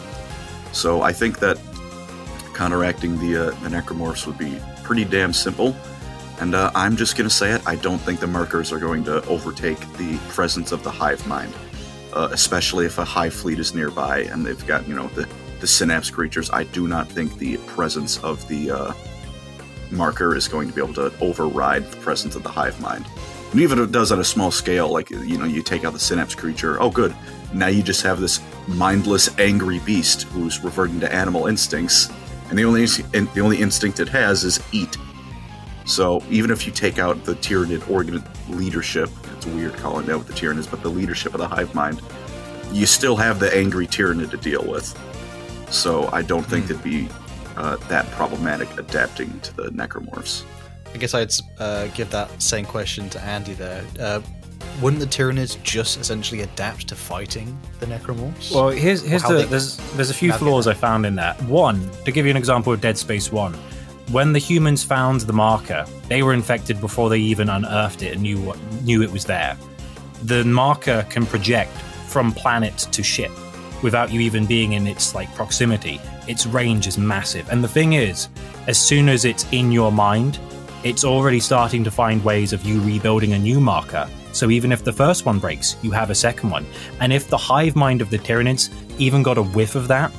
So 0.71 1.01
I 1.01 1.13
think 1.13 1.39
that 1.39 1.59
counteracting 2.53 3.19
the 3.19 3.47
uh, 3.47 3.49
the 3.61 3.69
necromorphs 3.69 4.25
would 4.25 4.37
be 4.37 4.59
pretty 4.83 5.05
damn 5.05 5.33
simple. 5.33 5.75
And 6.39 6.55
uh, 6.55 6.71
I'm 6.75 6.95
just 6.95 7.17
gonna 7.17 7.29
say 7.29 7.51
it. 7.51 7.61
I 7.67 7.75
don't 7.75 7.99
think 7.99 8.19
the 8.19 8.27
markers 8.27 8.71
are 8.71 8.79
going 8.79 9.03
to 9.05 9.23
overtake 9.25 9.79
the 9.97 10.17
presence 10.29 10.71
of 10.71 10.83
the 10.83 10.91
hive 10.91 11.25
mind, 11.27 11.53
uh, 12.13 12.29
especially 12.31 12.85
if 12.85 12.97
a 12.97 13.05
hive 13.05 13.33
fleet 13.33 13.59
is 13.59 13.73
nearby 13.73 14.19
and 14.19 14.45
they've 14.45 14.65
got 14.65 14.87
you 14.87 14.95
know 14.95 15.07
the 15.09 15.27
the 15.59 15.67
synapse 15.67 16.09
creatures. 16.09 16.49
I 16.51 16.63
do 16.63 16.87
not 16.87 17.09
think 17.09 17.37
the 17.37 17.57
presence 17.57 18.17
of 18.23 18.47
the 18.47 18.71
uh, 18.71 18.93
marker 19.91 20.35
is 20.35 20.47
going 20.47 20.67
to 20.67 20.73
be 20.73 20.81
able 20.81 20.93
to 20.95 21.13
override 21.21 21.89
the 21.91 21.97
presence 21.97 22.35
of 22.35 22.43
the 22.43 22.49
hive 22.49 22.79
mind. 22.81 23.05
And 23.51 23.61
even 23.61 23.79
if 23.79 23.89
it 23.89 23.91
does 23.91 24.11
on 24.11 24.19
a 24.19 24.23
small 24.23 24.51
scale, 24.51 24.89
like 24.89 25.09
you 25.09 25.37
know, 25.37 25.45
you 25.45 25.61
take 25.61 25.85
out 25.85 25.93
the 25.93 25.99
synapse 25.99 26.35
creature, 26.35 26.81
oh 26.81 26.89
good. 26.89 27.15
Now 27.53 27.67
you 27.67 27.81
just 27.81 28.03
have 28.03 28.19
this 28.19 28.41
mindless, 28.67 29.37
angry 29.39 29.79
beast 29.79 30.23
who's 30.23 30.63
reverting 30.63 30.99
to 30.99 31.13
animal 31.13 31.47
instincts, 31.47 32.09
and 32.49 32.59
the 32.59 32.65
only 32.65 32.85
and 33.13 33.27
the 33.29 33.41
only 33.41 33.61
instinct 33.61 33.99
it 33.99 34.09
has 34.09 34.43
is 34.43 34.61
eat. 34.73 34.97
So 35.85 36.21
even 36.29 36.51
if 36.51 36.67
you 36.67 36.73
take 36.73 36.99
out 36.99 37.23
the 37.23 37.35
Tyranid 37.35 37.89
organ 37.89 38.21
leadership, 38.49 39.09
it's 39.33 39.45
weird 39.45 39.75
calling 39.77 40.05
it 40.05 40.11
out 40.11 40.19
with 40.19 40.27
the 40.27 40.33
Tyranids, 40.33 40.69
but 40.69 40.83
the 40.83 40.89
leadership 40.89 41.33
of 41.33 41.39
the 41.39 41.47
hive 41.47 41.73
mind, 41.73 42.01
you 42.73 42.85
still 42.85 43.15
have 43.15 43.39
the 43.39 43.55
angry 43.55 43.87
Tyranid 43.87 44.31
to 44.31 44.37
deal 44.37 44.65
with. 44.65 44.93
So 45.69 46.09
I 46.11 46.21
don't 46.21 46.45
think 46.45 46.65
it'd 46.65 46.83
be 46.83 47.09
uh, 47.55 47.75
that 47.87 48.09
problematic 48.11 48.69
adapting 48.77 49.39
to 49.41 49.55
the 49.55 49.69
necromorphs. 49.69 50.43
I 50.93 50.97
guess 50.97 51.13
I'd 51.13 51.33
uh, 51.59 51.87
give 51.87 52.09
that 52.11 52.41
same 52.41 52.65
question 52.65 53.09
to 53.09 53.21
Andy 53.21 53.53
there. 53.53 53.83
Uh, 53.99 54.21
wouldn't 54.81 54.99
the 54.99 55.07
Tyranids 55.07 55.61
just 55.63 55.99
essentially 55.99 56.41
adapt 56.41 56.87
to 56.89 56.95
fighting 56.95 57.57
the 57.79 57.87
necromorphs? 57.87 58.53
Well, 58.53 58.69
here's 58.69 59.03
here's 59.03 59.23
the 59.23 59.33
they 59.33 59.45
there's 59.45 59.77
there's 59.95 60.09
a 60.09 60.13
few 60.13 60.31
flaws 60.33 60.67
I 60.67 60.73
found 60.73 61.05
in 61.05 61.15
that. 61.15 61.41
One, 61.43 61.89
to 62.05 62.11
give 62.11 62.25
you 62.25 62.31
an 62.31 62.37
example 62.37 62.71
of 62.71 62.79
Dead 62.79 62.97
Space 62.97 63.31
One, 63.31 63.53
when 64.11 64.33
the 64.33 64.39
humans 64.39 64.83
found 64.83 65.21
the 65.21 65.33
marker, 65.33 65.85
they 66.07 66.21
were 66.21 66.33
infected 66.33 66.79
before 66.79 67.09
they 67.09 67.19
even 67.19 67.49
unearthed 67.49 68.03
it 68.03 68.13
and 68.13 68.21
knew 68.21 68.39
what 68.39 68.59
knew 68.83 69.01
it 69.01 69.11
was 69.11 69.25
there. 69.25 69.57
The 70.23 70.43
marker 70.45 71.05
can 71.09 71.25
project 71.25 71.75
from 72.07 72.31
planet 72.31 72.77
to 72.91 73.03
ship 73.03 73.31
without 73.83 74.11
you 74.11 74.19
even 74.19 74.45
being 74.45 74.73
in 74.73 74.87
its 74.87 75.15
like 75.15 75.33
proximity. 75.35 75.99
Its 76.27 76.45
range 76.45 76.87
is 76.87 76.97
massive, 76.97 77.49
and 77.49 77.63
the 77.63 77.67
thing 77.67 77.93
is, 77.93 78.29
as 78.67 78.79
soon 78.79 79.09
as 79.09 79.25
it's 79.25 79.45
in 79.51 79.71
your 79.71 79.91
mind, 79.91 80.39
it's 80.83 81.03
already 81.03 81.39
starting 81.39 81.83
to 81.83 81.91
find 81.91 82.23
ways 82.23 82.53
of 82.53 82.63
you 82.63 82.79
rebuilding 82.81 83.33
a 83.33 83.39
new 83.39 83.59
marker. 83.59 84.09
So 84.31 84.49
even 84.51 84.71
if 84.71 84.83
the 84.83 84.93
first 84.93 85.25
one 85.25 85.39
breaks, 85.39 85.77
you 85.81 85.91
have 85.91 86.09
a 86.09 86.15
second 86.15 86.49
one. 86.49 86.65
And 86.99 87.11
if 87.11 87.27
the 87.27 87.37
hive 87.37 87.75
mind 87.75 88.01
of 88.01 88.09
the 88.09 88.19
Tyranids 88.19 88.71
even 88.99 89.23
got 89.23 89.37
a 89.37 89.43
whiff 89.43 89.75
of 89.75 89.87
that, 89.87 90.11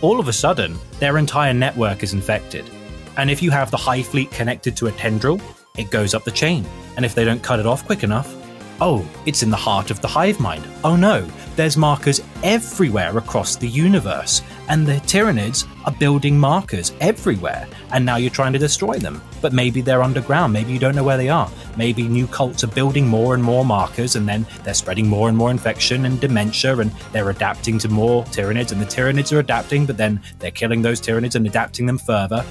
all 0.00 0.18
of 0.18 0.28
a 0.28 0.32
sudden, 0.32 0.76
their 0.98 1.18
entire 1.18 1.54
network 1.54 2.02
is 2.02 2.12
infected. 2.12 2.68
And 3.16 3.30
if 3.30 3.42
you 3.42 3.50
have 3.50 3.70
the 3.70 3.76
Hive 3.76 4.06
Fleet 4.06 4.30
connected 4.32 4.76
to 4.76 4.88
a 4.88 4.92
tendril, 4.92 5.40
it 5.76 5.90
goes 5.90 6.14
up 6.14 6.24
the 6.24 6.30
chain. 6.30 6.66
And 6.96 7.04
if 7.04 7.14
they 7.14 7.24
don't 7.24 7.42
cut 7.42 7.60
it 7.60 7.66
off 7.66 7.86
quick 7.86 8.02
enough, 8.02 8.34
oh, 8.80 9.08
it's 9.26 9.42
in 9.42 9.50
the 9.50 9.56
heart 9.56 9.90
of 9.90 10.00
the 10.00 10.08
hive 10.08 10.40
mind. 10.40 10.66
Oh 10.82 10.96
no, 10.96 11.26
there's 11.56 11.76
markers 11.76 12.20
everywhere 12.42 13.16
across 13.16 13.56
the 13.56 13.68
universe. 13.68 14.42
And 14.68 14.86
the 14.86 14.94
Tyranids 15.06 15.66
are 15.84 15.92
building 15.92 16.38
markers 16.38 16.92
everywhere. 17.00 17.68
And 17.92 18.04
now 18.04 18.16
you're 18.16 18.30
trying 18.30 18.52
to 18.54 18.58
destroy 18.58 18.98
them. 18.98 19.22
But 19.40 19.52
maybe 19.52 19.80
they're 19.80 20.02
underground. 20.02 20.52
Maybe 20.52 20.72
you 20.72 20.78
don't 20.78 20.96
know 20.96 21.04
where 21.04 21.16
they 21.16 21.28
are. 21.28 21.50
Maybe 21.76 22.08
new 22.08 22.26
cults 22.26 22.64
are 22.64 22.68
building 22.68 23.06
more 23.06 23.34
and 23.34 23.42
more 23.42 23.64
markers, 23.64 24.16
and 24.16 24.28
then 24.28 24.46
they're 24.64 24.74
spreading 24.74 25.08
more 25.08 25.28
and 25.28 25.36
more 25.36 25.50
infection 25.50 26.06
and 26.06 26.20
dementia, 26.20 26.78
and 26.78 26.90
they're 27.12 27.30
adapting 27.30 27.78
to 27.80 27.88
more 27.88 28.24
Tyranids, 28.24 28.72
and 28.72 28.80
the 28.80 28.86
Tyranids 28.86 29.32
are 29.32 29.40
adapting, 29.40 29.86
but 29.86 29.96
then 29.96 30.20
they're 30.38 30.50
killing 30.50 30.82
those 30.82 31.00
Tyranids 31.00 31.34
and 31.34 31.46
adapting 31.46 31.86
them 31.86 31.98
further. 31.98 32.44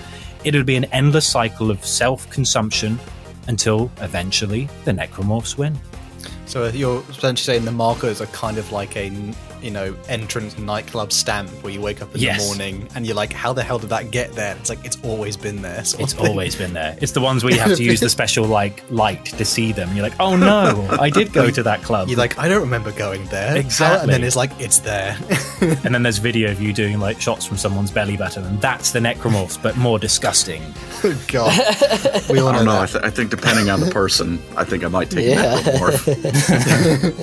It'll 0.44 0.64
be 0.64 0.76
an 0.76 0.86
endless 0.86 1.26
cycle 1.26 1.72
of 1.72 1.86
self 1.86 2.30
consumption 2.30 3.00
until 3.48 3.92
eventually 4.02 4.70
the 4.86 4.92
Necromorphs 4.92 5.58
win. 5.58 5.78
So 6.54 6.68
you're 6.68 7.04
essentially 7.10 7.36
saying 7.38 7.66
the 7.66 7.72
markers 7.72 8.22
are 8.22 8.28
kind 8.28 8.60
of 8.60 8.72
like 8.72 8.96
a 8.96 9.10
you 9.64 9.72
know 9.72 9.96
entrance 10.10 10.58
nightclub 10.58 11.12
stamp 11.12 11.50
where 11.64 11.72
you 11.74 11.82
wake 11.82 12.02
up 12.02 12.14
in 12.14 12.22
Yes. 12.22 12.40
the 12.42 12.46
morning 12.48 12.88
and 12.96 13.06
you're 13.06 13.16
like, 13.16 13.32
how 13.34 13.54
the 13.54 13.64
hell 13.64 13.80
did 13.80 13.90
that 13.92 14.12
get 14.12 14.34
there? 14.34 14.56
It's 14.58 14.70
like 14.70 14.84
it's 14.86 14.98
always 15.04 15.38
been 15.38 15.62
there. 15.62 15.80
It's 15.80 15.94
thing. 16.14 16.28
always 16.28 16.56
been 16.56 16.74
there. 16.74 16.98
It's 17.02 17.14
the 17.14 17.22
ones 17.22 17.44
where 17.44 17.54
you 17.54 17.60
have 17.60 17.76
to 17.78 17.84
use 17.84 18.00
the 18.00 18.10
special 18.20 18.46
like 18.46 18.84
light 18.92 19.26
to 19.26 19.46
see 19.46 19.72
them. 19.72 19.94
You're 19.96 20.04
like, 20.04 20.20
oh 20.20 20.36
no, 20.36 20.88
I 21.00 21.10
did 21.10 21.32
go 21.34 21.50
to 21.50 21.64
that 21.64 21.82
club. 21.84 22.10
You're 22.10 22.18
like, 22.18 22.38
I 22.38 22.48
don't 22.48 22.62
remember 22.62 22.92
going 22.92 23.26
there. 23.28 23.56
Exactly. 23.58 24.02
And 24.04 24.12
then 24.12 24.24
it's 24.24 24.36
like, 24.36 24.52
it's 24.60 24.80
there. 24.80 25.18
and 25.62 25.94
then 25.96 26.04
there's 26.04 26.18
video 26.18 26.52
of 26.52 26.62
you 26.62 26.74
doing 26.74 27.00
like 27.00 27.20
shots 27.22 27.46
from 27.46 27.58
someone's 27.58 27.92
belly 27.92 28.18
button, 28.18 28.44
and 28.44 28.60
that's 28.62 28.92
the 28.92 29.00
necromorphs, 29.00 29.62
but 29.62 29.78
more 29.78 29.98
disgusting. 30.00 30.62
Oh, 31.04 31.14
God. 31.28 31.52
We 32.30 32.40
all 32.40 32.48
I 32.50 32.56
don't 32.56 32.66
know. 32.66 32.82
I, 32.82 32.86
th- 32.86 33.04
I 33.04 33.10
think 33.10 33.30
depending 33.30 33.70
on 33.70 33.80
the 33.80 33.92
person, 33.92 34.42
I 34.58 34.64
think 34.64 34.84
I 34.84 34.88
might 34.88 35.10
take 35.10 35.26
Yeah. 35.28 35.58
a 35.60 35.62
necromorph. 35.64 37.14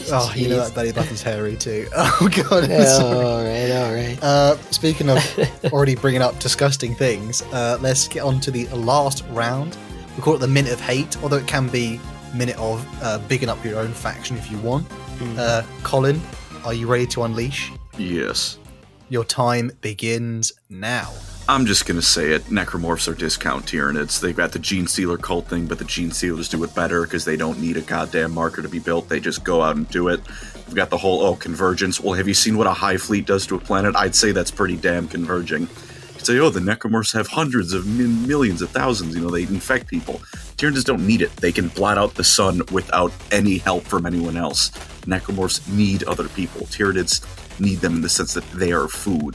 Oh, 0.12 0.32
you 0.34 0.48
know 0.48 0.56
Jeez. 0.58 0.66
that 0.66 0.74
belly 0.74 0.92
button's 0.92 1.22
hairy 1.22 1.56
too. 1.56 1.69
Oh 1.94 2.28
God. 2.48 2.68
Yeah, 2.68 2.84
sorry. 2.84 3.16
all 3.16 3.44
right, 3.44 3.70
all 3.70 3.94
right. 3.94 4.18
Uh, 4.22 4.56
speaking 4.70 5.08
of 5.08 5.18
already 5.72 5.94
bringing 5.94 6.22
up 6.22 6.38
disgusting 6.38 6.94
things, 6.94 7.42
uh, 7.52 7.78
let's 7.80 8.08
get 8.08 8.22
on 8.22 8.40
to 8.40 8.50
the 8.50 8.66
last 8.74 9.24
round. 9.30 9.76
We 10.16 10.22
call 10.22 10.34
it 10.34 10.38
the 10.38 10.48
minute 10.48 10.72
of 10.72 10.80
hate, 10.80 11.16
although 11.22 11.36
it 11.38 11.46
can 11.46 11.68
be 11.68 12.00
minute 12.34 12.58
of 12.58 12.86
uh, 13.02 13.18
bigging 13.28 13.48
up 13.48 13.64
your 13.64 13.78
own 13.78 13.92
faction 13.92 14.36
if 14.36 14.50
you 14.50 14.58
want. 14.58 14.86
Uh, 15.36 15.62
Colin, 15.82 16.20
are 16.64 16.74
you 16.74 16.86
ready 16.86 17.06
to 17.06 17.22
unleash? 17.24 17.70
yes. 17.98 18.56
Your 19.08 19.24
time 19.24 19.72
begins 19.80 20.52
now. 20.68 21.12
I'm 21.48 21.66
just 21.66 21.84
gonna 21.84 22.00
say 22.00 22.30
it. 22.30 22.44
Necromorphs 22.44 23.08
are 23.08 23.14
discount 23.14 23.66
Tyranids. 23.66 24.20
They've 24.20 24.36
got 24.36 24.52
the 24.52 24.60
Genestealer 24.60 25.20
cult 25.20 25.48
thing, 25.48 25.66
but 25.66 25.80
the 25.80 25.84
Genestealers 25.84 26.48
do 26.48 26.62
it 26.62 26.72
better 26.76 27.02
because 27.02 27.24
they 27.24 27.36
don't 27.36 27.58
need 27.60 27.76
a 27.76 27.80
goddamn 27.80 28.30
marker 28.32 28.62
to 28.62 28.68
be 28.68 28.78
built. 28.78 29.08
They 29.08 29.18
just 29.18 29.42
go 29.42 29.62
out 29.62 29.74
and 29.74 29.88
do 29.88 30.06
it. 30.06 30.20
We've 30.70 30.76
got 30.76 30.90
the 30.90 30.98
whole 30.98 31.22
oh 31.22 31.34
convergence. 31.34 31.98
Well, 31.98 32.14
have 32.14 32.28
you 32.28 32.34
seen 32.34 32.56
what 32.56 32.68
a 32.68 32.72
hive 32.72 33.02
fleet 33.02 33.26
does 33.26 33.44
to 33.48 33.56
a 33.56 33.58
planet? 33.58 33.96
I'd 33.96 34.14
say 34.14 34.30
that's 34.30 34.52
pretty 34.52 34.76
damn 34.76 35.08
converging. 35.08 35.62
You'd 35.62 36.24
say, 36.24 36.38
oh, 36.38 36.48
the 36.48 36.60
Necromorphs 36.60 37.12
have 37.12 37.26
hundreds 37.26 37.72
of 37.72 37.88
millions 37.88 38.62
of 38.62 38.70
thousands. 38.70 39.16
You 39.16 39.22
know, 39.22 39.30
they 39.30 39.42
infect 39.42 39.88
people. 39.88 40.20
Tyranids 40.58 40.84
don't 40.84 41.04
need 41.04 41.22
it. 41.22 41.34
They 41.38 41.50
can 41.50 41.66
blot 41.70 41.98
out 41.98 42.14
the 42.14 42.22
sun 42.22 42.62
without 42.70 43.12
any 43.32 43.58
help 43.58 43.82
from 43.82 44.06
anyone 44.06 44.36
else. 44.36 44.70
Necromorphs 45.06 45.68
need 45.72 46.04
other 46.04 46.28
people. 46.28 46.66
Tyranids 46.66 47.26
need 47.58 47.80
them 47.80 47.96
in 47.96 48.02
the 48.02 48.08
sense 48.08 48.32
that 48.34 48.48
they 48.52 48.70
are 48.70 48.86
food, 48.86 49.34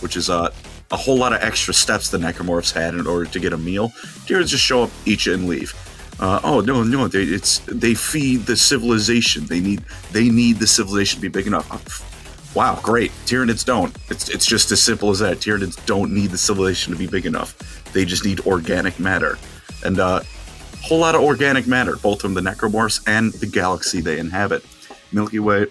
which 0.00 0.18
is 0.18 0.28
uh, 0.28 0.52
a 0.90 0.96
whole 0.98 1.16
lot 1.16 1.32
of 1.32 1.42
extra 1.42 1.72
steps 1.72 2.10
the 2.10 2.18
necromorphs 2.18 2.74
had 2.74 2.92
in 2.92 3.06
order 3.06 3.24
to 3.24 3.40
get 3.40 3.54
a 3.54 3.56
meal. 3.56 3.88
Tyranids 4.26 4.48
just 4.48 4.64
show 4.64 4.82
up, 4.82 4.90
eat 5.06 5.24
you, 5.24 5.32
and 5.32 5.48
leave. 5.48 5.72
Uh, 6.20 6.40
oh 6.44 6.60
no, 6.60 6.82
no, 6.82 7.08
they, 7.08 7.22
it's 7.22 7.58
they 7.60 7.94
feed 7.94 8.46
the 8.46 8.56
civilization. 8.56 9.46
They 9.46 9.60
need 9.60 9.82
they 10.12 10.28
need 10.30 10.58
the 10.58 10.66
civilization 10.66 11.18
to 11.18 11.22
be 11.22 11.28
big 11.28 11.46
enough. 11.46 12.10
Wow, 12.54 12.78
great. 12.82 13.10
Tyranids 13.26 13.64
don't. 13.64 13.96
It's 14.08 14.28
it's 14.28 14.46
just 14.46 14.70
as 14.70 14.80
simple 14.80 15.10
as 15.10 15.18
that. 15.18 15.38
Tyranids 15.38 15.84
don't 15.86 16.12
need 16.12 16.30
the 16.30 16.38
civilization 16.38 16.92
to 16.92 16.98
be 16.98 17.08
big 17.08 17.26
enough. 17.26 17.92
They 17.92 18.04
just 18.04 18.24
need 18.24 18.40
organic 18.40 19.00
matter, 19.00 19.38
and 19.84 19.98
uh, 19.98 20.20
whole 20.82 20.98
lot 21.00 21.14
of 21.14 21.22
organic 21.22 21.66
matter, 21.66 21.96
both 21.96 22.20
from 22.20 22.34
the 22.34 22.40
necromorphs 22.40 23.02
and 23.06 23.32
the 23.34 23.46
galaxy 23.46 24.00
they 24.00 24.18
inhabit. 24.18 24.64
Milky 25.12 25.38
Way 25.38 25.66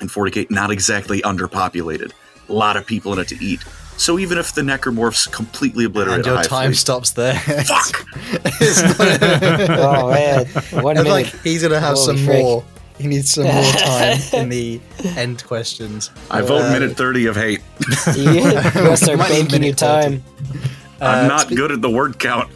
and 0.00 0.08
40k 0.08 0.50
not 0.50 0.70
exactly 0.70 1.20
underpopulated. 1.22 2.12
A 2.48 2.52
lot 2.52 2.76
of 2.76 2.86
people 2.86 3.12
in 3.12 3.18
it 3.18 3.28
to 3.28 3.44
eat. 3.44 3.64
So 3.98 4.18
even 4.18 4.38
if 4.38 4.52
the 4.54 4.62
necromorphs 4.62 5.30
completely 5.30 5.84
obliterate 5.84 6.16
And 6.18 6.26
your 6.26 6.42
time 6.42 6.70
Fleet- 6.70 6.76
stops 6.78 7.10
there. 7.10 7.34
Fuck! 7.34 8.06
Oh 9.70 10.10
man, 10.10 10.46
one 10.82 10.96
it's 10.96 11.04
minute. 11.04 11.06
like 11.10 11.26
he's 11.42 11.62
gonna 11.62 11.80
have 11.80 11.96
Holy 11.96 12.16
some 12.16 12.24
frick. 12.26 12.42
more. 12.42 12.64
He 12.98 13.06
needs 13.06 13.30
some 13.32 13.44
more 13.44 13.62
time 13.72 14.18
in 14.32 14.48
the 14.48 14.80
end 15.16 15.44
questions. 15.44 16.10
I 16.30 16.40
vote 16.42 16.62
Uh, 16.62 16.72
minute 16.72 16.96
30 16.96 17.26
of 17.26 17.36
hate. 17.36 17.60
you, 18.16 18.22
you 18.32 18.42
gotta 18.42 18.96
start 18.96 19.18
banking 19.18 19.50
your 19.50 19.60
minute 19.60 19.78
30. 19.78 19.78
time. 20.18 20.24
I'm 21.00 21.24
Uh, 21.24 21.28
not 21.28 21.40
spe- 21.42 21.54
good 21.56 21.70
at 21.72 21.80
the 21.82 21.90
word 21.90 22.18
count. 22.18 22.50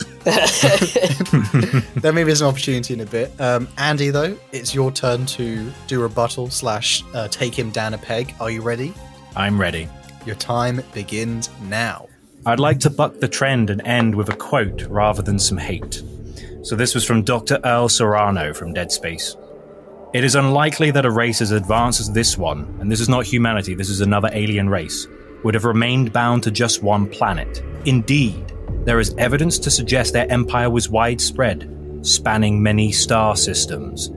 There 2.03 2.13
may 2.13 2.25
be 2.25 2.33
an 2.33 2.43
opportunity 2.43 2.95
in 2.95 3.01
a 3.01 3.07
bit. 3.07 3.33
Um, 3.41 3.69
Andy, 3.79 4.11
though, 4.11 4.37
it's 4.53 4.75
your 4.75 4.91
turn 4.91 5.27
to 5.27 5.71
do 5.87 6.01
rebuttal 6.01 6.51
slash 6.51 7.05
uh, 7.15 7.29
take 7.29 7.57
him 7.57 7.71
down 7.71 7.95
a 7.95 7.99
peg. 7.99 8.35
Are 8.41 8.51
you 8.51 8.63
ready? 8.63 8.93
I'm 9.37 9.61
ready. 9.61 9.89
Your 10.25 10.37
time 10.37 10.83
begins 10.95 11.51
now. 11.63 12.09
I'd 12.47 12.61
like 12.61 12.81
to 12.81 12.91
buck 12.91 13.21
the 13.21 13.29
trend 13.29 13.71
and 13.71 13.81
end 13.87 14.15
with 14.15 14.29
a 14.29 14.37
quote 14.37 14.83
rather 14.83 15.23
than 15.23 15.39
some 15.39 15.59
hate. 15.59 16.03
So 16.63 16.77
this 16.77 16.95
was 16.95 17.05
from 17.05 17.23
Dr. 17.23 17.59
Earl 17.65 17.89
Serrano 17.89 18.55
from 18.55 18.73
Dead 18.73 18.93
Space. 18.93 19.37
It 20.13 20.25
is 20.25 20.35
unlikely 20.35 20.91
that 20.93 21.07
a 21.07 21.11
race 21.11 21.41
as 21.41 21.51
advanced 21.51 22.01
as 22.01 22.13
this 22.13 22.37
one, 22.37 22.77
and 22.81 22.91
this 22.91 23.01
is 23.01 23.09
not 23.09 23.25
humanity, 23.25 23.75
this 23.75 23.89
is 23.89 24.01
another 24.01 24.29
alien 24.33 24.69
race, 24.69 25.07
would 25.43 25.55
have 25.55 25.65
remained 25.65 26.13
bound 26.13 26.43
to 26.45 26.51
just 26.51 26.83
one 26.83 27.09
planet. 27.09 27.63
Indeed, 27.85 28.53
there 28.85 29.01
is 29.01 29.15
evidence 29.19 29.59
to 29.61 29.71
suggest 29.71 30.13
their 30.13 30.31
empire 30.31 30.71
was 30.71 30.89
widespread, 30.89 31.69
spanning 32.03 32.63
many 32.63 32.93
star 32.93 33.37
systems. 33.37 34.11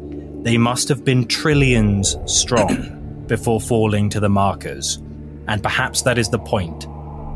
They 0.43 0.58
must 0.58 0.89
have 0.89 1.06
been 1.06 1.26
trillions 1.26 2.18
strong 2.26 3.24
before 3.28 3.62
falling 3.62 4.10
to 4.10 4.20
the 4.20 4.30
markers. 4.30 4.99
And 5.48 5.62
perhaps 5.62 6.02
that 6.04 6.18
is 6.18 6.30
the 6.30 6.39
point. 6.39 6.86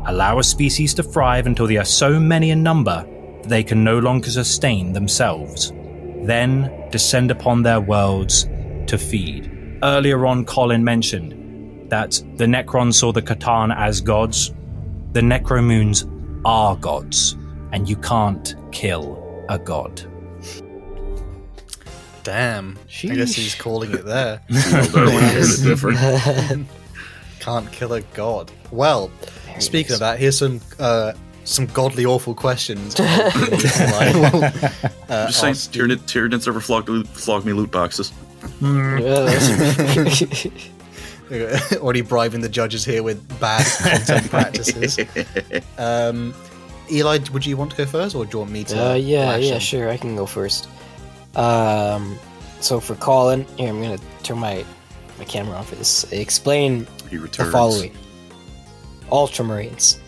Allow 0.06 0.38
a 0.38 0.44
species 0.44 0.94
to 0.94 1.02
thrive 1.02 1.46
until 1.46 1.66
they 1.66 1.76
are 1.76 1.84
so 1.84 2.18
many 2.18 2.50
in 2.50 2.62
number 2.62 3.06
that 3.42 3.48
they 3.48 3.62
can 3.62 3.84
no 3.84 3.98
longer 3.98 4.30
sustain 4.30 4.92
themselves. 4.92 5.72
Then 6.22 6.88
descend 6.90 7.30
upon 7.30 7.62
their 7.62 7.80
worlds 7.80 8.44
to 8.86 8.98
feed. 8.98 9.78
Earlier 9.82 10.26
on, 10.26 10.44
Colin 10.44 10.84
mentioned 10.84 11.90
that 11.90 12.22
the 12.36 12.46
Necrons 12.46 12.94
saw 12.94 13.12
the 13.12 13.22
C'tan 13.22 13.74
as 13.76 14.00
gods. 14.00 14.52
The 15.12 15.20
Necromoons 15.20 16.06
are 16.44 16.76
gods. 16.76 17.36
and 17.72 17.88
you 17.88 17.96
can't 17.96 18.54
kill 18.72 19.44
a 19.48 19.58
god. 19.58 20.02
Damn. 22.22 22.78
I 23.04 23.14
guess 23.14 23.34
he's 23.34 23.54
calling 23.54 23.92
it 23.92 24.04
there. 24.04 24.40
It's 24.50 25.62
different. 25.62 26.66
Can't 27.40 27.70
kill 27.72 27.92
a 27.94 28.00
god. 28.14 28.52
Well, 28.70 29.10
Very 29.46 29.60
speaking 29.60 29.90
nice. 29.90 29.96
of 29.96 30.00
that, 30.00 30.18
here's 30.18 30.38
some 30.38 30.60
uh, 30.78 31.12
some 31.44 31.66
godly 31.66 32.04
awful 32.06 32.34
questions. 32.34 32.94
I 32.98 34.12
will, 34.14 34.44
uh, 35.08 35.26
Just 35.26 35.40
saying, 35.40 35.50
ask 35.52 35.74
you. 35.74 35.82
Tyranid, 35.82 35.98
Tyranids 36.06 36.46
ever 36.46 36.60
flogged, 36.60 37.08
flogged 37.08 37.44
me 37.46 37.52
loot 37.52 37.70
boxes. 37.70 38.12
Already 41.80 42.00
bribing 42.02 42.40
the 42.40 42.48
judges 42.48 42.84
here 42.84 43.02
with 43.02 43.40
bad 43.40 43.64
content 43.80 44.30
practices. 44.30 44.98
Um, 45.78 46.34
Eli, 46.90 47.18
would 47.32 47.46
you 47.46 47.56
want 47.56 47.70
to 47.70 47.76
go 47.76 47.86
first, 47.86 48.14
or 48.16 48.24
do 48.24 48.30
you 48.32 48.38
want 48.40 48.50
me 48.50 48.64
to? 48.64 48.90
Uh, 48.90 48.94
yeah, 48.94 49.36
yeah, 49.36 49.54
in? 49.54 49.60
sure. 49.60 49.88
I 49.88 49.96
can 49.96 50.16
go 50.16 50.26
first. 50.26 50.68
Um, 51.36 52.18
so 52.60 52.80
for 52.80 52.96
Colin, 52.96 53.44
here 53.56 53.68
I'm 53.68 53.80
gonna 53.80 53.98
turn 54.24 54.38
my 54.38 54.64
my 55.18 55.24
camera 55.24 55.56
on 55.56 55.64
for 55.64 55.76
this. 55.76 56.10
Explain 56.12 56.86
he 57.10 57.16
the 57.18 57.28
following: 57.50 57.92
Ultramarines. 59.10 59.98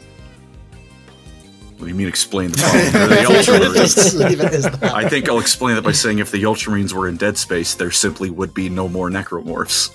What 1.76 1.86
do 1.86 1.88
you 1.88 1.94
mean 1.96 2.06
explain 2.08 2.52
the 2.52 2.58
following? 2.58 3.08
The 3.08 3.16
Ultramarines. 3.28 3.74
Just 3.94 4.14
leave 4.14 4.40
it 4.40 4.52
as 4.52 4.62
that. 4.64 4.84
I 4.94 5.08
think 5.08 5.28
I'll 5.28 5.40
explain 5.40 5.74
that 5.74 5.82
by 5.82 5.90
saying 5.92 6.20
if 6.20 6.30
the 6.30 6.44
Ultramarines 6.44 6.92
were 6.92 7.08
in 7.08 7.16
Dead 7.16 7.36
Space, 7.36 7.74
there 7.74 7.90
simply 7.90 8.30
would 8.30 8.54
be 8.54 8.68
no 8.68 8.88
more 8.88 9.10
Necromorphs. 9.10 9.92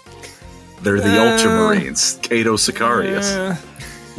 They're 0.83 0.99
the 0.99 1.17
Uh, 1.17 1.37
Ultramarines. 1.37 2.21
Cato 2.21 2.55
Sicarius. 2.57 3.35
Uh, 3.35 3.55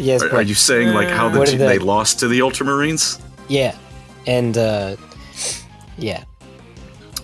Yes, 0.00 0.22
Are, 0.22 0.28
but 0.28 0.36
are 0.36 0.42
you 0.42 0.54
saying 0.54 0.94
like 0.94 1.08
how 1.08 1.28
the 1.28 1.40
What 1.40 1.48
t- 1.48 1.56
are 1.56 1.58
they 1.58 1.78
lost 1.80 2.20
to 2.20 2.28
the 2.28 2.38
Ultramarines? 2.38 3.20
yeah, 3.48 3.76
and 4.28 4.56
uh, 4.56 4.94
yeah, 5.96 6.22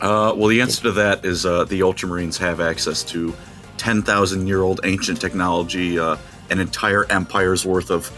Uh, 0.01 0.35
well, 0.37 0.49
the 0.49 0.61
answer 0.61 0.83
to 0.83 0.91
that 0.93 1.25
is 1.25 1.47
uh, 1.47 1.63
the 1.67 1.79
Ultramarines 1.81 2.37
have 2.39 2.61
access 2.61 3.05
to 3.05 3.33
10,000 3.79 4.47
year 4.47 4.63
old 4.63 4.81
ancient 4.85 5.21
technology, 5.21 5.99
uh, 5.99 6.17
an 6.51 6.61
entire 6.61 7.05
empire's 7.11 7.65
worth 7.65 7.91
of 7.91 8.11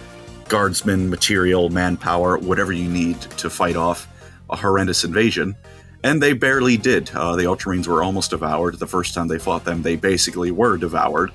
guardsmen, 0.48 1.10
material, 1.10 1.70
manpower, 1.70 2.38
whatever 2.38 2.72
you 2.72 2.88
need 2.88 3.20
to 3.20 3.50
fight 3.50 3.76
off 3.76 4.08
a 4.48 4.56
horrendous 4.56 5.04
invasion. 5.04 5.56
And 6.04 6.22
they 6.22 6.34
barely 6.34 6.76
did. 6.76 7.10
Uh, 7.10 7.36
the 7.36 7.44
Ultramarines 7.44 7.86
were 7.86 8.02
almost 8.02 8.30
devoured. 8.30 8.78
The 8.78 8.86
first 8.86 9.14
time 9.14 9.28
they 9.28 9.38
fought 9.38 9.64
them, 9.64 9.82
they 9.82 9.96
basically 9.96 10.50
were 10.50 10.76
devoured. 10.76 11.32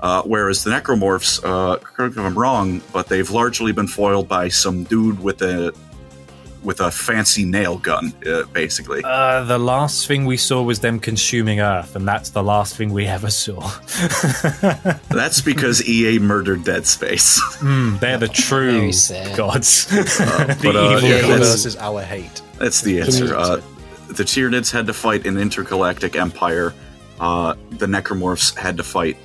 Uh, 0.00 0.22
whereas 0.22 0.64
the 0.64 0.70
Necromorphs, 0.72 1.40
uh, 1.44 1.78
correct 1.78 2.16
me 2.16 2.22
if 2.22 2.26
I'm 2.26 2.36
wrong, 2.36 2.82
but 2.92 3.06
they've 3.06 3.30
largely 3.30 3.70
been 3.70 3.86
foiled 3.86 4.28
by 4.28 4.48
some 4.48 4.82
dude 4.82 5.20
with 5.20 5.40
a 5.42 5.72
with 6.62 6.80
a 6.80 6.90
fancy 6.90 7.44
nail 7.44 7.76
gun, 7.78 8.12
uh, 8.26 8.44
basically. 8.52 9.02
uh, 9.04 9.42
the 9.44 9.58
last 9.58 10.06
thing 10.06 10.24
we 10.24 10.36
saw 10.36 10.62
was 10.62 10.78
them 10.80 10.98
consuming 11.00 11.60
Earth, 11.60 11.96
and 11.96 12.06
that's 12.06 12.30
the 12.30 12.42
last 12.42 12.76
thing 12.76 12.90
we 12.92 13.06
ever 13.06 13.30
saw. 13.30 13.60
That's 15.10 15.40
because 15.40 15.86
EA 15.86 16.18
murdered 16.18 16.64
Dead 16.64 16.86
Space. 16.86 17.40
Mm, 17.58 17.98
they're 18.00 18.18
the 18.18 18.28
true 18.28 18.72
Very 18.80 18.92
sad. 18.92 19.36
gods. 19.36 19.86
the 19.86 20.58
but, 20.62 20.76
uh, 20.76 20.96
evil 20.96 21.08
yeah, 21.08 21.20
gods. 21.22 21.38
versus 21.40 21.76
our 21.76 22.02
hate. 22.02 22.40
That's 22.58 22.80
the 22.80 23.00
answer. 23.00 23.34
Uh, 23.36 23.56
the 24.08 24.24
Tyranids 24.24 24.70
had 24.70 24.86
to 24.86 24.92
fight 24.92 25.26
an 25.26 25.38
intergalactic 25.38 26.16
empire. 26.16 26.74
Uh, 27.20 27.54
the 27.70 27.86
Necromorphs 27.86 28.56
had 28.56 28.76
to 28.76 28.82
fight 28.82 29.16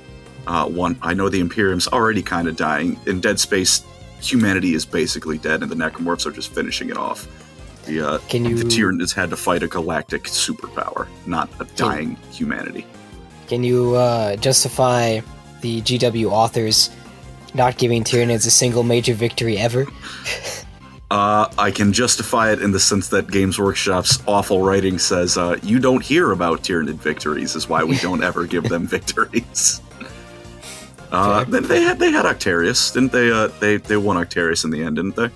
uh, 0.46 0.66
one. 0.66 0.98
I 1.02 1.14
know 1.14 1.28
the 1.28 1.40
Imperium's 1.40 1.88
already 1.88 2.22
kind 2.22 2.48
of 2.48 2.56
dying. 2.56 2.98
In 3.06 3.20
Dead 3.20 3.38
Space, 3.38 3.82
humanity 4.20 4.74
is 4.74 4.84
basically 4.84 5.38
dead, 5.38 5.62
and 5.62 5.70
the 5.70 5.76
Necromorphs 5.76 6.26
are 6.26 6.30
just 6.30 6.52
finishing 6.54 6.90
it 6.90 6.96
off. 6.96 7.26
The, 7.86 8.00
uh, 8.00 8.18
Can 8.28 8.44
you- 8.44 8.56
the 8.56 8.64
Tyranids 8.64 9.14
had 9.14 9.30
to 9.30 9.36
fight 9.36 9.62
a 9.62 9.68
galactic 9.68 10.24
superpower, 10.24 11.06
not 11.26 11.48
a 11.60 11.64
dying 11.76 12.16
humanity. 12.32 12.86
Can 13.46 13.64
you 13.64 13.94
uh, 13.94 14.36
justify 14.36 15.20
the 15.62 15.80
GW 15.82 16.30
authors 16.30 16.90
not 17.54 17.78
giving 17.78 18.04
Tyranids 18.04 18.46
a 18.46 18.50
single 18.50 18.82
major 18.82 19.14
victory 19.14 19.56
ever? 19.58 19.86
Uh, 21.10 21.48
I 21.56 21.70
can 21.70 21.94
justify 21.94 22.52
it 22.52 22.60
in 22.60 22.72
the 22.72 22.78
sense 22.78 23.08
that 23.08 23.30
Games 23.30 23.58
Workshop's 23.58 24.22
awful 24.26 24.60
writing 24.62 24.98
says 24.98 25.38
uh, 25.38 25.56
you 25.62 25.78
don't 25.78 26.02
hear 26.02 26.32
about 26.32 26.62
Tyranid 26.62 26.96
victories, 26.96 27.56
is 27.56 27.66
why 27.66 27.82
we 27.82 27.96
don't 28.00 28.22
ever 28.22 28.44
give 28.46 28.64
them 28.64 28.86
victories. 28.96 29.80
Uh, 31.10 31.44
Fair. 31.44 31.60
they, 31.60 31.66
they 31.66 31.82
had 31.82 31.98
they 31.98 32.10
had 32.10 32.24
Octarius, 32.24 32.92
didn't 32.92 33.12
they? 33.12 33.30
Uh, 33.30 33.48
they 33.60 33.76
they 33.78 33.96
won 33.96 34.16
Octarius 34.16 34.64
in 34.64 34.70
the 34.70 34.82
end, 34.82 34.96
didn't 34.96 35.16
they? 35.16 35.30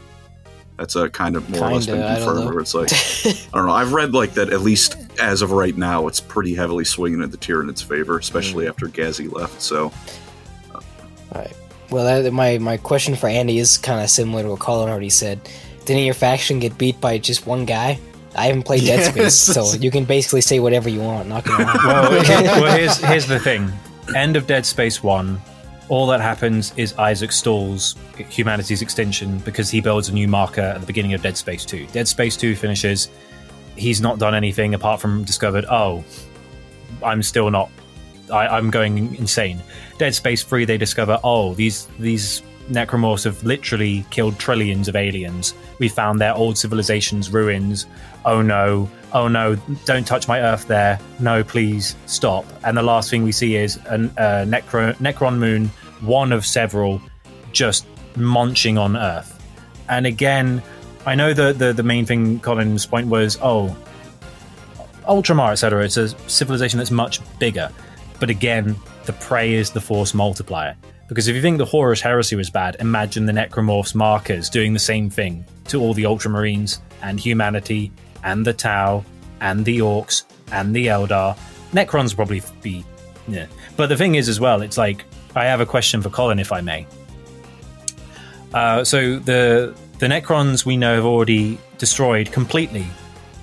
That's 0.78 0.96
a 0.96 1.08
kind 1.08 1.36
of 1.36 1.48
more 1.50 1.68
or 1.68 1.72
less 1.74 1.86
been 1.86 1.96
Kinda, 1.96 2.08
I 2.10 2.14
don't 2.18 2.24
confirmed. 2.26 2.50
Where 2.54 2.60
it's 2.60 2.74
like 2.74 2.90
I 3.54 3.56
don't 3.56 3.66
know. 3.66 3.72
I've 3.72 3.92
read 3.92 4.14
like 4.14 4.34
that 4.34 4.50
at 4.52 4.60
least 4.62 4.96
as 5.20 5.42
of 5.42 5.52
right 5.52 5.76
now, 5.76 6.08
it's 6.08 6.20
pretty 6.20 6.54
heavily 6.54 6.84
swinging 6.84 7.22
in 7.22 7.30
the 7.30 7.36
Tyranids' 7.36 7.84
favor, 7.84 8.16
Mm. 8.18 8.22
especially 8.22 8.66
after 8.68 8.86
Gazi 8.86 9.30
left. 9.32 9.60
So 9.62 9.92
Alright. 11.34 11.52
Well, 11.90 12.22
that, 12.22 12.32
my, 12.32 12.58
my 12.58 12.76
question 12.78 13.14
for 13.16 13.26
Andy 13.28 13.58
is 13.58 13.76
kind 13.78 14.02
of 14.02 14.08
similar 14.08 14.42
to 14.42 14.48
what 14.50 14.60
Colin 14.60 14.88
already 14.88 15.10
said. 15.10 15.40
Didn't 15.84 16.04
your 16.04 16.14
faction 16.14 16.58
get 16.58 16.78
beat 16.78 17.00
by 17.00 17.18
just 17.18 17.46
one 17.46 17.64
guy? 17.66 17.98
I 18.34 18.46
haven't 18.46 18.62
played 18.62 18.80
Dead 18.82 19.04
Space, 19.12 19.34
so 19.34 19.74
you 19.74 19.90
can 19.90 20.04
basically 20.04 20.40
say 20.40 20.58
whatever 20.58 20.88
you 20.88 21.00
want. 21.00 21.28
Not 21.28 21.44
gonna 21.44 21.64
well, 21.64 22.10
well, 22.62 22.76
here's 22.78 22.96
here's 22.98 23.26
the 23.26 23.38
thing. 23.38 23.70
End 24.16 24.36
of 24.36 24.46
Dead 24.46 24.64
Space 24.64 25.02
One. 25.02 25.38
All 25.92 26.06
that 26.06 26.22
happens 26.22 26.72
is 26.78 26.94
Isaac 26.94 27.30
stalls 27.32 27.96
humanity's 28.16 28.80
extinction 28.80 29.36
because 29.40 29.68
he 29.68 29.82
builds 29.82 30.08
a 30.08 30.14
new 30.14 30.26
marker 30.26 30.62
at 30.62 30.80
the 30.80 30.86
beginning 30.86 31.12
of 31.12 31.20
Dead 31.20 31.36
Space 31.36 31.66
Two. 31.66 31.86
Dead 31.88 32.08
Space 32.08 32.34
Two 32.34 32.56
finishes. 32.56 33.10
He's 33.76 34.00
not 34.00 34.18
done 34.18 34.34
anything 34.34 34.72
apart 34.72 35.02
from 35.02 35.22
discovered. 35.22 35.66
Oh, 35.66 36.02
I'm 37.02 37.22
still 37.22 37.50
not. 37.50 37.70
I, 38.32 38.46
I'm 38.48 38.70
going 38.70 39.14
insane. 39.16 39.60
Dead 39.98 40.14
Space 40.14 40.42
Three. 40.42 40.64
They 40.64 40.78
discover. 40.78 41.20
Oh, 41.22 41.52
these 41.52 41.88
these 41.98 42.40
necromorphs 42.70 43.24
have 43.24 43.44
literally 43.44 44.06
killed 44.08 44.38
trillions 44.38 44.88
of 44.88 44.96
aliens. 44.96 45.52
We 45.78 45.90
found 45.90 46.22
their 46.22 46.34
old 46.34 46.56
civilization's 46.56 47.30
ruins. 47.30 47.84
Oh 48.24 48.40
no! 48.40 48.88
Oh 49.12 49.28
no! 49.28 49.56
Don't 49.84 50.06
touch 50.06 50.26
my 50.26 50.40
Earth 50.40 50.66
there. 50.66 50.98
No, 51.20 51.44
please 51.44 51.96
stop. 52.06 52.46
And 52.64 52.78
the 52.78 52.82
last 52.82 53.10
thing 53.10 53.24
we 53.24 53.32
see 53.32 53.56
is 53.56 53.76
a, 53.90 53.98
Necro- 53.98 54.94
Necron 54.94 55.36
moon, 55.36 55.70
one 56.02 56.32
of 56.32 56.44
several, 56.44 57.00
just 57.52 57.86
munching 58.16 58.78
on 58.78 58.96
Earth. 58.96 59.38
And 59.88 60.06
again, 60.06 60.62
I 61.06 61.14
know 61.14 61.34
the 61.34 61.52
the, 61.52 61.72
the 61.72 61.82
main 61.82 62.06
thing 62.06 62.40
Colin's 62.40 62.86
point 62.86 63.08
was, 63.08 63.38
oh, 63.42 63.76
Ultramar, 65.08 65.52
etc. 65.52 65.84
It's 65.84 65.96
a 65.96 66.08
civilization 66.28 66.78
that's 66.78 66.90
much 66.90 67.20
bigger. 67.38 67.70
But 68.20 68.30
again, 68.30 68.76
the 69.04 69.12
prey 69.14 69.54
is 69.54 69.70
the 69.70 69.80
force 69.80 70.14
multiplier. 70.14 70.76
Because 71.08 71.28
if 71.28 71.36
you 71.36 71.42
think 71.42 71.58
the 71.58 71.64
Horus 71.64 72.00
Heresy 72.00 72.36
was 72.36 72.48
bad, 72.48 72.76
imagine 72.78 73.26
the 73.26 73.32
Necromorphs 73.32 73.94
markers 73.94 74.48
doing 74.48 74.72
the 74.72 74.78
same 74.78 75.10
thing 75.10 75.44
to 75.64 75.80
all 75.80 75.92
the 75.92 76.04
Ultramarines 76.04 76.78
and 77.02 77.18
humanity 77.18 77.92
and 78.22 78.46
the 78.46 78.52
Tau 78.52 79.04
and 79.40 79.64
the 79.64 79.80
Orks 79.80 80.24
and 80.52 80.74
the 80.74 80.86
Eldar. 80.86 81.36
Necrons 81.72 82.14
probably 82.14 82.42
be, 82.62 82.84
yeah. 83.28 83.46
But 83.76 83.88
the 83.88 83.96
thing 83.96 84.14
is, 84.14 84.28
as 84.28 84.40
well, 84.40 84.62
it's 84.62 84.78
like 84.78 85.04
I 85.34 85.44
have 85.44 85.60
a 85.60 85.66
question 85.66 86.02
for 86.02 86.10
Colin, 86.10 86.38
if 86.38 86.52
I 86.52 86.60
may. 86.60 86.86
Uh, 88.52 88.84
so 88.84 89.18
the 89.18 89.74
the 89.98 90.06
Necrons 90.06 90.64
we 90.66 90.76
know 90.76 90.96
have 90.96 91.04
already 91.04 91.58
destroyed 91.78 92.30
completely 92.32 92.86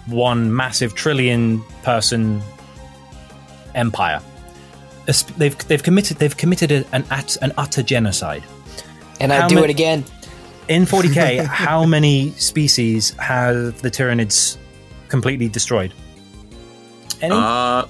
one 0.07 0.53
massive 0.55 0.93
trillion 0.95 1.61
person 1.83 2.41
empire. 3.75 4.21
They've 5.37 5.57
they've 5.67 5.81
committed 5.81 6.17
they've 6.17 6.35
committed 6.37 6.71
an 6.71 7.03
at, 7.09 7.37
an 7.41 7.53
utter 7.57 7.81
genocide. 7.81 8.43
and 9.19 9.33
I 9.33 9.41
How 9.41 9.47
do 9.47 9.55
ma- 9.55 9.61
it 9.61 9.69
again. 9.71 10.05
In 10.67 10.85
40k, 10.85 11.43
how 11.45 11.83
many 11.85 12.29
species 12.33 13.11
have 13.17 13.81
the 13.81 13.89
Tyranids 13.89 14.57
completely 15.07 15.49
destroyed? 15.49 15.93
Any? 17.21 17.33
uh, 17.35 17.39
Is 17.81 17.87
that 17.87 17.89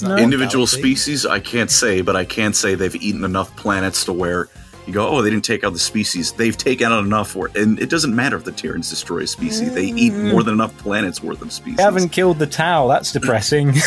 No. 0.00 0.16
individual 0.16 0.64
galaxy? 0.64 0.78
species 0.78 1.26
i 1.26 1.38
can't 1.38 1.70
say 1.70 2.00
but 2.00 2.16
i 2.16 2.24
can 2.24 2.52
say 2.54 2.74
they've 2.74 2.96
eaten 2.96 3.24
enough 3.24 3.54
planets 3.56 4.04
to 4.06 4.12
where 4.12 4.48
you 4.86 4.92
go 4.92 5.06
oh 5.06 5.20
they 5.22 5.30
didn't 5.30 5.44
take 5.44 5.64
out 5.64 5.74
the 5.74 5.78
species 5.78 6.32
they've 6.32 6.56
taken 6.56 6.90
out 6.90 7.04
enough 7.04 7.36
where 7.36 7.50
and 7.54 7.78
it 7.78 7.90
doesn't 7.90 8.16
matter 8.16 8.36
if 8.36 8.44
the 8.44 8.52
tyrants 8.52 8.88
destroy 8.90 9.18
a 9.18 9.26
species 9.26 9.72
they 9.74 9.86
eat 9.86 10.12
more 10.12 10.42
than 10.42 10.54
enough 10.54 10.76
planets 10.78 11.22
worth 11.22 11.42
of 11.42 11.52
species 11.52 11.76
They 11.76 11.82
haven't 11.82 12.08
killed 12.08 12.38
the 12.38 12.46
Tau. 12.46 12.88
That's 12.88 13.12
depressing. 13.12 13.74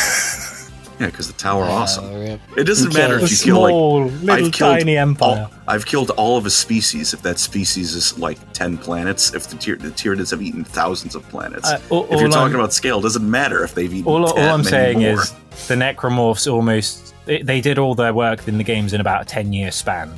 yeah 1.00 1.08
because 1.08 1.28
the 1.28 1.34
Tau 1.34 1.60
are 1.60 1.70
awesome 1.70 2.06
Uh, 2.06 2.18
rip. 2.20 2.41
it 2.58 2.64
doesn't 2.64 2.88
Okay. 2.89 2.98
matter 3.00 3.20
if 3.20 3.30
you 3.32 3.38
kill 3.38 3.62
like 3.62 3.74
little, 3.74 4.32
I've 4.32 4.52
killed 4.54 4.80
tiny 4.80 4.98
empire. 4.98 5.50
all, 5.52 5.52
I've 5.68 5.86
killed 5.86 6.12
all 6.12 6.38
of 6.38 6.46
a 6.46 6.50
species. 6.50 7.14
If 7.14 7.22
that 7.24 7.38
species 7.39 7.93
is 7.96 8.18
like 8.18 8.38
ten 8.54 8.78
planets, 8.78 9.34
if 9.34 9.48
the, 9.48 9.56
tyr- 9.58 9.76
the 9.78 9.89
Tyranids 9.89 10.32
have 10.32 10.41
eaten 10.41 10.64
thousands 10.64 11.16
of 11.16 11.28
planets, 11.30 11.70
Uh, 11.70 11.80
all- 11.89 12.06
if 12.06 12.20
you're 12.22 12.30
talking 12.30 12.54
I'm- 12.54 12.56
about 12.56 12.74
scale, 12.74 13.00
it 13.00 13.04
doesn't 13.04 13.30
matter 13.30 13.64
if 13.64 13.74
they've 13.76 13.93
eaten. 13.93 14.12
all, 14.12 14.26
all 14.26 14.34
10 14.34 14.43
I'm 14.50 14.58
many 14.60 14.70
saying 14.70 15.00
more. 15.02 15.22
is 15.22 15.34
the 15.68 15.76
necromorphs 15.76 16.52
almost 16.52 17.14
they, 17.26 17.41
they 17.41 17.60
did 17.62 17.78
all 17.80 17.96
their 17.96 18.14
work 18.14 18.48
in 18.48 18.58
the 18.58 18.64
games 18.64 18.93
in 18.93 19.02
about 19.02 19.22
a 19.24 19.26
10 19.26 19.52
year 19.54 19.72
span 19.72 20.12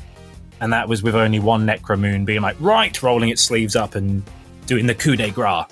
and 0.59 0.73
that 0.73 0.89
was 0.89 1.01
with 1.03 1.15
only 1.15 1.39
one 1.39 1.65
necromoon 1.65 2.25
being 2.25 2.41
like 2.41 2.55
right 2.59 3.01
rolling 3.03 3.29
its 3.29 3.41
sleeves 3.41 3.75
up 3.75 3.95
and 3.95 4.23
doing 4.65 4.87
the 4.87 4.95
coup 4.95 5.15
de 5.15 5.29
grace. 5.31 5.63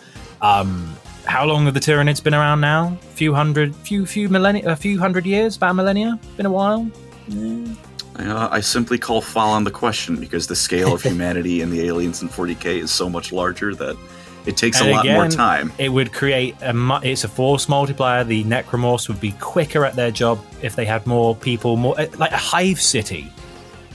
Um, 0.42 0.96
how 1.26 1.46
long 1.46 1.66
have 1.66 1.74
the 1.74 1.80
Tyranids 1.80 2.24
been 2.24 2.34
around 2.34 2.62
now? 2.62 2.98
A 3.02 3.06
few 3.16 3.34
hundred, 3.34 3.76
few 3.76 4.06
few 4.06 4.30
millennia, 4.30 4.68
a 4.70 4.76
few 4.76 5.00
hundred 5.00 5.26
years, 5.26 5.58
about 5.58 5.72
a 5.72 5.74
millennia. 5.74 6.20
Been 6.38 6.46
a 6.46 6.52
while. 6.52 6.90
Uh, 8.18 8.48
I 8.50 8.62
simply 8.62 8.98
call 8.98 9.22
foul 9.22 9.52
on 9.52 9.64
the 9.66 9.72
question 9.72 10.16
because 10.20 10.48
the 10.48 10.56
scale 10.56 10.94
of 10.94 11.02
humanity 11.12 11.62
and 11.62 11.72
the 11.72 11.86
aliens 11.88 12.22
in 12.22 12.30
40k 12.30 12.82
is 12.82 12.92
so 12.92 13.10
much 13.10 13.32
larger 13.34 13.76
that 13.76 13.98
it 14.46 14.56
takes 14.56 14.80
And 14.80 14.90
a 14.90 14.94
lot 14.94 15.06
more 15.06 15.28
time. 15.28 15.74
It 15.80 15.90
would 15.90 16.14
create 16.14 16.56
a. 16.62 16.74
mu- 16.74 17.00
It's 17.04 17.24
a 17.24 17.28
force 17.28 17.68
multiplier. 17.68 18.24
The 18.24 18.44
Necromorphs 18.44 19.08
would 19.08 19.20
be 19.20 19.32
quicker 19.34 19.84
at 19.86 19.96
their 19.96 20.12
job 20.12 20.40
if 20.62 20.76
they 20.76 20.86
had 20.86 21.06
more 21.08 21.36
people. 21.36 21.76
More 21.76 22.00
eh, 22.00 22.08
like 22.18 22.32
a 22.32 22.38
hive 22.38 22.80
city. 22.80 23.32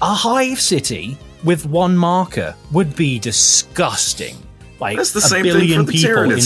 A 0.02 0.12
hive 0.12 0.60
city 0.60 1.16
with 1.44 1.66
one 1.66 1.96
marker 1.96 2.54
would 2.72 2.96
be 2.96 3.18
disgusting. 3.18 4.36
Like 4.80 4.96
That's 4.96 5.12
the 5.12 5.18
a 5.18 5.22
same 5.22 5.44
thing 5.44 5.52
billion 5.52 5.86
for 5.86 5.92
the 5.92 6.02
people. 6.02 6.32
In, 6.32 6.40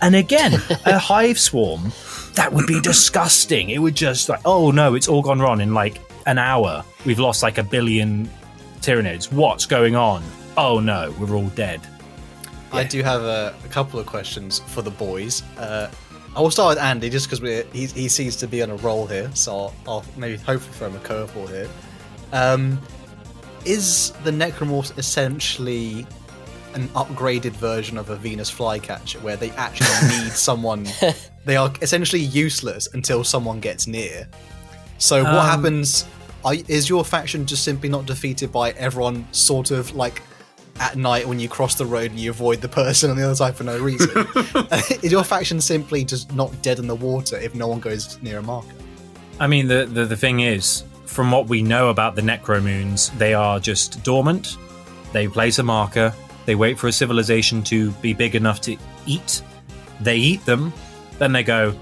and 0.00 0.14
again, 0.14 0.54
a 0.86 0.98
hive 1.10 1.38
swarm. 1.38 1.92
That 2.34 2.52
would 2.52 2.66
be 2.66 2.80
disgusting. 2.80 3.70
It 3.70 3.78
would 3.78 3.96
just 3.96 4.28
like, 4.28 4.40
oh 4.44 4.70
no, 4.70 4.94
it's 4.94 5.08
all 5.08 5.22
gone 5.22 5.40
wrong 5.40 5.60
in 5.60 5.74
like 5.74 6.00
an 6.26 6.38
hour. 6.38 6.84
We've 7.04 7.18
lost 7.18 7.42
like 7.42 7.58
a 7.58 7.64
billion 7.64 8.30
Tyranids. 8.80 9.32
What's 9.32 9.66
going 9.66 9.96
on? 9.96 10.22
Oh 10.56 10.78
no, 10.78 11.14
we're 11.18 11.34
all 11.34 11.48
dead. 11.50 11.80
I 12.72 12.84
do 12.84 13.02
have 13.02 13.22
a, 13.22 13.54
a 13.64 13.68
couple 13.68 13.98
of 13.98 14.06
questions 14.06 14.60
for 14.60 14.82
the 14.82 14.92
boys. 14.92 15.42
Uh, 15.58 15.90
I 16.36 16.40
will 16.40 16.52
start 16.52 16.76
with 16.76 16.84
Andy 16.84 17.10
just 17.10 17.28
because 17.28 17.66
he, 17.72 17.86
he 17.86 18.08
seems 18.08 18.36
to 18.36 18.46
be 18.46 18.62
on 18.62 18.70
a 18.70 18.76
roll 18.76 19.06
here, 19.06 19.28
so 19.34 19.52
I'll, 19.52 19.74
I'll 19.88 20.04
maybe 20.16 20.36
hopefully 20.36 20.72
throw 20.76 20.88
him 20.88 20.96
a 20.96 21.00
curveball 21.00 21.48
here. 21.48 21.68
Um, 22.32 22.80
is 23.64 24.12
the 24.22 24.30
Necromorphs 24.30 24.96
essentially 24.96 26.06
an 26.74 26.88
upgraded 26.88 27.52
version 27.52 27.98
of 27.98 28.10
a 28.10 28.16
Venus 28.16 28.50
flycatcher 28.50 29.18
where 29.20 29.36
they 29.36 29.50
actually 29.52 30.08
need 30.18 30.32
someone? 30.32 30.86
They 31.44 31.56
are 31.56 31.72
essentially 31.82 32.22
useless 32.22 32.88
until 32.94 33.24
someone 33.24 33.60
gets 33.60 33.86
near. 33.86 34.28
So 34.98 35.22
what 35.24 35.32
Um, 35.34 35.46
happens? 35.46 36.06
Are, 36.44 36.54
is 36.68 36.88
your 36.88 37.04
faction 37.04 37.46
just 37.46 37.64
simply 37.64 37.88
not 37.88 38.06
defeated 38.06 38.50
by 38.52 38.70
everyone 38.72 39.26
sort 39.32 39.70
of 39.70 39.94
like 39.94 40.22
at 40.78 40.96
night 40.96 41.26
when 41.28 41.38
you 41.38 41.48
cross 41.48 41.74
the 41.74 41.84
road 41.84 42.10
and 42.10 42.18
you 42.18 42.30
avoid 42.30 42.60
the 42.62 42.68
person 42.68 43.10
on 43.10 43.16
the 43.16 43.24
other 43.24 43.34
side 43.34 43.56
for 43.56 43.64
no 43.64 43.78
reason? 43.78 44.08
is 45.02 45.12
your 45.12 45.24
faction 45.24 45.60
simply 45.60 46.04
just 46.04 46.32
not 46.34 46.62
dead 46.62 46.78
in 46.78 46.86
the 46.86 46.94
water 46.94 47.36
if 47.38 47.54
no 47.54 47.66
one 47.68 47.80
goes 47.80 48.20
near 48.22 48.38
a 48.38 48.42
marker? 48.42 48.68
I 49.38 49.46
mean, 49.46 49.68
the, 49.68 49.86
the 49.86 50.04
the 50.04 50.16
thing 50.16 50.40
is, 50.40 50.84
from 51.06 51.30
what 51.30 51.48
we 51.48 51.62
know 51.62 51.88
about 51.88 52.14
the 52.14 52.22
Necromoons, 52.22 53.10
they 53.18 53.34
are 53.34 53.58
just 53.58 54.02
dormant. 54.04 54.56
They 55.12 55.28
place 55.28 55.58
a 55.58 55.62
marker. 55.62 56.14
They 56.46 56.54
wait 56.54 56.78
for 56.78 56.88
a 56.88 56.92
civilization 56.92 57.62
to 57.64 57.90
be 57.92 58.12
big 58.12 58.34
enough 58.34 58.60
to 58.62 58.76
eat. 59.06 59.42
They 60.00 60.16
eat 60.16 60.44
them. 60.44 60.72
Then 61.18 61.32
they 61.32 61.42
go. 61.42 61.74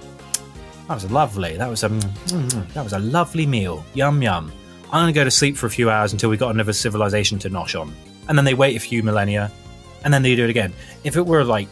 That 0.88 0.94
was 0.94 1.10
lovely. 1.10 1.56
That 1.56 1.68
was 1.68 1.84
a 1.84 1.88
mm, 1.88 2.00
mm, 2.00 2.72
that 2.72 2.82
was 2.82 2.92
a 2.92 2.98
lovely 2.98 3.46
meal. 3.46 3.84
Yum 3.94 4.22
yum. 4.22 4.52
I'm 4.86 5.02
gonna 5.02 5.12
go 5.12 5.24
to 5.24 5.30
sleep 5.30 5.56
for 5.56 5.66
a 5.66 5.70
few 5.70 5.90
hours 5.90 6.12
until 6.12 6.30
we 6.30 6.36
got 6.36 6.50
another 6.50 6.72
civilization 6.72 7.38
to 7.40 7.50
nosh 7.50 7.78
on. 7.78 7.94
And 8.28 8.36
then 8.36 8.44
they 8.44 8.54
wait 8.54 8.76
a 8.76 8.80
few 8.80 9.02
millennia, 9.02 9.50
and 10.04 10.12
then 10.12 10.22
they 10.22 10.34
do 10.34 10.44
it 10.44 10.50
again. 10.50 10.72
If 11.04 11.16
it 11.16 11.24
were 11.24 11.44
like 11.44 11.68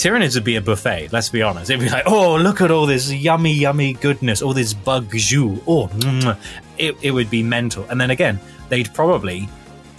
Tyranids 0.00 0.34
would 0.34 0.44
be 0.44 0.56
a 0.56 0.62
buffet, 0.62 1.12
let's 1.12 1.28
be 1.28 1.42
honest. 1.42 1.70
It'd 1.70 1.84
be 1.84 1.90
like, 1.90 2.04
oh, 2.06 2.36
look 2.36 2.62
at 2.62 2.70
all 2.70 2.86
this 2.86 3.12
yummy, 3.12 3.52
yummy 3.52 3.92
goodness, 3.92 4.40
all 4.40 4.54
this 4.54 4.72
bug 4.72 5.10
jus. 5.12 5.60
Oh, 5.66 5.88
mm. 5.88 6.38
it, 6.78 6.96
it 7.02 7.10
would 7.10 7.28
be 7.28 7.42
mental. 7.42 7.84
And 7.90 8.00
then 8.00 8.08
again, 8.08 8.40
they'd 8.70 8.92
probably 8.94 9.46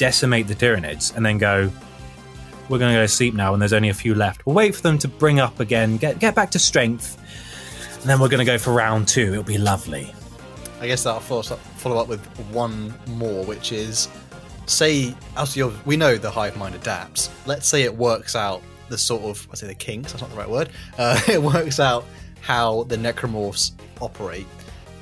decimate 0.02 0.48
the 0.48 0.56
Tyranids 0.56 1.16
and 1.16 1.24
then 1.24 1.38
go, 1.38 1.72
we're 2.70 2.80
going 2.80 2.92
to 2.92 2.98
go 2.98 3.04
to 3.04 3.08
sleep 3.08 3.36
now, 3.36 3.54
and 3.54 3.62
there's 3.62 3.72
only 3.72 3.90
a 3.90 3.94
few 3.94 4.16
left. 4.16 4.48
We'll 4.48 4.56
wait 4.56 4.74
for 4.74 4.82
them 4.82 4.98
to 4.98 5.08
bring 5.08 5.40
up 5.40 5.60
again, 5.60 5.98
get, 5.98 6.18
get 6.18 6.34
back 6.34 6.50
to 6.52 6.60
strength, 6.60 7.20
and 8.00 8.10
then 8.10 8.20
we're 8.20 8.28
going 8.28 8.40
to 8.40 8.52
go 8.52 8.58
for 8.58 8.74
round 8.74 9.08
two. 9.08 9.32
It'll 9.34 9.44
be 9.44 9.60
lovely. 9.60 10.12
I 10.80 10.88
guess 10.88 11.04
that'll 11.04 11.20
follow 11.20 11.42
up, 11.42 11.60
follow 11.78 11.98
up 12.00 12.08
with 12.08 12.26
one 12.50 12.92
more, 13.10 13.46
which 13.46 13.72
is 13.72 14.08
say, 14.66 15.14
as 15.38 15.56
you 15.56 15.72
we 15.86 15.98
know 15.98 16.18
the 16.18 16.32
hive 16.32 16.58
mind 16.58 16.74
adapts. 16.74 17.30
Let's 17.46 17.68
say 17.68 17.84
it 17.84 17.96
works 17.96 18.36
out 18.36 18.64
the 18.90 18.98
sort 18.98 19.22
of 19.22 19.48
I 19.52 19.56
say 19.56 19.68
the 19.68 19.76
kinks. 19.76 20.14
That's 20.14 20.24
not 20.24 20.32
the 20.32 20.38
right 20.38 20.50
word. 20.50 20.70
Uh, 20.98 21.22
it 21.28 21.40
works 21.40 21.80
out 21.80 22.06
how 22.40 22.84
the 22.86 22.96
necromorphs 22.96 23.74
operate. 24.02 24.48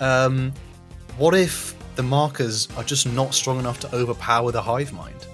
Um, 0.02 0.52
what 1.18 1.36
if 1.36 1.74
the 2.00 2.04
markers 2.04 2.70
are 2.78 2.84
just 2.86 3.06
not 3.12 3.34
strong 3.34 3.60
enough 3.60 3.78
to 3.82 3.94
overpower 3.94 4.54
the 4.54 4.62
hive 4.62 4.94
mind? 4.94 5.28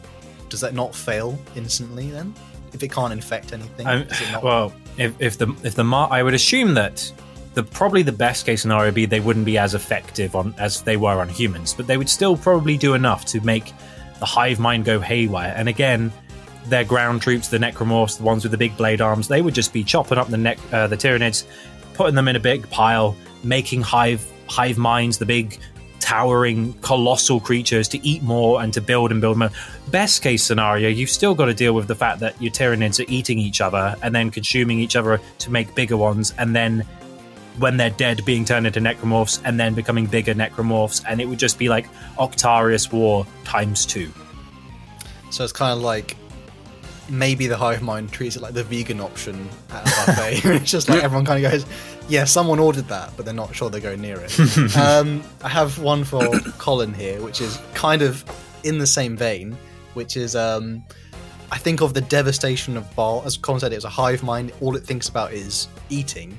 Does 0.50 0.60
that 0.62 0.74
not 0.74 0.96
fail 0.96 1.38
instantly 1.56 2.10
then? 2.10 2.34
If 2.74 2.82
it 2.82 2.92
can't 2.92 3.14
infect 3.14 3.54
anything, 3.54 3.86
Um, 3.86 4.08
not? 4.32 4.42
well, 4.44 4.74
if, 4.98 5.14
if 5.20 5.38
the 5.38 5.56
if 5.62 5.76
the 5.76 5.84
mar- 5.84 6.08
I 6.12 6.24
would 6.24 6.34
assume 6.34 6.74
that 6.74 7.12
the 7.54 7.62
probably 7.62 8.02
the 8.02 8.12
best 8.12 8.48
case 8.48 8.64
scenario 8.64 8.86
would 8.86 8.96
be 8.96 9.06
they 9.06 9.20
wouldn't 9.20 9.46
be 9.46 9.60
as 9.60 9.76
effective 9.76 10.36
on 10.36 10.56
as 10.58 10.82
they 10.82 10.98
were 10.98 11.22
on 11.22 11.30
humans, 11.30 11.72
but 11.72 11.86
they 11.86 11.98
would 11.98 12.10
still 12.10 12.36
probably 12.36 12.78
do 12.78 12.96
enough 12.96 13.26
to 13.26 13.40
make 13.42 13.72
the 14.20 14.26
hive 14.26 14.60
mind 14.60 14.86
go 14.86 15.00
haywire. 15.00 15.54
And 15.56 15.70
again, 15.70 16.12
their 16.66 16.84
ground 16.84 17.22
troops, 17.22 17.48
the 17.50 17.60
necromorphs, 17.60 18.18
the 18.18 18.24
ones 18.24 18.42
with 18.44 18.52
the 18.54 18.58
big 18.58 18.76
blade 18.76 19.02
arms, 19.02 19.28
they 19.28 19.44
would 19.44 19.54
just 19.54 19.72
be 19.72 19.84
chopping 19.84 20.18
up 20.18 20.30
the 20.30 20.38
nec- 20.38 20.74
uh, 20.74 20.88
the 20.88 20.98
Tyranids, 20.98 21.46
putting 21.94 22.16
them 22.16 22.28
in 22.28 22.36
a 22.36 22.40
big 22.40 22.68
pile, 22.72 23.16
making 23.44 23.84
hive 23.84 24.26
hive 24.48 24.80
minds, 24.80 25.20
the 25.20 25.28
big 25.28 25.60
towering 26.06 26.72
colossal 26.82 27.40
creatures 27.40 27.88
to 27.88 28.08
eat 28.08 28.22
more 28.22 28.62
and 28.62 28.72
to 28.72 28.80
build 28.80 29.12
and 29.12 29.22
build 29.22 29.40
more. 29.40 29.50
Best 29.88 30.22
case 30.22 30.44
scenario, 30.44 30.88
you've 30.88 31.10
still 31.10 31.34
got 31.34 31.46
to 31.46 31.54
deal 31.54 31.74
with 31.74 31.88
the 31.88 31.96
fact 31.96 32.20
that 32.20 32.40
your 32.40 32.52
Tyranids 32.52 33.00
are 33.00 33.10
eating 33.12 33.40
each 33.40 33.60
other 33.60 33.96
and 34.04 34.14
then 34.14 34.30
consuming 34.30 34.78
each 34.80 34.96
other 34.96 35.20
to 35.40 35.50
make 35.50 35.74
bigger 35.74 35.98
ones, 35.98 36.32
and 36.38 36.56
then 36.56 36.86
when 37.58 37.78
they're 37.78 37.90
dead, 37.90 38.24
being 38.24 38.46
turned 38.46 38.68
into 38.68 38.80
necromorphs 38.80 39.42
and 39.46 39.60
then 39.60 39.74
becoming 39.74 40.06
bigger 40.06 40.36
necromorphs, 40.36 41.04
and 41.08 41.20
it 41.20 41.26
would 41.26 41.40
just 41.40 41.58
be 41.58 41.70
like 41.70 41.92
Octarius 42.20 42.92
War 42.92 43.26
times 43.44 43.84
two. 43.84 44.12
So 45.32 45.44
it's 45.44 45.54
kind 45.54 45.76
of 45.76 45.84
like 45.84 46.16
maybe 47.10 47.48
the 47.48 47.58
hive 47.58 47.82
mind 47.82 48.12
treats 48.12 48.36
it 48.36 48.44
like 48.44 48.54
the 48.54 48.64
vegan 48.64 49.02
option 49.02 49.50
at 49.72 49.82
a 49.82 50.06
buffet. 50.06 50.46
it's 50.62 50.70
just 50.70 50.88
like 50.88 51.04
everyone 51.04 51.26
kind 51.26 51.44
of 51.44 51.52
goes, 51.52 51.66
"Yeah, 52.08 52.26
someone 52.26 52.60
ordered 52.60 52.88
that," 52.88 53.12
but 53.16 53.26
they're 53.26 53.34
not 53.34 53.56
sure 53.56 53.70
they 53.70 53.80
go 53.80 53.96
near 53.96 54.20
it. 54.22 54.78
um, 54.78 55.24
I 55.44 55.50
have 55.50 55.80
one 55.80 56.04
for 56.04 56.40
Colin 56.58 56.94
here, 56.94 57.22
which 57.22 57.42
is 57.42 57.60
kind 57.74 58.02
of 58.02 58.24
in 58.64 58.78
the 58.78 58.88
same 58.88 59.16
vein, 59.16 59.58
which 59.94 60.18
is 60.18 60.36
um, 60.36 60.84
I 61.52 61.58
think 61.58 61.82
of 61.82 61.94
the 61.94 62.02
devastation 62.02 62.78
of 62.78 62.94
Baal. 62.96 63.24
As 63.26 63.38
Colin 63.38 63.60
said, 63.60 63.74
it's 63.74 63.86
a 63.86 63.90
hive 63.90 64.24
mind. 64.24 64.52
All 64.62 64.76
it 64.76 64.84
thinks 64.84 65.10
about 65.10 65.34
is 65.34 65.68
eating, 65.90 66.38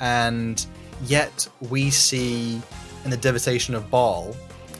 and 0.00 0.64
yet 1.04 1.46
we 1.68 1.90
see 1.90 2.60
in 3.04 3.10
the 3.10 3.16
devastation 3.16 3.74
of 3.74 3.90
Baal. 3.90 4.36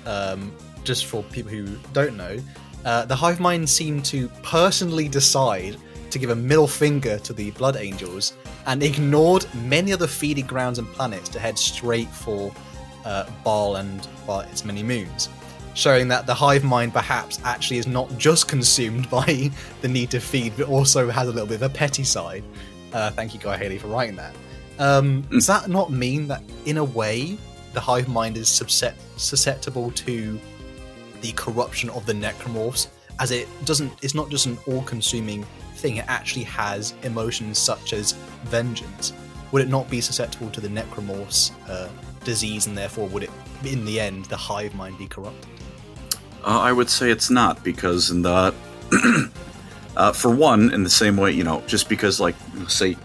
Um, 0.07 0.53
just 0.85 1.07
for 1.07 1.25
people 1.25 1.51
who 1.51 1.77
don't 1.93 2.17
know, 2.17 2.39
uh, 2.85 3.05
the 3.05 3.17
hive 3.17 3.41
mind 3.41 3.69
seem 3.69 4.01
to 4.03 4.29
personally 4.45 5.09
decide 5.09 5.77
to 6.17 6.21
give 6.21 6.31
a 6.31 6.41
middle 6.41 6.67
finger 6.67 7.19
to 7.19 7.33
the 7.33 7.51
blood 7.53 7.77
angels 7.77 8.35
and 8.67 8.83
ignored 8.83 9.47
many 9.55 9.93
other 9.93 10.07
feeding 10.07 10.47
grounds 10.47 10.79
and 10.79 10.89
planets 10.89 11.29
to 11.29 11.39
head 11.39 11.59
straight 11.59 12.09
for 12.09 12.53
uh, 13.05 13.29
Baal 13.45 13.77
and 13.77 14.09
well, 14.27 14.41
its 14.41 14.65
many 14.65 14.83
moons, 14.83 15.29
showing 15.75 16.09
that 16.09 16.27
the 16.27 16.35
hive 16.35 16.65
mind 16.65 16.93
perhaps 16.93 17.41
actually 17.45 17.79
is 17.79 17.87
not 17.87 18.17
just 18.19 18.49
consumed 18.55 19.09
by 19.11 19.51
the 19.83 19.89
need 19.89 20.11
to 20.11 20.21
feed, 20.21 20.55
but 20.57 20.69
also 20.69 21.11
has 21.11 21.29
a 21.29 21.31
little 21.31 21.47
bit 21.47 21.57
of 21.57 21.63
a 21.63 21.69
petty 21.69 22.05
side. 22.05 22.43
Uh, 22.93 23.11
thank 23.11 23.35
you, 23.35 23.41
Guy 23.41 23.57
Haley, 23.57 23.79
for 23.79 23.89
writing 23.89 24.17
that. 24.17 24.35
Um, 24.79 25.23
Does 25.31 25.47
that 25.47 25.69
not 25.69 25.91
mean 25.91 26.27
that, 26.29 26.43
in 26.65 26.79
a 26.79 26.85
way, 26.85 27.39
the 27.75 27.81
hive 27.81 28.09
mind 28.09 28.37
is 28.37 28.49
susceptible 28.49 29.91
to 29.91 30.41
the 31.21 31.33
corruption 31.33 31.91
of 31.91 32.07
the 32.07 32.13
necromorphs 32.13 32.89
as 33.19 33.31
it 33.31 33.49
doesn't 33.65 33.93
it's 34.03 34.15
not 34.15 34.29
just 34.29 34.47
an 34.47 34.59
all-consuming 34.67 35.45
thing 35.77 35.97
it 35.97 36.05
actually 36.09 36.45
has 36.45 36.95
emotions 37.03 37.59
such 37.59 37.93
as 37.93 38.13
vengeance 38.45 39.13
would 39.53 39.63
it 39.63 39.69
not 39.69 39.89
be 39.89 40.01
susceptible 40.01 40.51
to 40.51 40.61
the 40.61 40.69
necromorphs 40.69 41.53
uh, 41.69 41.89
disease 42.25 42.67
and 42.67 42.77
therefore 42.77 43.07
would 43.09 43.23
it 43.23 43.31
in 43.65 43.85
the 43.85 44.01
end 44.01 44.25
the 44.27 44.37
hive 44.37 44.75
mind 44.75 44.97
be 44.99 45.07
corrupted 45.07 45.49
Uh, 46.45 46.61
I 46.61 46.73
would 46.73 46.89
say 46.89 47.11
it's 47.11 47.31
not 47.31 47.63
because 47.65 48.11
in 48.11 48.23
the 48.23 48.55
uh, 49.97 50.13
for 50.13 50.31
one, 50.31 50.73
in 50.73 50.85
the 50.85 50.91
same 50.91 51.17
way, 51.17 51.33
you 51.33 51.43
know, 51.43 51.61
just 51.67 51.89
because 51.89 52.21
like 52.21 52.37
say 52.69 52.97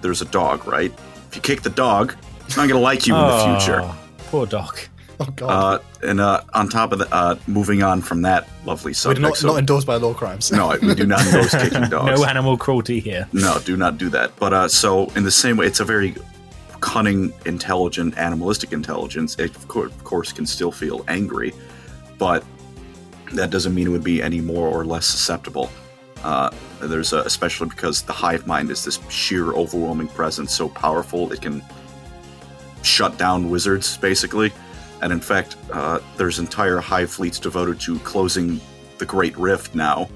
there's 0.00 0.22
a 0.22 0.26
dog, 0.26 0.66
right? 0.66 0.92
If 1.28 1.36
you 1.36 1.42
kick 1.42 1.60
the 1.62 1.70
dog, 1.70 2.14
it's 2.46 2.56
not 2.56 2.68
going 2.68 2.80
to 2.80 2.84
like 2.90 3.06
you 3.06 3.14
in 3.14 3.20
the 3.20 3.58
future. 3.58 3.80
Oh, 3.82 3.94
Poor 4.30 4.46
Doc. 4.46 4.88
Oh 5.28 5.32
god 5.36 5.50
Uh, 5.50 6.08
and 6.08 6.20
uh, 6.20 6.40
on 6.54 6.68
top 6.68 6.92
of 6.92 6.98
that, 7.00 7.12
uh, 7.12 7.36
moving 7.46 7.82
on 7.82 8.00
from 8.02 8.22
that 8.22 8.48
lovely 8.64 8.90
we're 8.90 8.94
subject, 8.94 9.20
not, 9.22 9.36
so- 9.36 9.48
not 9.48 9.58
endorsed 9.58 9.86
by 9.86 9.98
Lorecrimes 9.98 10.50
no, 10.52 10.76
we 10.86 10.94
do 10.94 11.06
not 11.06 11.24
endorse 11.26 11.50
kicking 11.62 11.88
dogs. 11.88 12.20
No 12.20 12.24
animal 12.26 12.56
cruelty 12.56 13.00
here. 13.00 13.28
No, 13.32 13.58
do 13.64 13.76
not 13.76 13.98
do 13.98 14.08
that. 14.10 14.34
But 14.36 14.52
uh, 14.52 14.68
so 14.68 15.06
in 15.16 15.22
the 15.24 15.30
same 15.30 15.56
way, 15.56 15.66
it's 15.66 15.80
a 15.80 15.84
very 15.84 16.14
cunning, 16.80 17.32
intelligent, 17.46 18.16
animalistic 18.18 18.72
intelligence. 18.72 19.36
It 19.38 19.54
of 19.56 19.68
course, 19.68 19.92
of 19.92 20.04
course 20.04 20.32
can 20.32 20.46
still 20.46 20.72
feel 20.72 21.04
angry, 21.08 21.52
but 22.18 22.44
that 23.34 23.50
doesn't 23.50 23.74
mean 23.74 23.86
it 23.86 23.90
would 23.90 24.04
be 24.04 24.20
any 24.22 24.40
more 24.40 24.68
or 24.68 24.84
less 24.84 25.06
susceptible 25.06 25.70
Uh, 26.24 26.50
there's 26.80 27.12
a, 27.12 27.18
especially 27.20 27.68
because 27.68 28.02
the 28.02 28.12
hive 28.12 28.46
mind 28.46 28.70
is 28.70 28.84
this 28.84 28.98
sheer, 29.08 29.52
overwhelming 29.54 30.08
presence, 30.08 30.54
so 30.54 30.68
powerful 30.68 31.32
it 31.32 31.40
can 31.40 31.62
shut 32.82 33.16
down 33.18 33.48
wizards, 33.50 33.96
basically. 33.98 34.52
And 35.02 35.12
in 35.12 35.20
fact, 35.20 35.56
uh, 35.72 35.98
there's 36.16 36.38
entire 36.38 36.78
hive 36.78 37.10
fleets 37.10 37.38
devoted 37.38 37.80
to 37.80 37.98
closing 38.00 38.60
the 38.98 39.04
Great 39.04 39.36
Rift 39.36 39.74
now. 39.74 40.08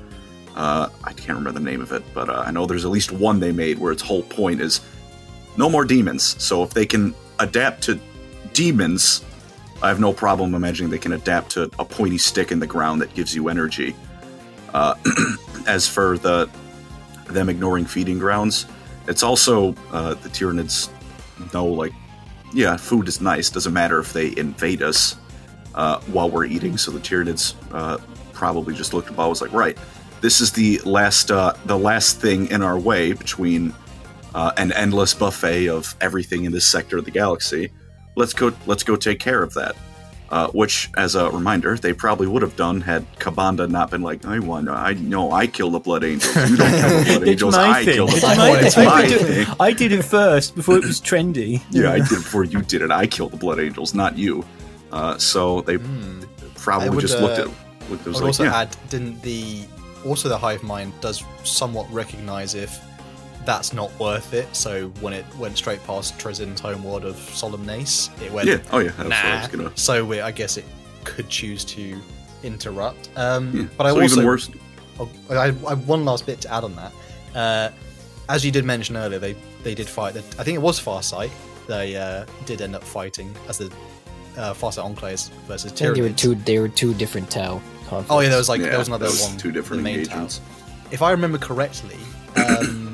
Uh, 0.55 0.89
I 1.05 1.13
can't 1.13 1.37
remember 1.37 1.59
the 1.59 1.65
name 1.65 1.83
of 1.83 1.93
it, 1.93 2.03
but 2.15 2.31
uh, 2.31 2.45
I 2.47 2.53
know 2.53 2.65
there's 2.65 2.85
at 2.85 2.91
least 2.91 3.13
one 3.13 3.41
they 3.41 3.53
made 3.53 3.79
where 3.79 3.93
its 3.93 4.01
whole 4.01 4.23
point 4.23 4.61
is 4.61 4.81
no 5.57 5.69
more 5.69 5.85
demons. 5.85 6.43
So 6.43 6.63
if 6.63 6.71
they 6.71 6.87
can 6.87 7.15
adapt 7.41 7.83
to 7.85 8.01
demons, 8.53 9.25
I 9.83 9.89
have 9.89 10.01
no 10.01 10.13
problem 10.13 10.55
imagining 10.55 10.91
they 10.91 10.99
can 10.99 11.13
adapt 11.13 11.51
to 11.53 11.65
a 11.79 11.85
pointy 11.85 12.17
stick 12.17 12.53
in 12.53 12.61
the 12.61 12.67
ground 12.67 13.03
that 13.03 13.13
gives 13.15 13.35
you 13.35 13.49
energy. 13.49 13.95
Uh, 14.73 14.95
as 15.67 15.87
for 15.87 16.17
the 16.19 16.49
them 17.27 17.49
ignoring 17.49 17.85
feeding 17.85 18.19
grounds, 18.19 18.67
it's 19.09 19.23
also 19.23 19.75
uh, 19.91 20.15
the 20.15 20.29
Tyranids 20.29 20.91
know 21.53 21.67
like, 21.67 21.93
yeah, 22.57 22.79
food 22.79 23.07
is 23.07 23.21
nice. 23.21 23.51
Doesn't 23.51 23.75
matter 23.75 23.99
if 23.99 24.15
they 24.15 24.35
invade 24.37 24.83
us 24.83 25.17
uh, 25.75 26.01
while 26.07 26.31
we're 26.31 26.47
eating. 26.47 26.79
So 26.79 26.91
the 26.91 26.99
Tyranids 26.99 27.55
uh, 27.71 27.99
probably 28.33 28.75
just 28.75 28.95
looked 28.95 29.11
about, 29.11 29.29
was 29.29 29.43
like, 29.43 29.53
right, 29.53 29.77
this 30.23 30.41
is 30.41 30.51
the 30.53 30.79
last 30.79 31.31
uh, 31.31 31.53
the 31.67 31.79
last 31.79 32.19
thing 32.19 32.51
in 32.51 32.63
our 32.63 32.79
way 32.79 33.13
between 33.13 33.75
uh, 34.35 34.53
an 34.57 34.73
endless 34.73 35.13
buffet 35.13 35.69
of 35.69 35.95
everything 36.01 36.47
in 36.47 36.53
this 36.53 36.67
sector 36.67 36.97
of 36.97 37.05
the 37.05 37.11
galaxy. 37.11 37.71
Let's 38.17 38.33
go. 38.33 38.53
Let's 38.65 38.83
go 38.83 38.97
take 38.97 39.21
care 39.21 39.43
of 39.43 39.53
that. 39.55 39.77
Uh, 40.29 40.49
which, 40.49 40.91
as 40.97 41.15
a 41.15 41.31
reminder, 41.31 41.77
they 41.77 41.93
probably 41.93 42.27
would 42.27 42.43
have 42.43 42.57
done 42.57 42.81
had 42.81 43.07
Ka'Bandha 43.21 43.71
not 43.71 43.93
been 43.93 44.03
like, 44.03 44.25
"I 44.27 44.41
want, 44.41 44.69
I 44.69 44.95
know, 44.95 45.31
I 45.31 45.47
kill 45.47 45.71
the 45.71 45.79
Blood 45.79 46.03
Angels. 46.03 46.35
You 46.51 46.57
don't 46.57 46.71
kill 46.73 46.99
the 46.99 47.05
Blood 47.07 47.29
Angels. 47.29 47.55
I 47.55 47.85
thing. 47.85 47.95
kill 47.95 48.07
the 48.09 48.13
It's 48.13 48.21
Blood 48.25 48.37
my 48.37 48.51
Angels. 48.51 48.77
It's. 48.77 48.77
I 48.77 49.07
did 49.07 49.23
it- 49.49 49.49
I 49.61 49.73
did 49.73 49.93
it 49.93 50.03
first 50.03 50.57
before 50.57 50.77
it 50.79 50.85
was 50.85 51.01
trendy. 51.01 51.63
Yeah, 51.71 51.93
I 51.93 51.99
did 52.01 52.11
it 52.13 52.25
before 52.25 52.43
you 52.45 52.61
did 52.63 52.83
it. 52.83 52.91
I 52.91 53.07
killed 53.07 53.31
the 53.33 53.37
Blood 53.37 53.61
Angels, 53.61 53.95
not 53.95 54.19
you. 54.19 54.45
Uh, 54.91 55.17
so 55.19 55.61
they 55.61 55.79
probably 56.57 56.91
would, 56.91 57.01
just 57.01 57.21
looked 57.21 57.39
uh, 57.39 57.43
at. 57.43 57.91
Looked, 57.91 58.07
I 58.07 58.09
was 58.11 58.15
would 58.15 58.15
like, 58.15 58.23
also 58.25 58.45
yeah, 58.45 58.61
add, 58.63 58.77
didn't 58.89 59.23
the 59.23 59.65
also 60.05 60.29
the 60.29 60.39
hive 60.39 60.63
mind 60.65 60.93
does 61.01 61.23
somewhat 61.45 61.87
recognize 61.93 62.55
if 62.57 62.81
that's 63.47 63.73
not 63.73 63.97
worth 63.99 64.35
it. 64.35 64.55
So 64.55 64.89
when 65.01 65.13
it 65.15 65.25
went 65.37 65.57
straight 65.57 65.83
past 65.87 66.19
Trazyn's 66.19 66.61
homeworld 66.61 67.05
of 67.05 67.17
Solemnace, 67.17 68.11
it 68.23 68.31
went 68.33 68.49
yeah. 68.49 68.59
Oh 68.73 68.79
yeah, 68.81 68.91
that's 68.91 68.99
what 68.99 69.13
I 69.15 69.41
nah. 69.43 69.47
gonna. 69.49 69.77
So 69.77 70.05
we, 70.05 70.21
I 70.21 70.33
guess 70.33 70.57
it 70.57 70.65
could 71.05 71.29
choose 71.29 71.65
to 71.67 71.99
interrupt. 72.43 73.09
Um, 73.17 73.53
Yeah. 73.57 73.67
But 73.77 73.87
I 73.87 73.91
so 73.91 74.01
also 74.03 74.15
even 74.17 74.27
worse. 74.27 74.51
Oh, 74.99 75.09
I, 75.31 75.47
I 75.49 75.75
one 75.75 76.05
last 76.05 76.27
bit 76.27 76.41
to 76.43 76.53
add 76.53 76.65
on 76.65 76.75
that. 76.77 76.93
Uh, 77.35 77.71
as 78.29 78.45
you 78.45 78.51
did 78.51 78.65
mention 78.65 78.97
earlier, 78.97 79.19
they 79.19 79.37
they 79.63 79.75
did 79.75 79.89
fight. 79.89 80.15
The, 80.15 80.21
I 80.39 80.43
think 80.45 80.57
it 80.57 80.63
was 80.63 80.81
Farsight. 80.81 81.31
They 81.69 81.97
uh, 81.97 82.27
did 82.45 82.61
end 82.63 82.75
up 82.77 82.83
fighting 82.85 83.33
as 83.49 83.59
the 83.59 83.67
uh, 84.37 84.53
Farsight 84.55 84.85
Enclaves 84.95 85.31
versus 85.47 85.73
I 85.73 85.75
think 85.75 85.95
they 85.97 86.03
were 86.03 86.11
two. 86.11 86.35
They 86.35 86.59
were 86.59 86.69
two 86.69 86.95
different 86.95 87.31
Tau 87.31 87.61
conflicts. 87.89 88.11
Oh 88.11 88.21
yeah, 88.21 88.29
there 88.29 88.39
was 88.39 88.49
like 88.49 88.61
Yeah, 88.61 88.69
there 88.71 88.79
was 88.79 88.89
another 88.89 89.07
was 89.07 89.23
one. 89.23 89.37
two 89.39 89.53
different 89.53 89.81
the 89.83 89.85
main 89.85 89.99
engagements. 90.01 90.39
town. 90.39 90.47
If 90.93 91.03
I 91.03 91.11
remember 91.13 91.39
correctly, 91.39 91.99
um, 92.37 92.86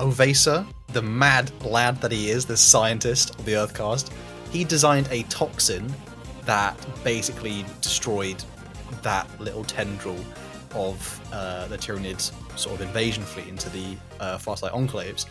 O'vesa, 0.00 0.66
the 0.88 1.02
mad 1.02 1.52
lad 1.64 2.00
that 2.00 2.10
he 2.10 2.30
is, 2.30 2.46
the 2.46 2.56
scientist 2.56 3.30
of 3.38 3.44
the 3.44 3.54
Earth 3.54 3.74
caste, 3.74 4.12
he 4.50 4.64
designed 4.64 5.08
a 5.10 5.22
toxin 5.24 5.92
that 6.46 6.74
basically 7.04 7.64
destroyed 7.80 8.42
that 9.02 9.28
little 9.40 9.62
tendril 9.64 10.18
of 10.74 11.20
uh, 11.32 11.66
the 11.68 11.76
Tyranids 11.76 12.32
sort 12.58 12.80
of 12.80 12.86
invasion 12.86 13.22
fleet 13.22 13.48
into 13.48 13.68
the 13.70 13.96
uh, 14.18 14.38
Farsight 14.38 14.72
enclaves. 14.72 15.26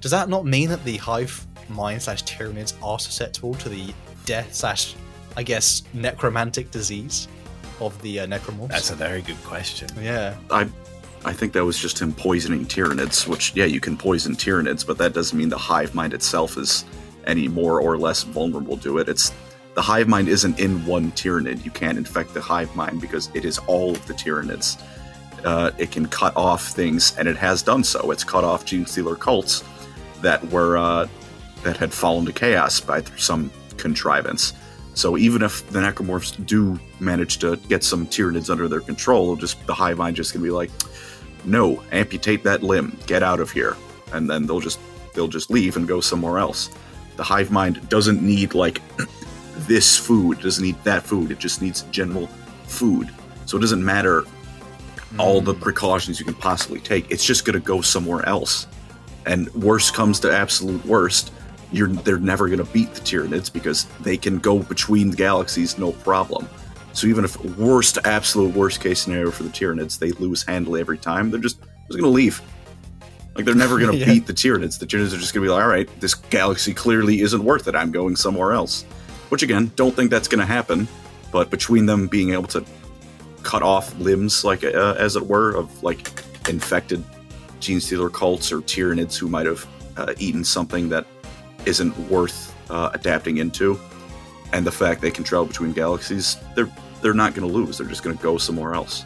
Does 0.00 0.10
that 0.10 0.28
not 0.28 0.44
mean 0.44 0.68
that 0.70 0.84
the 0.84 0.96
hive 0.96 1.46
mind 1.68 2.02
slash 2.02 2.24
Tyranids 2.24 2.74
are 2.82 2.98
susceptible 2.98 3.54
to 3.54 3.68
the 3.68 3.92
death 4.24 4.54
slash, 4.54 4.94
I 5.36 5.42
guess, 5.42 5.82
necromantic 5.92 6.70
disease 6.70 7.28
of 7.80 8.00
the 8.02 8.20
uh, 8.20 8.26
necromorphs? 8.26 8.68
That's 8.68 8.90
a 8.90 8.96
very 8.96 9.22
good 9.22 9.42
question. 9.44 9.88
yeah. 10.00 10.36
I 10.50 10.68
I 11.24 11.32
think 11.32 11.52
that 11.54 11.64
was 11.64 11.78
just 11.78 12.00
him 12.00 12.12
poisoning 12.12 12.66
Tyranids, 12.66 13.26
which 13.26 13.54
yeah, 13.54 13.64
you 13.64 13.80
can 13.80 13.96
poison 13.96 14.34
Tyranids, 14.34 14.86
but 14.86 14.98
that 14.98 15.14
doesn't 15.14 15.36
mean 15.36 15.48
the 15.48 15.58
hive 15.58 15.94
mind 15.94 16.12
itself 16.12 16.56
is 16.58 16.84
any 17.26 17.48
more 17.48 17.80
or 17.80 17.96
less 17.96 18.22
vulnerable 18.22 18.76
to 18.78 18.98
it. 18.98 19.08
It's 19.08 19.32
the 19.74 19.82
hive 19.82 20.06
mind 20.06 20.28
isn't 20.28 20.60
in 20.60 20.84
one 20.86 21.10
Tyranid. 21.12 21.64
You 21.64 21.70
can't 21.70 21.98
infect 21.98 22.34
the 22.34 22.40
hive 22.40 22.74
mind 22.76 23.00
because 23.00 23.30
it 23.34 23.44
is 23.44 23.58
all 23.66 23.92
of 23.92 24.06
the 24.06 24.14
Tyranids. 24.14 24.80
Uh, 25.44 25.70
it 25.78 25.90
can 25.90 26.06
cut 26.06 26.36
off 26.36 26.68
things, 26.68 27.16
and 27.18 27.28
it 27.28 27.36
has 27.36 27.62
done 27.62 27.84
so. 27.84 28.10
It's 28.10 28.24
cut 28.24 28.44
off 28.44 28.64
Genestealer 28.64 29.18
cults 29.18 29.64
that 30.20 30.44
were 30.50 30.76
uh, 30.76 31.08
that 31.62 31.76
had 31.76 31.92
fallen 31.92 32.24
to 32.26 32.32
chaos 32.32 32.80
by 32.80 33.02
some 33.16 33.50
contrivance. 33.76 34.52
So 34.94 35.18
even 35.18 35.42
if 35.42 35.66
the 35.70 35.80
necromorphs 35.80 36.44
do 36.46 36.78
manage 37.00 37.38
to 37.38 37.56
get 37.68 37.82
some 37.82 38.06
Tyranids 38.06 38.48
under 38.48 38.68
their 38.68 38.80
control, 38.80 39.34
just 39.34 39.66
the 39.66 39.74
hive 39.74 39.98
mind 39.98 40.16
just 40.16 40.32
gonna 40.32 40.44
be 40.44 40.50
like, 40.50 40.70
no, 41.46 41.82
amputate 41.92 42.42
that 42.44 42.62
limb, 42.62 42.98
get 43.06 43.22
out 43.22 43.40
of 43.40 43.50
here, 43.50 43.76
and 44.12 44.28
then 44.28 44.46
they'll 44.46 44.60
just 44.60 44.78
they'll 45.14 45.28
just 45.28 45.50
leave 45.50 45.76
and 45.76 45.86
go 45.86 46.00
somewhere 46.00 46.38
else. 46.38 46.70
The 47.16 47.22
hive 47.22 47.50
mind 47.50 47.88
doesn't 47.88 48.22
need 48.22 48.54
like 48.54 48.80
this 49.58 49.96
food, 49.96 50.40
doesn't 50.40 50.64
need 50.64 50.82
that 50.84 51.02
food. 51.02 51.30
It 51.30 51.38
just 51.38 51.62
needs 51.62 51.82
general 51.90 52.28
food. 52.66 53.10
So 53.46 53.56
it 53.56 53.60
doesn't 53.60 53.84
matter 53.84 54.24
all 55.18 55.40
the 55.40 55.54
hmm. 55.54 55.60
precautions 55.62 56.18
you 56.18 56.24
can 56.24 56.34
possibly 56.34 56.80
take. 56.80 57.10
It's 57.10 57.24
just 57.24 57.44
gonna 57.44 57.60
go 57.60 57.80
somewhere 57.80 58.26
else. 58.28 58.66
And 59.26 59.52
worst 59.54 59.94
comes 59.94 60.20
to 60.20 60.32
absolute 60.32 60.84
worst, 60.84 61.32
you're 61.72 61.88
they're 61.88 62.18
never 62.18 62.48
gonna 62.48 62.64
beat 62.64 62.92
the 62.94 63.00
Tyranids 63.00 63.52
because 63.52 63.84
they 64.00 64.16
can 64.16 64.38
go 64.38 64.58
between 64.60 65.10
the 65.10 65.16
galaxies 65.16 65.78
no 65.78 65.92
problem. 65.92 66.48
So 66.94 67.06
even 67.08 67.24
if 67.24 67.38
worst 67.58 67.98
absolute 68.04 68.54
worst 68.54 68.80
case 68.80 69.00
scenario 69.00 69.30
for 69.30 69.42
the 69.42 69.48
Tyranids, 69.50 69.98
they 69.98 70.12
lose 70.12 70.42
handily 70.44 70.80
every 70.80 70.96
time, 70.98 71.30
they're 71.30 71.40
just 71.40 71.58
just 71.88 71.98
gonna 71.98 72.08
leave. 72.12 72.40
Like 73.34 73.44
they're 73.44 73.54
never 73.54 73.78
gonna 73.78 73.92
Yeah. 73.98 74.06
beat 74.06 74.26
the 74.26 74.32
Tyranids. 74.32 74.78
The 74.78 74.86
Tyranids 74.86 75.12
are 75.12 75.18
just 75.18 75.34
gonna 75.34 75.44
be 75.44 75.50
like, 75.50 75.62
all 75.62 75.68
right, 75.68 76.00
this 76.00 76.14
galaxy 76.14 76.72
clearly 76.72 77.20
isn't 77.20 77.44
worth 77.44 77.66
it. 77.68 77.74
I'm 77.74 77.90
going 77.90 78.16
somewhere 78.16 78.52
else. 78.52 78.84
Which 79.28 79.42
again, 79.42 79.72
don't 79.76 79.94
think 79.94 80.10
that's 80.10 80.28
gonna 80.28 80.46
happen. 80.46 80.86
But 81.32 81.50
between 81.50 81.84
them 81.86 82.06
being 82.06 82.30
able 82.32 82.46
to 82.48 82.64
cut 83.42 83.62
off 83.62 83.94
limbs, 83.98 84.44
like 84.44 84.62
uh, 84.64 84.94
as 84.98 85.16
it 85.16 85.26
were, 85.26 85.50
of 85.56 85.82
like 85.82 86.12
infected 86.48 87.02
Genestealer 87.60 88.12
cults 88.12 88.52
or 88.52 88.60
Tyranids 88.60 89.16
who 89.16 89.28
might 89.28 89.46
have 89.46 89.66
uh, 89.96 90.14
eaten 90.18 90.44
something 90.44 90.88
that 90.90 91.06
isn't 91.66 91.96
worth 92.10 92.54
uh, 92.70 92.90
adapting 92.94 93.38
into, 93.38 93.78
and 94.54 94.64
the 94.64 94.72
fact 94.72 95.00
they 95.00 95.10
can 95.10 95.24
travel 95.24 95.46
between 95.46 95.72
galaxies, 95.72 96.36
they're 96.54 96.70
they're 97.02 97.12
not 97.12 97.34
going 97.34 97.46
to 97.46 97.52
lose. 97.52 97.76
They're 97.76 97.86
just 97.86 98.02
going 98.02 98.16
to 98.16 98.22
go 98.22 98.38
somewhere 98.38 98.74
else. 98.74 99.04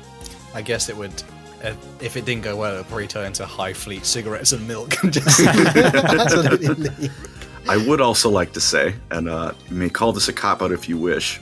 I 0.55 0.63
guess 0.63 0.89
it 0.89 0.97
would. 0.97 1.23
Uh, 1.65 1.75
if 2.01 2.17
it 2.17 2.25
didn't 2.25 2.45
go 2.45 2.55
well, 2.55 2.75
it 2.75 2.77
would 2.77 2.87
probably 2.87 3.09
turn 3.09 3.27
into 3.27 3.45
hive 3.45 3.77
fleet 3.77 4.07
cigarettes 4.07 4.53
and 4.53 4.69
milk 4.69 5.03
and 5.03 5.13
just 5.13 5.41
absolutely 5.47 6.69
leave. 6.69 7.13
I 7.69 7.77
would 7.77 8.01
also 8.01 8.31
like 8.31 8.53
to 8.53 8.61
say, 8.61 8.95
and 9.11 9.29
uh, 9.29 9.53
you 9.69 9.75
may 9.75 9.89
call 9.89 10.13
this 10.13 10.29
a 10.29 10.33
cop 10.33 10.63
out 10.63 10.71
if 10.71 10.89
you 10.89 10.97
wish, 10.97 11.41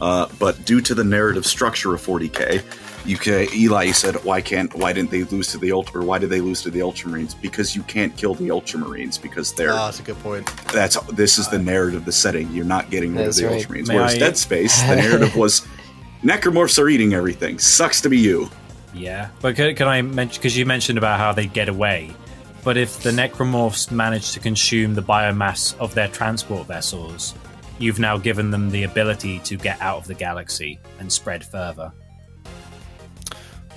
uh, 0.00 0.26
but 0.38 0.64
due 0.64 0.80
to 0.80 0.94
the 0.94 1.04
narrative 1.04 1.44
structure 1.44 1.94
of 1.94 2.00
40k, 2.00 2.62
you 3.04 3.16
can, 3.16 3.46
Eli 3.54 3.84
you 3.84 3.92
said, 3.92 4.14
why 4.24 4.40
can't, 4.40 4.72
why 4.74 4.92
didn't 4.92 5.10
they 5.10 5.24
lose 5.24 5.48
to 5.48 5.58
the 5.58 5.72
Ultra, 5.72 6.02
or 6.02 6.04
why 6.04 6.18
did 6.18 6.30
they 6.30 6.40
lose 6.40 6.62
to 6.62 6.70
the 6.70 6.80
Ultramarines? 6.80 7.34
Because 7.40 7.74
you 7.76 7.82
can't 7.84 8.16
kill 8.16 8.34
the 8.34 8.48
Ultramarines 8.48 9.20
because 9.20 9.52
they're 9.52 9.72
Ah, 9.72 9.86
that's 9.86 10.00
a 10.00 10.02
good 10.02 10.18
point. 10.20 10.46
that's 10.72 10.96
this 11.12 11.38
is 11.38 11.48
the 11.48 11.58
narrative, 11.58 12.04
the 12.04 12.12
setting. 12.12 12.50
You're 12.52 12.64
not 12.64 12.90
getting 12.90 13.14
rid 13.14 13.28
of 13.28 13.34
the 13.36 13.46
right. 13.46 13.62
Ultramarines. 13.66 13.88
May 13.88 13.94
Whereas 13.96 14.14
I- 14.14 14.18
Dead 14.18 14.36
Space, 14.36 14.80
the 14.82 14.96
narrative 14.96 15.36
was 15.36 15.66
necromorphs 16.22 16.78
are 16.78 16.88
eating 16.88 17.14
everything. 17.14 17.58
Sucks 17.58 18.00
to 18.02 18.08
be 18.08 18.18
you. 18.18 18.48
Yeah, 18.94 19.30
but 19.40 19.56
can, 19.56 19.74
can 19.74 19.88
I 19.88 20.02
mention 20.02 20.40
because 20.40 20.56
you 20.56 20.66
mentioned 20.66 20.98
about 20.98 21.18
how 21.18 21.32
they 21.32 21.46
get 21.46 21.68
away, 21.68 22.14
but 22.62 22.76
if 22.76 23.02
the 23.02 23.10
necromorphs 23.10 23.90
manage 23.90 24.32
to 24.32 24.40
consume 24.40 24.94
the 24.94 25.02
biomass 25.02 25.76
of 25.78 25.94
their 25.94 26.08
transport 26.08 26.66
vessels, 26.66 27.34
you've 27.78 27.98
now 27.98 28.18
given 28.18 28.50
them 28.50 28.70
the 28.70 28.82
ability 28.82 29.38
to 29.40 29.56
get 29.56 29.80
out 29.80 29.96
of 29.96 30.06
the 30.06 30.14
galaxy 30.14 30.78
and 31.00 31.10
spread 31.10 31.42
further. 31.42 31.90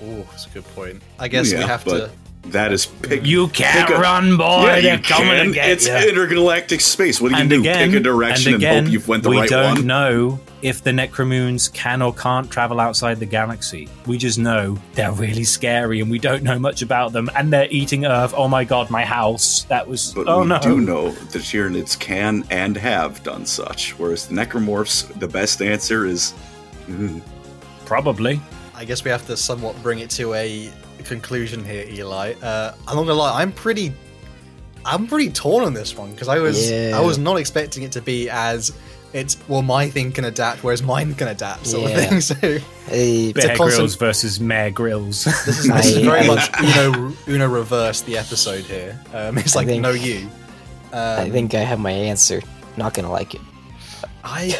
Oh, 0.06 0.28
that's 0.32 0.46
a 0.46 0.50
good 0.50 0.66
point. 0.76 1.02
I 1.20 1.28
guess 1.28 1.52
we 1.52 1.60
have 1.60 1.84
but 1.86 1.98
to. 1.98 2.12
That 2.52 2.72
is 2.72 2.86
pick. 2.86 3.26
You 3.26 3.48
can't 3.48 3.88
pick 3.88 3.98
a- 3.98 4.00
run, 4.00 4.38
boy. 4.38 4.66
yeah, 4.68 4.80
They're 4.80 4.96
you 4.98 5.02
coming 5.02 5.30
can. 5.30 5.46
to 5.48 5.52
get 5.54 5.70
It's 5.70 5.88
you. 5.88 5.96
intergalactic 5.96 6.80
space. 6.80 7.20
What 7.20 7.30
do 7.30 7.36
you 7.38 7.42
and 7.42 7.50
do? 7.50 7.60
again, 7.62 7.90
pick 7.90 8.00
a 8.00 8.04
direction 8.04 8.54
and, 8.54 8.64
and, 8.64 8.72
again, 8.72 8.84
hope 8.84 8.94
you've 8.94 9.08
went 9.08 9.24
the 9.24 9.32
we 9.32 9.40
right 9.40 9.50
don't 9.50 9.86
know 9.88 10.40
if 10.62 10.84
the 10.84 10.92
Necromoons 10.92 11.74
can 11.74 12.04
or 12.04 12.14
can't 12.14 12.52
travel 12.52 12.80
outside 12.80 13.20
the 13.20 13.26
galaxy. 13.26 13.90
We 14.06 14.20
just 14.20 14.38
know 14.38 14.78
they're 14.94 15.12
really 15.12 15.44
scary, 15.44 16.02
and 16.02 16.12
we 16.12 16.20
don't 16.20 16.44
know 16.44 16.60
much 16.60 16.84
about 16.84 17.14
them. 17.14 17.32
And 17.36 17.52
they're 17.52 17.68
eating 17.72 18.06
Earth. 18.06 18.36
Oh 18.38 18.48
my 18.48 18.64
god, 18.64 18.92
my 18.92 19.04
house! 19.04 19.64
That 19.64 19.88
was 19.88 20.14
But 20.14 20.28
oh 20.28 20.42
we 20.42 20.48
no. 20.48 20.60
do 20.60 20.80
know 20.80 21.10
the 21.14 21.40
Tyranids 21.40 21.98
can 22.00 22.44
and 22.52 22.78
have 22.78 23.24
done 23.24 23.48
such, 23.48 23.98
whereas 23.98 24.28
the 24.28 24.36
Necromorphs, 24.36 25.08
the 25.20 25.28
best 25.28 25.64
answer 25.64 26.06
is 26.06 26.36
mm, 26.88 27.24
Probably. 27.86 28.40
I 28.76 28.86
guess 28.86 29.04
we 29.04 29.12
have 29.12 29.26
to 29.28 29.38
somewhat 29.38 29.82
bring 29.82 30.00
it 30.00 30.10
to 30.12 30.34
a 30.34 30.70
conclusion 31.04 31.64
here, 31.64 31.86
Eli. 31.90 32.34
Uh, 32.42 32.74
I'm 32.88 32.96
not 32.96 33.04
gonna 33.04 33.14
lie, 33.14 33.42
I'm 33.42 33.52
pretty, 33.52 33.94
I'm 34.84 35.08
pretty 35.08 35.30
torn 35.30 35.64
on 35.66 35.74
this 35.74 35.96
one 35.96 36.12
because 36.12 36.28
I 36.28 36.40
was, 36.40 36.70
Yeah. 36.70 36.94
I 36.96 37.02
was 37.02 37.18
not 37.18 37.38
expecting 37.38 37.84
it 37.84 37.92
to 37.94 38.02
be 38.02 38.30
as 38.30 38.72
it's 39.14 39.38
well, 39.48 39.62
my 39.62 39.88
thing 39.90 40.12
can 40.12 40.26
adapt, 40.26 40.62
whereas 40.64 40.84
mine 40.84 41.16
can 41.16 41.30
adapt, 41.30 41.68
sort 41.68 41.90
Yeah. 41.90 41.98
of 42.00 42.10
thing. 42.10 42.22
So 42.22 42.36
Hey, 42.88 43.30
a 43.30 43.34
Bear 43.34 43.56
constant- 43.56 43.58
Grylls 43.78 43.96
versus 43.96 44.40
Mayor 44.42 44.72
Grills. 44.72 45.24
this 45.24 45.48
is, 45.60 45.68
this 45.68 45.86
is 45.88 45.98
I- 45.98 46.02
very 46.12 46.28
much 46.28 46.50
Uno, 46.62 47.14
Uno 47.28 47.48
reverse 47.48 48.02
the 48.02 48.18
episode 48.18 48.66
here. 48.66 49.00
Um, 49.14 49.38
it's 49.38 49.56
like 49.56 49.68
think- 49.68 49.82
no 49.82 49.92
you. 49.92 50.30
Um, 50.92 51.20
I 51.20 51.30
think 51.30 51.54
I 51.54 51.60
have 51.62 51.80
my 51.80 51.92
answer. 51.92 52.42
Not 52.78 52.94
gonna 52.94 53.12
like 53.12 53.36
it. 53.36 53.42
I, 54.24 54.58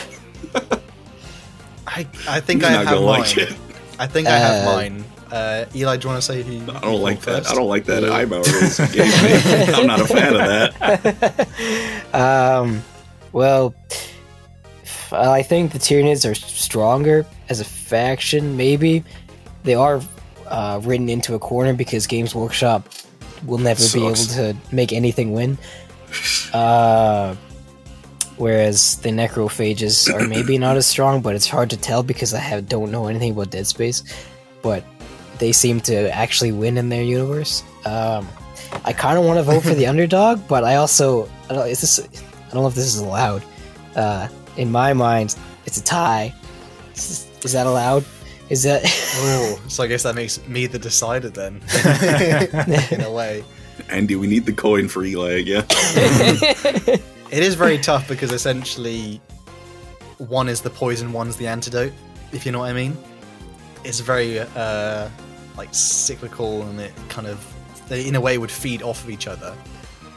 I, 1.88 2.08
I 2.28 2.40
think 2.40 2.62
He's 2.62 2.70
I 2.70 2.74
not 2.74 2.86
have 2.86 2.94
gonna 2.96 3.06
mine. 3.06 3.20
like 3.22 3.38
it. 3.38 3.54
I 4.00 4.08
think 4.08 4.28
I 4.28 4.38
have 4.38 4.68
Uh, 4.68 4.72
mine. 4.76 5.04
Uh, 5.32 5.66
Eli, 5.76 5.98
do 5.98 6.04
you 6.06 6.10
want 6.14 6.22
to 6.22 6.26
say 6.26 6.44
who? 6.44 6.62
I 6.72 6.80
don't 6.82 7.02
like 7.02 7.22
that. 7.22 7.48
I 7.50 7.56
don't 7.56 7.68
like 7.68 7.86
that 7.86 8.04
eyebrow 8.04 8.44
raise 8.44 8.80
you 8.80 8.88
gave 8.88 9.24
me. 9.24 9.74
I'm 9.74 9.88
not 9.88 10.00
a 10.02 10.08
fan 10.08 10.34
of 10.36 10.42
that. 10.42 11.48
Um, 12.16 12.82
well, 13.34 13.76
I 15.12 15.42
think 15.42 15.74
the 15.74 15.80
Tyranids 15.80 16.30
are 16.30 16.36
stronger 16.36 17.26
as 17.50 17.60
a 17.60 17.66
faction. 17.66 18.56
Maybe 18.56 19.04
they 19.64 19.76
are 19.76 20.02
uh, 20.48 20.80
written 20.84 21.10
into 21.10 21.36
a 21.36 21.40
corner 21.40 21.74
because 21.74 22.08
Games 22.08 22.34
Workshop 22.34 22.88
will 23.46 23.58
never 23.58 23.84
be 23.94 24.00
able 24.06 24.16
to 24.16 24.56
make 24.72 24.94
anything 24.94 25.32
win. 25.34 25.58
Uh, 26.54 27.36
whereas 28.38 28.98
the 28.98 29.10
Necrophages 29.10 30.14
are 30.14 30.28
maybe 30.36 30.58
not 30.58 30.78
as 30.78 30.86
strong, 30.86 31.22
but 31.22 31.36
it's 31.36 31.48
hard 31.48 31.70
to 31.70 31.78
tell 31.78 32.04
because 32.04 32.34
I 32.34 32.40
have 32.40 32.68
don't 32.68 32.92
know 32.92 33.08
anything 33.08 33.32
about 33.32 33.52
Dead 33.52 33.68
Space. 33.68 34.04
But 34.62 34.84
they 35.40 35.52
seem 35.52 35.80
to 35.82 36.14
actually 36.16 36.52
win 36.52 36.78
in 36.78 36.90
their 36.90 37.04
universe. 37.04 37.64
Um, 37.86 38.28
I 38.84 38.94
kind 38.94 39.18
of 39.18 39.26
want 39.26 39.38
to 39.38 39.44
vote 39.44 39.64
for 39.64 39.74
the 39.74 39.88
underdog, 39.94 40.48
but 40.48 40.64
I 40.64 40.76
also 40.76 41.30
I 41.50 41.54
don't, 41.54 41.68
is 41.68 41.82
this 41.82 42.00
I 42.00 42.54
don't 42.54 42.62
know 42.62 42.68
if 42.68 42.76
this 42.76 42.86
is 42.86 43.00
allowed. 43.00 43.44
Uh, 43.96 44.28
in 44.58 44.72
my 44.72 44.94
mind, 44.94 45.36
it's 45.66 45.78
a 45.78 45.84
tie. 45.84 46.34
Is, 46.94 47.28
is 47.44 47.52
that 47.52 47.68
allowed? 47.68 48.06
Is 48.50 48.64
that 48.64 48.84
Oh, 49.18 49.62
so 49.68 49.84
I 49.84 49.88
guess 49.88 50.04
that 50.04 50.16
makes 50.16 50.46
me 50.48 50.68
the 50.68 50.80
decider 50.80 51.30
then, 51.30 51.62
in 52.92 53.02
a 53.02 53.12
way. 53.12 53.44
Andy, 53.90 54.16
we 54.16 54.28
need 54.28 54.46
the 54.46 54.54
coin 54.54 54.88
for 54.88 55.04
Eli 55.04 55.40
again. 55.40 55.66
It 57.36 57.44
is 57.44 57.56
very 57.56 57.78
tough 57.78 58.08
because 58.08 58.32
essentially, 58.32 59.20
one 60.18 60.48
is 60.48 60.62
the 60.62 60.70
poison, 60.70 61.12
one's 61.12 61.36
the 61.36 61.48
antidote. 61.48 61.92
If 62.32 62.46
you 62.46 62.52
know 62.52 62.60
what 62.60 62.70
I 62.70 62.74
mean. 62.74 62.98
It's 63.84 64.00
very 64.00 64.40
uh, 64.40 65.10
like 65.58 65.70
cyclical, 65.74 66.64
and 66.64 66.80
it 66.80 66.92
kind 67.10 67.28
of, 67.28 67.38
they 67.90 68.08
in 68.08 68.16
a 68.16 68.22
way 68.22 68.38
would 68.38 68.50
feed 68.50 68.82
off 68.82 69.04
of 69.04 69.10
each 69.10 69.28
other. 69.28 69.54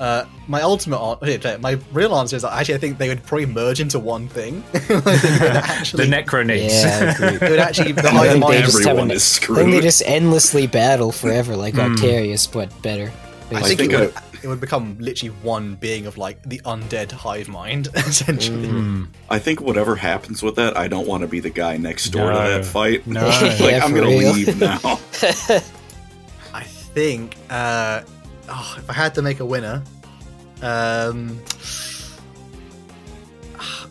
Uh, 0.01 0.25
my 0.47 0.63
ultimate, 0.63 0.99
an- 1.45 1.61
my 1.61 1.77
real 1.93 2.15
answer 2.15 2.37
is 2.37 2.45
actually 2.45 2.77
I 2.77 2.79
think 2.79 2.99
they 2.99 3.09
would 3.09 3.23
probably 3.25 3.47
merge 3.47 3.81
into 3.81 3.99
one 3.99 4.29
thing. 4.29 4.63
I 4.75 4.79
think 4.79 5.05
would 5.05 5.15
the 5.15 5.61
actually, 5.65 6.07
Necronades. 6.09 6.71
yeah? 6.71 7.15
I 7.19 7.35
it 7.35 7.41
would 7.51 7.59
actually 7.59 7.93
the 7.93 8.07
I 8.09 8.11
hive 8.13 8.31
think 8.33 8.47
they 8.47 8.61
just 8.63 8.79
have 8.79 8.87
Everyone 8.87 9.11
an- 9.11 9.17
is 9.17 9.41
I 9.43 9.55
think 9.57 9.71
they 9.73 9.81
just 9.81 10.03
endlessly 10.07 10.67
battle 10.69 11.11
forever, 11.13 11.57
like 11.57 11.75
Hmm. 11.75 11.81
Octarius, 11.97 12.51
but 12.51 12.71
better. 12.81 13.13
I 13.51 13.57
I 13.57 13.61
think, 13.63 13.81
think 13.81 13.93
it, 13.93 13.99
would, 14.01 14.15
it 14.43 14.49
would 14.49 14.61
become 14.61 14.97
literally 14.99 15.35
one 15.43 15.75
being 15.77 16.07
of 16.07 16.17
like 16.19 16.43
the 16.43 16.61
undead 16.65 17.11
hive 17.13 17.49
mind, 17.49 17.89
essentially. 17.95 18.69
Hmm. 18.69 19.05
I 19.31 19.39
think 19.39 19.61
whatever 19.61 19.97
happens 19.97 20.43
with 20.43 20.57
that, 20.57 20.77
I 20.77 20.89
don't 20.89 21.07
want 21.07 21.23
to 21.23 21.29
be 21.29 21.41
the 21.41 21.51
guy 21.51 21.77
next 21.77 22.11
door 22.11 22.31
to 22.31 22.37
that 22.37 22.65
fight. 22.65 23.07
No. 23.07 23.27
like 23.43 23.59
Yeah, 23.61 23.85
I'm 23.85 23.95
gonna 23.95 24.09
real. 24.09 24.33
leave 24.33 24.59
now. 24.61 24.79
I 26.55 26.65
think 26.65 27.37
uh, 27.51 28.03
oh, 28.49 28.75
if 28.79 28.89
I 28.89 28.93
had 28.93 29.15
to 29.17 29.23
make 29.23 29.41
a 29.41 29.45
winner, 29.45 29.83
um, 30.63 31.39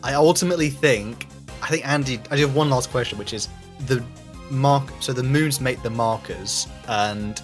I 0.03 0.13
ultimately 0.13 0.69
think 0.69 1.27
I 1.61 1.67
think 1.67 1.87
Andy. 1.87 2.19
I 2.31 2.35
do 2.35 2.41
have 2.43 2.55
one 2.55 2.69
last 2.69 2.91
question, 2.91 3.17
which 3.17 3.33
is 3.33 3.49
the 3.87 4.03
mark. 4.49 4.89
So 5.01 5.11
the 5.13 5.23
moons 5.23 5.59
make 5.59 5.81
the 5.83 5.89
markers, 5.89 6.67
and 6.87 7.41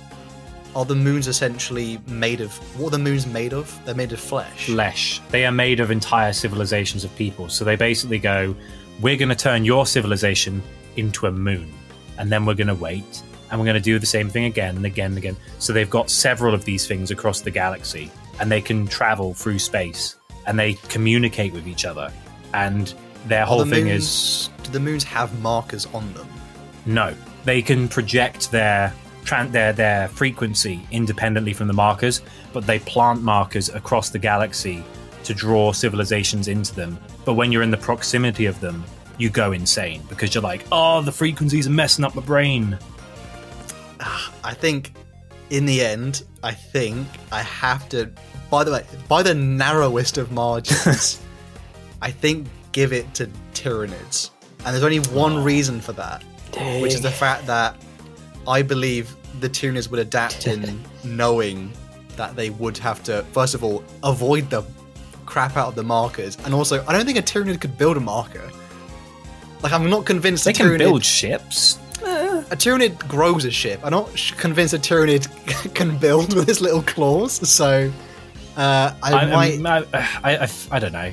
are 0.75 0.85
the 0.85 0.95
moons 0.95 1.27
essentially 1.27 1.99
made 2.07 2.41
of 2.41 2.55
what 2.79 2.87
are 2.87 2.97
the 2.97 3.03
moons 3.03 3.27
made 3.27 3.53
of? 3.53 3.79
They're 3.85 3.95
made 3.95 4.11
of 4.11 4.19
flesh. 4.19 4.65
flesh. 4.65 5.21
They 5.29 5.45
are 5.45 5.51
made 5.51 5.79
of 5.79 5.91
entire 5.91 6.33
civilizations 6.33 7.03
of 7.03 7.15
people. 7.15 7.49
So 7.49 7.63
they 7.63 7.75
basically 7.75 8.19
go, 8.19 8.55
we're 9.01 9.17
going 9.17 9.29
to 9.29 9.35
turn 9.35 9.65
your 9.65 9.85
civilization 9.85 10.61
into 10.95 11.27
a 11.27 11.31
moon. 11.31 11.71
And 12.17 12.31
then 12.31 12.45
we're 12.45 12.55
going 12.55 12.67
to 12.67 12.75
wait. 12.75 13.23
And 13.49 13.59
we're 13.59 13.65
going 13.65 13.75
to 13.75 13.81
do 13.81 13.99
the 13.99 14.05
same 14.05 14.29
thing 14.29 14.45
again 14.45 14.75
and 14.75 14.85
again 14.85 15.11
and 15.11 15.17
again. 15.17 15.37
So 15.59 15.73
they've 15.73 15.89
got 15.89 16.09
several 16.09 16.53
of 16.53 16.65
these 16.65 16.87
things 16.87 17.11
across 17.11 17.41
the 17.41 17.51
galaxy. 17.51 18.11
And 18.39 18.51
they 18.51 18.61
can 18.61 18.87
travel 18.87 19.33
through 19.33 19.59
space. 19.59 20.15
And 20.47 20.57
they 20.57 20.73
communicate 20.89 21.53
with 21.53 21.67
each 21.67 21.85
other. 21.85 22.11
And 22.53 22.93
their 23.27 23.45
whole 23.45 23.63
the 23.63 23.65
thing 23.65 23.85
moons, 23.85 24.03
is 24.03 24.49
do 24.63 24.71
the 24.71 24.79
moons 24.79 25.03
have 25.03 25.39
markers 25.41 25.85
on 25.87 26.11
them? 26.13 26.27
no. 26.85 27.15
They 27.45 27.61
can 27.61 27.89
project 27.89 28.51
their 28.51 28.93
their 29.51 29.73
their 29.73 30.07
frequency 30.09 30.85
independently 30.91 31.53
from 31.53 31.67
the 31.67 31.73
markers, 31.73 32.21
but 32.51 32.65
they 32.65 32.79
plant 32.79 33.21
markers 33.21 33.69
across 33.69 34.09
the 34.09 34.19
galaxy 34.19 34.83
to 35.23 35.33
draw 35.33 35.71
civilizations 35.71 36.47
into 36.47 36.75
them. 36.75 36.97
But 37.25 37.33
when 37.33 37.51
you're 37.51 37.63
in 37.63 37.71
the 37.71 37.77
proximity 37.77 38.45
of 38.45 38.59
them, 38.59 38.83
you 39.17 39.29
go 39.29 39.51
insane 39.51 40.01
because 40.09 40.33
you're 40.33 40.43
like, 40.43 40.65
"Oh, 40.71 41.01
the 41.01 41.11
frequencies 41.11 41.67
are 41.67 41.71
messing 41.71 42.05
up 42.05 42.15
my 42.15 42.21
brain." 42.21 42.77
Ah, 43.99 44.31
I 44.43 44.53
think 44.53 44.93
in 45.49 45.65
the 45.65 45.83
end, 45.83 46.23
I 46.43 46.51
think 46.51 47.07
I 47.31 47.41
have 47.41 47.87
to. 47.89 48.11
By 48.49 48.63
the 48.63 48.71
way, 48.71 48.83
by 49.07 49.23
the 49.23 49.33
narrowest 49.33 50.17
of 50.17 50.31
margins, 50.31 51.21
I 52.01 52.11
think 52.11 52.47
give 52.71 52.91
it 52.93 53.13
to 53.15 53.29
Tyranids, 53.53 54.31
and 54.65 54.73
there's 54.73 54.83
only 54.83 54.99
one 54.99 55.33
oh. 55.33 55.43
reason 55.43 55.79
for 55.79 55.93
that, 55.93 56.23
which 56.81 56.93
is 56.93 57.01
the 57.01 57.11
fact 57.11 57.47
that 57.47 57.75
I 58.47 58.61
believe 58.61 59.15
the 59.39 59.49
Tyranids 59.49 59.89
would 59.89 59.99
adapt 59.99 60.47
in 60.47 60.81
knowing 61.03 61.71
that 62.17 62.35
they 62.35 62.49
would 62.51 62.77
have 62.77 63.01
to, 63.03 63.23
first 63.31 63.55
of 63.55 63.63
all, 63.63 63.83
avoid 64.03 64.49
the 64.49 64.63
crap 65.25 65.57
out 65.57 65.67
of 65.69 65.75
the 65.75 65.83
markers, 65.83 66.37
and 66.45 66.53
also, 66.53 66.85
I 66.87 66.91
don't 66.93 67.05
think 67.05 67.17
a 67.17 67.21
Tyranid 67.21 67.59
could 67.61 67.77
build 67.77 67.97
a 67.97 67.99
marker. 68.01 68.49
Like, 69.61 69.71
I'm 69.71 69.89
not 69.89 70.05
convinced 70.05 70.43
They 70.45 70.51
a 70.51 70.53
can 70.53 70.67
Tyranid- 70.67 70.77
build 70.79 71.05
ships. 71.05 71.79
a 72.01 72.55
Tyranid 72.55 72.99
grows 73.07 73.45
a 73.45 73.51
ship. 73.51 73.79
I'm 73.83 73.91
not 73.91 74.09
convinced 74.37 74.73
a 74.73 74.77
Tyranid 74.77 75.73
can 75.75 75.97
build 75.97 76.35
with 76.35 76.47
his 76.47 76.59
little 76.61 76.83
claws. 76.83 77.31
So 77.49 77.91
uh, 78.57 78.93
I, 79.01 79.13
I, 79.13 79.57
might. 79.57 79.85
I, 79.93 80.09
I, 80.23 80.35
I, 80.43 80.49
I 80.71 80.79
don't 80.79 80.91
know. 80.91 81.11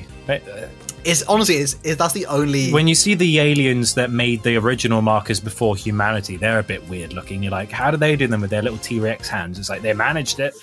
But, 1.03 1.09
it's 1.09 1.23
honestly, 1.23 1.55
it's, 1.55 1.75
it's 1.83 1.97
that's 1.97 2.13
the 2.13 2.25
only. 2.27 2.71
When 2.71 2.87
you 2.87 2.95
see 2.95 3.13
the 3.15 3.39
aliens 3.39 3.95
that 3.95 4.11
made 4.11 4.43
the 4.43 4.55
original 4.57 5.01
markers 5.01 5.39
before 5.39 5.75
humanity, 5.75 6.37
they're 6.37 6.59
a 6.59 6.63
bit 6.63 6.87
weird 6.89 7.13
looking. 7.13 7.43
You're 7.43 7.51
like, 7.51 7.71
how 7.71 7.91
do 7.91 7.97
they 7.97 8.15
do 8.15 8.27
them 8.27 8.41
with 8.41 8.49
their 8.49 8.61
little 8.61 8.77
T 8.79 8.99
Rex 8.99 9.27
hands? 9.27 9.59
It's 9.59 9.69
like 9.69 9.81
they 9.81 9.93
managed 9.93 10.39
it. 10.39 10.53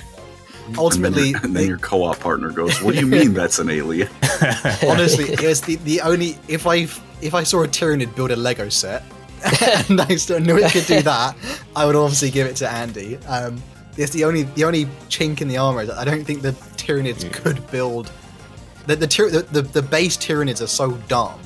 ultimately, 0.76 1.28
and 1.28 1.34
then, 1.34 1.44
and 1.44 1.56
then 1.56 1.62
they- 1.62 1.68
your 1.68 1.78
co-op 1.78 2.20
partner 2.20 2.50
goes, 2.50 2.80
"What 2.82 2.94
do 2.94 3.00
you 3.00 3.06
mean 3.06 3.32
that's 3.34 3.58
an 3.58 3.70
alien?" 3.70 4.08
honestly, 4.86 5.24
it 5.32 5.42
was 5.42 5.60
the, 5.62 5.76
the 5.76 6.00
only. 6.02 6.36
If 6.48 6.66
I 6.66 6.86
if 7.22 7.34
I 7.34 7.42
saw 7.42 7.62
a 7.62 7.68
Tyranid 7.68 8.14
build 8.14 8.30
a 8.30 8.36
Lego 8.36 8.68
set 8.68 9.02
and 9.88 10.00
I 10.00 10.16
still 10.16 10.40
knew 10.40 10.56
it 10.58 10.70
could 10.72 10.86
do 10.86 11.00
that, 11.02 11.36
I 11.74 11.84
would 11.86 11.96
obviously 11.96 12.30
give 12.30 12.46
it 12.46 12.56
to 12.56 12.70
Andy. 12.70 13.16
Um, 13.26 13.62
it's 13.96 14.12
the 14.12 14.24
only 14.24 14.42
the 14.42 14.64
only 14.64 14.84
chink 15.08 15.40
in 15.40 15.48
the 15.48 15.56
armor 15.56 15.82
is 15.82 15.88
that 15.88 15.98
I 15.98 16.04
don't 16.04 16.24
think 16.24 16.42
the 16.42 16.52
Tyranids 16.76 17.30
could 17.32 17.68
build. 17.70 18.10
The 18.88 18.96
the, 18.96 19.06
tyr- 19.06 19.30
the 19.30 19.42
the 19.42 19.62
the 19.62 19.82
base 19.82 20.16
Tyranids 20.16 20.62
are 20.62 20.66
so 20.66 20.92
dumb 21.08 21.38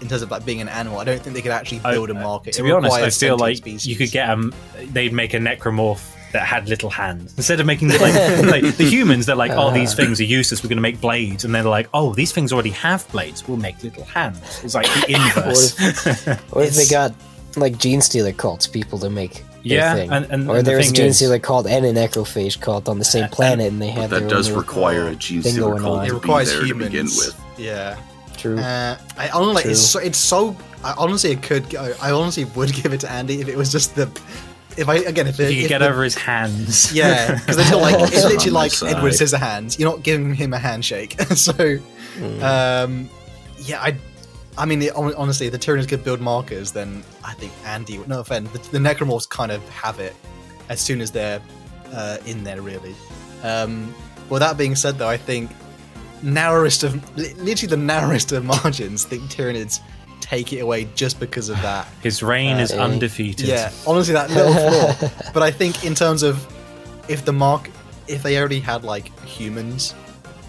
in 0.00 0.06
terms 0.06 0.22
of 0.22 0.30
like 0.30 0.44
being 0.46 0.60
an 0.60 0.68
animal. 0.68 1.00
I 1.00 1.04
don't 1.04 1.20
think 1.20 1.34
they 1.34 1.42
could 1.42 1.50
actually 1.50 1.80
build 1.80 2.08
a 2.10 2.16
uh, 2.16 2.20
marker. 2.20 2.52
To 2.52 2.60
It 2.60 2.64
be 2.64 2.70
honest, 2.70 2.96
I 2.96 3.10
feel 3.10 3.36
like 3.36 3.56
species. 3.56 3.86
you 3.86 3.96
could 3.96 4.12
get 4.12 4.26
them. 4.28 4.54
they'd 4.92 5.12
make 5.12 5.34
a 5.34 5.38
necromorph 5.38 6.14
that 6.32 6.42
had 6.42 6.68
little 6.68 6.90
hands 6.90 7.34
instead 7.36 7.58
of 7.58 7.66
making 7.66 7.88
the, 7.88 7.98
like, 7.98 8.64
like 8.64 8.76
the 8.76 8.84
humans. 8.84 9.26
They're 9.26 9.34
like, 9.34 9.50
oh, 9.52 9.72
these 9.72 9.92
uh. 9.94 9.96
things 9.96 10.20
are 10.20 10.24
useless. 10.24 10.62
We're 10.62 10.68
going 10.68 10.76
to 10.76 10.82
make 10.82 11.00
blades, 11.00 11.44
and 11.44 11.52
they're 11.54 11.62
like, 11.64 11.88
oh, 11.94 12.14
these 12.14 12.30
things 12.32 12.52
already 12.52 12.70
have 12.70 13.10
blades. 13.10 13.48
We'll 13.48 13.56
make 13.56 13.82
little 13.82 14.04
hands. 14.04 14.38
It's 14.62 14.74
like 14.76 14.86
the 14.86 15.14
inverse. 15.16 15.76
What 16.52 16.66
if 16.66 16.74
they 16.74 16.86
got 16.86 17.12
like 17.56 17.74
Genestealer 17.74 18.36
cults 18.36 18.68
people 18.68 18.98
to 19.00 19.10
make 19.10 19.32
their 19.32 19.47
Yeah, 19.62 19.94
thing? 19.94 20.10
and- 20.10 20.26
and- 20.30 20.48
or 20.50 20.56
and 20.58 20.66
the 20.66 20.70
there 20.70 20.78
was 20.78 20.86
a 20.86 20.88
thing 20.90 20.94
gene 20.94 21.06
is- 21.06 21.16
stealer 21.16 21.38
cult 21.38 21.66
and 21.66 21.84
an 21.84 21.96
necrophage 21.96 22.60
cult 22.60 22.88
on 22.88 22.98
the 22.98 23.04
same 23.04 23.28
planet, 23.28 23.70
and 23.72 23.80
they 23.82 23.88
had 23.88 24.10
But 24.10 24.20
their 24.20 24.28
that 24.28 24.30
does 24.34 24.50
own 24.50 24.56
require 24.58 25.08
a 25.08 25.14
gene 25.16 25.42
thing 25.42 25.52
stealer 25.52 25.70
going 25.72 25.82
cult 25.82 25.98
on. 26.00 26.06
it 26.06 26.12
requires 26.12 26.50
be 26.50 26.56
there 26.56 26.66
humans. 26.66 26.86
to 26.86 26.90
begin 26.90 27.06
with. 27.06 27.34
Yeah. 27.58 27.96
True. 28.36 28.58
Uh, 28.58 28.96
I 29.16 29.28
honestly, 29.30 29.62
True. 29.62 29.70
it's 29.72 29.80
so, 29.80 29.98
it's 29.98 30.18
so. 30.18 30.56
I 30.84 30.94
honestly 30.96 31.32
it 31.32 31.42
could. 31.42 31.74
I 31.74 32.12
honestly 32.12 32.44
would 32.44 32.72
give 32.82 32.92
it 32.92 33.00
to 33.00 33.10
Andy 33.10 33.40
if 33.40 33.48
it 33.48 33.56
was 33.56 33.72
just 33.72 33.94
the. 33.96 34.08
If 34.76 34.88
I 34.88 34.98
again, 34.98 35.26
if, 35.26 35.40
it, 35.40 35.52
you 35.52 35.62
if 35.64 35.68
get 35.68 35.78
the- 35.78 35.88
over 35.88 36.04
his 36.04 36.14
hands. 36.14 36.92
Yeah, 36.94 37.34
because 37.34 37.58
it's 37.58 37.70
not 37.72 37.82
like 37.88 37.96
it's 38.00 38.22
literally 38.22 38.46
on 38.46 38.52
my 38.52 38.60
like 38.60 38.72
side. 38.72 38.94
Edward 38.94 39.12
Scissorhands. 39.14 39.76
You're 39.76 39.90
not 39.90 40.04
giving 40.04 40.34
him 40.34 40.52
a 40.52 40.58
handshake. 40.58 41.20
so, 41.34 41.78
Hmm. 42.18 42.42
um, 42.44 43.10
yeah, 43.64 43.80
I, 43.82 43.96
I 44.58 44.64
mean, 44.66 44.90
honestly, 44.94 45.46
if 45.46 45.52
the 45.52 45.58
Tyranids 45.58 45.88
could 45.88 46.02
build 46.04 46.20
markers, 46.20 46.72
then 46.72 47.02
I 47.24 47.32
think 47.34 47.52
Andy. 47.64 47.98
No 48.06 48.20
offense, 48.20 48.50
the, 48.50 48.58
the 48.58 48.78
Necromorphs 48.78 49.28
kind 49.28 49.52
of 49.52 49.66
have 49.68 50.00
it 50.00 50.14
as 50.68 50.80
soon 50.80 51.00
as 51.00 51.10
they're 51.12 51.40
uh, 51.92 52.18
in 52.26 52.44
there, 52.44 52.60
really. 52.60 52.94
Um, 53.42 53.94
well, 54.28 54.40
that 54.40 54.58
being 54.58 54.74
said, 54.74 54.98
though, 54.98 55.08
I 55.08 55.16
think 55.16 55.50
narrowest 56.22 56.82
of 56.82 57.16
literally 57.16 57.68
the 57.70 57.76
narrowest 57.76 58.32
of 58.32 58.44
margins. 58.56 59.04
think 59.04 59.22
Tyranids 59.30 59.80
take 60.20 60.52
it 60.52 60.58
away 60.58 60.88
just 60.94 61.20
because 61.20 61.48
of 61.48 61.56
that. 61.62 61.86
His 62.02 62.22
reign 62.22 62.56
Uh, 62.56 62.60
is 62.62 62.72
undefeated. 62.72 63.46
Yeah, 63.46 63.70
honestly, 63.86 64.14
that 64.14 64.28
little 64.30 64.52
flaw. 64.52 65.10
but 65.32 65.42
I 65.42 65.50
think 65.50 65.84
in 65.84 65.94
terms 65.94 66.22
of 66.22 66.46
if 67.08 67.24
the 67.24 67.32
mark, 67.32 67.70
if 68.08 68.22
they 68.22 68.36
already 68.38 68.60
had 68.60 68.82
like 68.84 69.16
humans, 69.24 69.94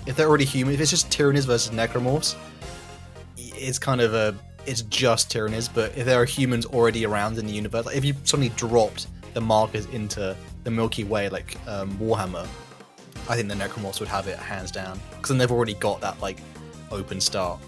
if 0.08 0.16
they're 0.16 0.28
already 0.28 0.46
human, 0.46 0.74
if 0.74 0.82
it's 0.82 0.90
just 0.90 1.10
Tyranids 1.12 1.46
versus 1.46 1.72
Necromorphs, 1.72 2.36
it's 3.60 3.80
kind 3.80 4.02
of 4.02 4.14
a, 4.14 4.36
it's 4.66 4.82
just 4.84 5.32
Tyranids. 5.32 5.70
But 5.74 5.98
if 5.98 6.06
there 6.06 6.22
are 6.22 6.26
humans 6.26 6.66
already 6.66 7.06
around 7.06 7.38
in 7.38 7.46
the 7.46 7.54
universe, 7.54 7.86
like 7.86 7.96
if 7.96 8.06
you 8.06 8.14
suddenly 8.24 8.50
dropped 8.56 9.08
the 9.34 9.42
markers 9.42 9.86
into 9.88 10.36
the 10.64 10.72
Milky 10.72 11.04
Way, 11.04 11.30
like 11.30 11.56
um, 11.68 11.92
Warhammer, 11.98 12.48
I 13.28 13.36
think 13.36 13.48
the 13.48 13.56
Necromorphs 13.56 14.00
would 14.00 14.10
have 14.10 14.28
it 14.28 14.38
hands 14.38 14.72
down 14.72 15.00
because 15.12 15.30
then 15.30 15.38
they've 15.38 15.52
already 15.52 15.76
got 15.76 16.02
that 16.02 16.20
like 16.22 16.40
open 16.92 17.22
start. 17.22 17.60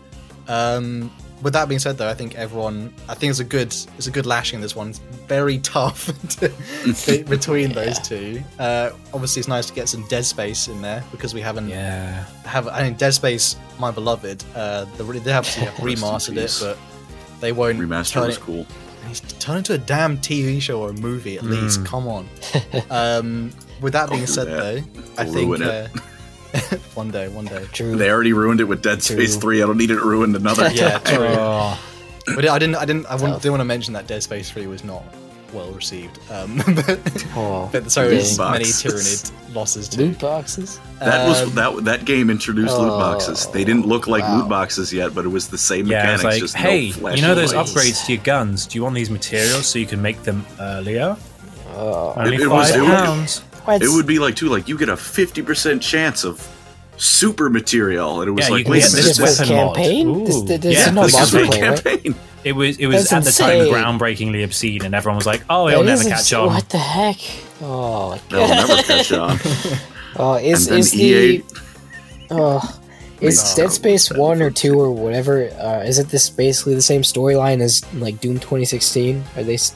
Um, 0.47 1.11
with 1.41 1.53
that 1.53 1.67
being 1.67 1.79
said, 1.79 1.97
though, 1.97 2.09
I 2.09 2.13
think 2.13 2.35
everyone, 2.35 2.93
I 3.09 3.13
think 3.15 3.31
it's 3.31 3.39
a 3.39 3.43
good, 3.43 3.67
it's 3.97 4.07
a 4.07 4.11
good 4.11 4.25
lashing. 4.25 4.61
This 4.61 4.75
one's 4.75 4.99
very 5.27 5.57
tough 5.59 6.05
to, 6.39 6.51
be- 7.07 7.23
between 7.23 7.71
those 7.73 7.97
two. 7.99 8.41
Uh, 8.59 8.91
obviously, 9.13 9.39
it's 9.39 9.47
nice 9.49 9.65
to 9.67 9.73
get 9.73 9.89
some 9.89 10.05
Dead 10.07 10.25
Space 10.25 10.67
in 10.67 10.81
there 10.81 11.03
because 11.11 11.33
we 11.33 11.41
haven't 11.41 11.69
Yeah. 11.69 12.25
have. 12.45 12.67
I 12.67 12.83
mean, 12.83 12.93
Dead 12.95 13.13
Space, 13.13 13.55
my 13.79 13.91
beloved, 13.91 14.43
uh, 14.55 14.85
the, 14.97 15.03
they 15.03 15.33
obviously 15.33 15.63
have 15.65 15.73
remastered 15.77 16.37
it, 16.37 16.57
but 16.61 16.77
they 17.39 17.51
won't 17.51 17.79
Remaster 17.79 18.11
turn 18.13 18.27
was 18.27 18.37
it, 18.37 18.41
cool. 18.41 18.65
turn 19.39 19.55
it 19.55 19.59
into 19.59 19.73
a 19.73 19.77
damn 19.79 20.17
TV 20.19 20.61
show 20.61 20.81
or 20.81 20.91
a 20.91 20.93
movie 20.93 21.37
at 21.37 21.43
least. 21.43 21.83
Come 21.85 22.07
on. 22.07 22.29
um, 22.89 23.51
with 23.81 23.93
that 23.93 24.09
being 24.09 24.27
said, 24.27 24.47
that. 24.47 24.57
though, 24.57 25.01
I 25.17 25.23
They'll 25.23 25.33
think 25.33 25.59
it. 25.59 25.61
uh, 25.63 25.87
one 26.95 27.11
day, 27.11 27.27
one 27.29 27.45
day. 27.45 27.65
True. 27.71 27.95
They 27.95 28.09
already 28.09 28.33
ruined 28.33 28.59
it 28.59 28.65
with 28.65 28.81
Dead 28.81 29.01
Space 29.03 29.33
True. 29.33 29.41
3. 29.41 29.63
I 29.63 29.65
don't 29.67 29.77
need 29.77 29.91
it 29.91 30.01
ruined 30.01 30.35
another 30.35 30.69
Yeah, 30.71 30.99
true. 30.99 31.27
Oh, 31.29 31.79
But 32.35 32.47
I 32.47 32.59
didn't, 32.59 32.75
I 32.75 32.85
didn't, 32.85 33.05
I 33.07 33.17
didn't 33.17 33.51
want 33.51 33.61
to 33.61 33.65
mention 33.65 33.93
that 33.95 34.07
Dead 34.07 34.21
Space 34.23 34.51
3 34.51 34.67
was 34.67 34.83
not 34.83 35.03
well 35.53 35.71
received. 35.71 36.19
Um, 36.31 36.61
but, 36.75 37.25
Oh, 37.35 37.67
but 37.71 37.91
so 37.91 38.03
is 38.03 38.37
many 38.37 38.59
Boxes. 38.65 38.83
Tyranid 38.83 39.55
losses 39.55 39.89
too. 39.89 40.01
loot 40.01 40.19
boxes. 40.19 40.79
That 40.99 41.27
was 41.27 41.41
Um, 41.41 41.55
that 41.55 41.83
that 41.85 42.05
game 42.05 42.29
introduced 42.29 42.77
loot 42.77 42.91
oh, 42.91 42.97
boxes. 42.99 43.47
They 43.47 43.63
didn't 43.65 43.85
look 43.85 44.07
like 44.07 44.23
wow. 44.23 44.37
loot 44.39 44.49
boxes 44.49 44.93
yet, 44.93 45.13
but 45.13 45.25
it 45.25 45.29
was 45.29 45.49
the 45.49 45.57
same 45.57 45.87
yeah. 45.87 45.97
mechanics. 46.15 46.23
It's 46.23 46.23
like, 46.23 46.39
just 46.39 46.55
hey, 46.55 46.87
no 46.87 46.93
flashy 46.93 47.21
you 47.21 47.27
know 47.27 47.35
those 47.35 47.53
lights. 47.53 47.73
upgrades 47.73 48.05
to 48.05 48.13
your 48.13 48.23
guns? 48.23 48.65
Do 48.65 48.77
you 48.77 48.83
want 48.83 48.95
these 48.95 49.09
materials 49.09 49.65
so 49.67 49.79
you 49.79 49.87
can 49.87 50.01
make 50.01 50.23
them 50.23 50.45
earlier? 50.59 51.17
Oh, 51.73 52.13
Only 52.15 52.35
it 52.35 52.47
was- 52.47 52.69
five 52.71 52.79
it 52.79 52.81
would- 52.83 52.89
pounds. 52.91 53.43
What? 53.65 53.81
It 53.81 53.89
would 53.89 54.05
be 54.07 54.19
like 54.19 54.35
too 54.35 54.47
like 54.49 54.67
you 54.67 54.77
get 54.77 54.89
a 54.89 54.97
fifty 54.97 55.41
percent 55.41 55.81
chance 55.81 56.23
of 56.23 56.47
super 56.97 57.49
material, 57.49 58.21
and 58.21 58.29
it 58.29 58.31
was 58.31 58.47
Yeah, 58.47 58.55
like 58.55 58.67
wait 58.67 58.79
a 58.85 58.89
this 58.89 58.93
this 58.93 58.93
minute, 58.93 59.11
is 59.11 59.17
this, 59.17 59.47
for 59.47 59.53
weapon 59.53 59.55
mod. 59.67 59.75
campaign. 59.75 60.23
This, 60.25 60.41
this, 60.43 60.59
this 60.61 60.85
Yeah, 60.85 60.91
no 60.91 61.03
this 61.03 61.19
is 61.19 61.29
for 61.29 61.37
the 61.37 61.43
right? 61.43 61.53
campaign. 61.83 62.15
It 62.43 62.53
was 62.53 62.77
it 62.77 62.87
was 62.87 63.07
That's 63.09 63.13
at 63.13 63.23
the 63.23 63.31
time 63.31 63.99
groundbreakingly 63.99 64.43
obscene, 64.43 64.83
and 64.83 64.95
everyone 64.95 65.17
was 65.17 65.27
like, 65.27 65.43
"Oh, 65.49 65.67
it'll 65.67 65.83
never 65.83 66.03
catch 66.03 66.19
ins- 66.19 66.33
on." 66.33 66.47
What 66.47 66.69
the 66.69 66.77
heck? 66.79 67.17
Oh, 67.61 68.09
my 68.11 68.19
They'll 68.29 68.47
never 68.47 68.81
catch 68.83 69.11
on. 69.11 69.37
Oh, 70.17 70.33
is 70.35 70.67
And 70.67 70.79
is 70.79 70.91
the 70.91 71.43
oh 72.31 72.79
is 73.21 73.55
No. 73.57 73.63
Dead 73.63 73.71
Space 73.71 74.11
one 74.11 74.41
or 74.41 74.49
two 74.51 74.79
or 74.79 74.91
whatever? 74.91 75.49
Uh, 75.51 75.83
is 75.85 75.99
it 75.99 76.09
this 76.09 76.29
basically 76.29 76.73
the 76.75 76.81
same 76.81 77.01
storyline 77.03 77.61
as 77.61 77.81
like 77.93 78.19
Doom 78.19 78.35
2016? 78.39 79.23
Are 79.37 79.43
they 79.43 79.53
s- 79.53 79.75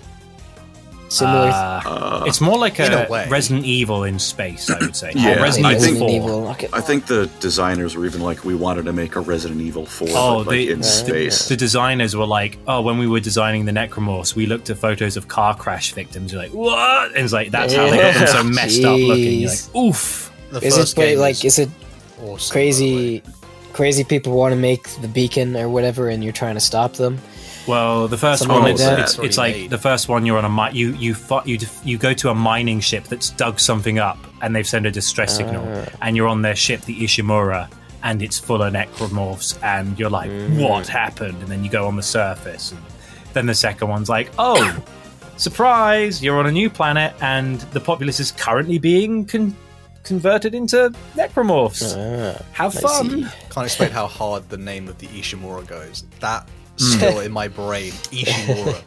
similar? 1.10 1.50
Uh, 1.50 1.82
Uh, 1.86 2.24
it's 2.28 2.42
more 2.42 2.58
like 2.58 2.80
a, 2.80 3.08
a. 3.10 3.28
Resident 3.30 3.66
Evil 3.66 4.04
in 4.04 4.18
space, 4.20 4.70
I 4.70 4.80
would 4.80 4.96
say. 4.96 5.12
Yeah, 5.16 5.40
Or 5.40 5.44
Resident 5.44 5.66
I 5.68 5.72
Evil 5.76 5.86
think- 5.86 6.00
4. 6.00 6.10
Evil. 6.10 6.48
I 6.74 6.82
think 6.82 7.06
the 7.08 7.28
designers 7.40 7.96
were 7.96 8.06
even 8.06 8.22
like, 8.22 8.44
we 8.44 8.56
wanted 8.56 8.86
to 8.86 8.94
make 8.94 9.16
a 9.16 9.20
Resident 9.20 9.62
Evil 9.62 9.86
4 9.86 10.08
Oh, 10.12 10.38
but, 10.40 10.48
like, 10.48 10.50
the- 10.58 10.70
in 10.72 10.80
the- 10.80 10.84
space. 10.86 11.48
The 11.48 11.56
designers 11.58 12.16
were 12.16 12.26
like, 12.26 12.58
"Oh, 12.68 12.82
when 12.82 12.98
we 12.98 13.08
were 13.08 13.20
designing 13.20 13.66
the 13.66 13.72
Necromorphs, 13.72 14.36
we 14.36 14.46
looked 14.46 14.70
at 14.70 14.78
photos 14.78 15.16
of 15.18 15.28
car 15.28 15.56
crash 15.56 15.94
victims. 15.94 16.32
You're 16.34 16.42
like, 16.42 16.52
what? 16.54 17.08
And 17.16 17.24
it's 17.24 17.34
like 17.34 17.52
that's 17.52 17.74
how 17.74 17.90
they 17.90 17.98
got 17.98 18.14
them 18.16 18.28
so 18.28 18.44
messed 18.44 18.84
up 18.84 18.98
looking. 19.00 19.40
You're 19.42 19.50
like, 19.52 19.76
oof. 19.76 20.32
The 20.52 20.60
Is 20.66 20.76
it 20.76 20.80
first 20.80 20.96
but, 20.96 21.02
game 21.04 21.20
like 21.20 21.44
is 21.44 21.60
it 21.60 21.70
awesome, 22.24 22.52
crazy? 22.54 23.24
Crazy 23.74 24.04
people 24.06 24.34
want 24.38 24.54
to 24.54 24.56
make 24.56 24.88
the 25.02 25.08
beacon 25.08 25.58
or 25.58 25.68
whatever, 25.68 26.08
and 26.10 26.24
you're 26.24 26.32
trying 26.32 26.56
to 26.56 26.62
stop 26.62 26.94
them. 26.94 27.20
Well, 27.68 28.08
the 28.08 28.18
first 28.18 28.44
Something 28.44 28.60
one, 28.62 28.72
it's, 28.72 28.82
it's, 28.82 29.14
It's 29.16 29.20
it's 29.24 29.38
like 29.38 29.70
the 29.70 29.78
first 29.78 30.08
one. 30.08 30.26
You're 30.26 30.38
on 30.38 30.46
a 30.46 30.50
mi- 30.50 30.78
you 30.78 30.94
you 30.94 31.16
fi- 31.16 31.44
you 31.46 31.58
def- 31.58 31.82
you 31.84 31.98
go 31.98 32.14
to 32.14 32.30
a 32.30 32.36
mining 32.36 32.80
ship 32.80 33.06
that's 33.06 33.32
dug 33.32 33.60
something 33.60 33.98
up, 33.98 34.18
and 34.42 34.56
they've 34.56 34.68
sent 34.68 34.86
a 34.86 34.92
distress 34.92 35.36
signal, 35.36 35.66
Ah. 35.68 35.98
and 36.02 36.16
you're 36.16 36.28
on 36.28 36.42
their 36.44 36.56
ship, 36.56 36.82
the 36.82 36.96
Ishimura, 37.04 37.68
and 38.04 38.22
it's 38.22 38.38
full 38.38 38.62
of 38.62 38.72
necromorphs, 38.74 39.58
and 39.64 39.98
you're 39.98 40.12
like, 40.12 40.30
Mm. 40.30 40.62
what 40.68 40.88
happened? 40.88 41.42
And 41.42 41.48
then 41.48 41.64
you 41.64 41.72
go 41.72 41.88
on 41.88 41.96
the 41.96 42.04
surface, 42.04 42.72
and 42.72 42.82
then 43.34 43.48
the 43.48 43.56
second 43.56 43.88
one's 43.90 44.10
like, 44.10 44.30
oh, 44.38 44.78
surprise! 45.38 46.22
You're 46.24 46.38
on 46.38 46.46
a 46.46 46.52
new 46.52 46.70
planet, 46.70 47.14
and 47.22 47.60
the 47.74 47.80
populace 47.80 48.20
is 48.20 48.32
currently 48.32 48.78
being 48.78 49.26
con- 49.26 49.56
converted 50.04 50.54
into 50.54 50.94
necromorphs. 51.16 51.96
Ah, 51.98 52.42
Have 52.54 52.74
fun. 52.76 53.32
Can't 53.50 53.66
explain 53.66 53.90
how 53.92 54.06
hard 54.08 54.48
the 54.50 54.58
name 54.58 54.88
of 54.88 54.98
the 55.00 55.08
Ishimura 55.08 55.66
goes. 55.66 56.04
That 56.20 56.48
still 56.78 57.20
in 57.20 57.32
my 57.32 57.48
brain, 57.48 57.92
Ishimura. 58.12 58.84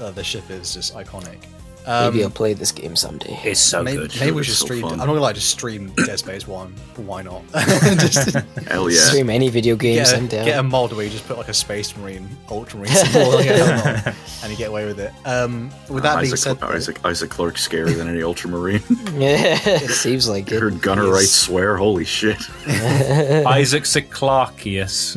uh, 0.00 0.10
the 0.10 0.24
ship 0.24 0.48
is 0.50 0.74
just 0.74 0.94
iconic. 0.94 1.38
Um, 1.86 2.12
Maybe 2.12 2.22
I'll 2.24 2.30
play 2.30 2.52
this 2.52 2.72
game 2.72 2.94
someday. 2.94 3.40
It's 3.42 3.58
so 3.58 3.82
maybe, 3.82 4.02
good. 4.02 4.14
maybe 4.20 4.32
we 4.32 4.44
should 4.44 4.54
so 4.54 4.66
stream. 4.66 4.82
fun. 4.82 4.92
I'm 4.92 4.98
not 4.98 5.06
gonna 5.06 5.20
lie, 5.20 5.32
just 5.32 5.48
stream 5.48 5.90
Dead 6.04 6.18
Space 6.18 6.46
One. 6.46 6.74
Why 6.96 7.22
not? 7.22 7.42
just 7.54 8.34
Hell 8.68 8.90
yeah. 8.90 9.00
Stream 9.00 9.30
any 9.30 9.48
video 9.48 9.76
games. 9.76 10.12
get, 10.12 10.22
a, 10.22 10.26
get 10.26 10.58
a 10.58 10.62
mod 10.62 10.92
where 10.92 11.06
you 11.06 11.10
just 11.10 11.26
put 11.26 11.38
like 11.38 11.48
a 11.48 11.54
Space 11.54 11.96
Marine, 11.96 12.28
Ultramarine 12.50 12.92
symbol, 12.92 13.30
like 13.32 13.46
a 13.46 14.14
and 14.42 14.52
you 14.52 14.58
get 14.58 14.68
away 14.68 14.84
with 14.84 15.00
it. 15.00 15.10
Um, 15.24 15.70
with 15.88 16.02
that 16.02 16.20
being 16.20 16.30
Isaac, 16.34 16.38
said, 16.60 16.62
Isaac, 16.62 17.02
Isaac 17.02 17.30
Clarke's 17.30 17.66
scarier 17.66 17.96
than 17.96 18.08
any 18.08 18.22
Ultramarine. 18.22 18.82
yeah, 19.18 19.58
it 19.64 19.90
seems 19.90 20.28
like 20.28 20.50
You 20.50 20.58
it. 20.58 20.60
heard 20.60 20.82
Gunner 20.82 21.04
Yes. 21.06 21.12
Wright 21.14 21.24
swear, 21.28 21.76
holy 21.78 22.04
shit. 22.04 22.36
Isaac 22.68 23.84
Seclarchius. 23.84 25.16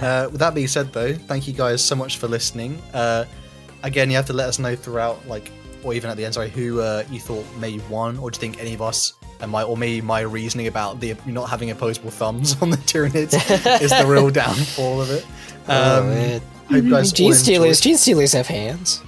Uh, 0.00 0.28
with 0.30 0.40
that 0.40 0.54
being 0.54 0.66
said, 0.68 0.92
though, 0.92 1.14
thank 1.14 1.46
you 1.46 1.52
guys 1.54 1.84
so 1.84 1.94
much 1.94 2.16
for 2.18 2.26
listening. 2.28 2.80
Uh, 2.94 3.24
again, 3.82 4.08
you 4.10 4.16
have 4.16 4.26
to 4.26 4.32
let 4.32 4.48
us 4.48 4.58
know 4.58 4.74
throughout, 4.74 5.26
like, 5.28 5.50
or 5.82 5.94
even 5.94 6.10
at 6.10 6.16
the 6.16 6.24
end, 6.24 6.34
sorry, 6.34 6.50
who 6.50 6.80
uh, 6.80 7.04
you 7.10 7.20
thought 7.20 7.44
maybe 7.58 7.82
won, 7.90 8.18
or 8.18 8.30
do 8.30 8.36
you 8.36 8.40
think 8.40 8.60
any 8.60 8.74
of 8.74 8.82
us 8.82 9.14
and 9.40 9.50
my, 9.50 9.62
or 9.62 9.76
maybe 9.76 10.00
my 10.04 10.20
reasoning 10.20 10.66
about 10.66 11.00
the 11.00 11.14
not 11.26 11.48
having 11.48 11.70
opposable 11.70 12.10
thumbs 12.10 12.60
on 12.62 12.70
the 12.70 12.76
Tyranids 12.78 13.32
is 13.82 13.90
the 13.90 14.04
real 14.06 14.30
downfall 14.30 15.00
of 15.02 15.10
it. 15.10 15.26
Oh, 15.68 16.00
Um, 16.00 16.08
man. 16.10 16.40
hope 16.68 16.84
you 16.84 16.90
guys 16.90 17.12
Gene 17.12 17.28
all 17.28 17.34
stealers. 17.34 17.84
enjoyed. 17.86 17.98
Genestealers 18.18 18.34
have 18.34 18.46
hands. 18.46 19.02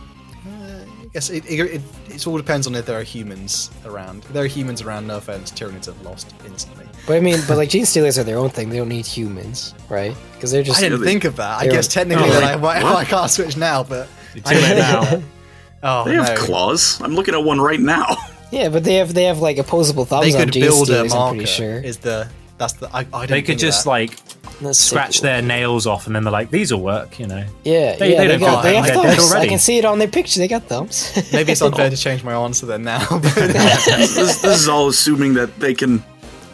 I 0.47 1.14
guess 1.14 1.28
it, 1.28 1.45
it, 1.45 1.61
it, 1.61 1.82
it 2.09 2.26
all 2.26 2.38
depends 2.38 2.66
on 2.66 2.74
if 2.74 2.86
there 2.86 2.99
are 2.99 3.03
humans 3.03 3.70
around. 3.84 4.24
If 4.24 4.32
there 4.32 4.45
are 4.45 4.49
humans 4.49 4.80
around, 4.80 5.07
no 5.07 5.18
offense, 5.18 5.51
Tyranids 5.51 5.84
have 5.84 6.01
lost 6.01 6.34
instantly. 6.47 6.86
But 7.07 7.17
I 7.17 7.21
mean, 7.21 7.39
but 7.49 7.57
like 7.57 7.69
genestealers 7.69 8.17
are 8.19 8.23
their 8.25 8.39
own 8.39 8.51
thing. 8.51 8.71
They 8.71 8.77
don't 8.77 8.89
need 8.89 9.07
humans, 9.07 9.75
right? 9.89 10.15
Because 10.35 10.53
they're 10.53 10.63
just 10.63 10.79
I 10.79 10.83
didn't 10.83 11.01
they- 11.01 11.07
think 11.07 11.25
of 11.25 11.37
that. 11.37 11.61
I 11.61 11.67
guess 11.67 11.89
technically 11.89 12.29
Oh, 12.29 12.33
that 12.41 12.61
like, 12.61 12.81
I, 12.81 12.85
well. 12.85 12.97
I 13.05 13.05
can't 13.05 13.31
switch 13.31 13.57
now, 13.57 13.83
but 13.83 14.09
Too 14.35 14.41
late 14.55 14.77
now. 14.79 15.23
oh 15.83 16.05
They 16.05 16.15
have 16.15 16.39
claws. 16.39 17.01
I'm 17.01 17.15
looking 17.15 17.35
at 17.35 17.43
one 17.43 17.61
right 17.61 17.81
now. 17.81 18.17
yeah, 18.53 18.69
but 18.69 18.85
they 18.85 18.95
have 18.97 19.15
they 19.15 19.25
have 19.25 19.41
like 19.41 19.59
opposable 19.59 20.05
thumbs 20.05 20.33
they 20.33 20.39
could 20.45 20.53
gene 20.53 20.63
build 20.63 20.83
a 20.91 20.93
stealers. 20.93 21.13
I'm 21.13 21.19
marker. 21.19 21.37
pretty 21.39 21.47
sure. 21.51 21.79
Is 21.81 21.99
the 21.99 22.29
that's 22.59 22.75
the 22.75 22.89
I, 22.95 23.01
I 23.01 23.03
didn't 23.27 23.31
They 23.31 23.43
could 23.43 23.59
just 23.59 23.83
that. 23.85 23.91
like 23.91 24.17
That's 24.61 24.79
scratch 24.79 25.15
sick. 25.15 25.23
their 25.23 25.43
nails 25.43 25.89
off, 25.89 26.07
and 26.07 26.15
then 26.15 26.23
they're 26.23 26.31
like, 26.33 26.51
"These 26.51 26.73
will 26.73 26.83
work," 26.83 27.19
you 27.19 27.27
know. 27.27 27.45
Yeah, 27.65 27.97
They- 27.97 28.13
yeah, 28.13 28.19
they 28.21 28.27
they, 28.29 28.29
don't 28.29 28.41
got, 28.41 28.63
they 28.63 28.77
have 28.77 28.87
They're 28.87 28.95
dead 29.03 29.17
thumbs. 29.19 29.33
I 29.33 29.49
can 29.49 29.59
see 29.59 29.79
it 29.79 29.85
on 29.85 29.99
their 29.99 30.07
picture. 30.07 30.39
They 30.39 30.47
got 30.47 30.63
thumbs. 30.65 31.13
maybe 31.33 31.51
it's 31.53 31.63
unfair 31.63 31.91
to 31.97 31.97
change 31.97 32.23
my 32.23 32.35
answer 32.35 32.67
then 32.67 32.85
now. 32.85 33.05
But 33.11 33.23
this, 33.35 34.15
this 34.43 34.45
is 34.45 34.69
all 34.69 34.87
assuming 34.89 35.35
that 35.35 35.59
they 35.59 35.75
can 35.75 36.05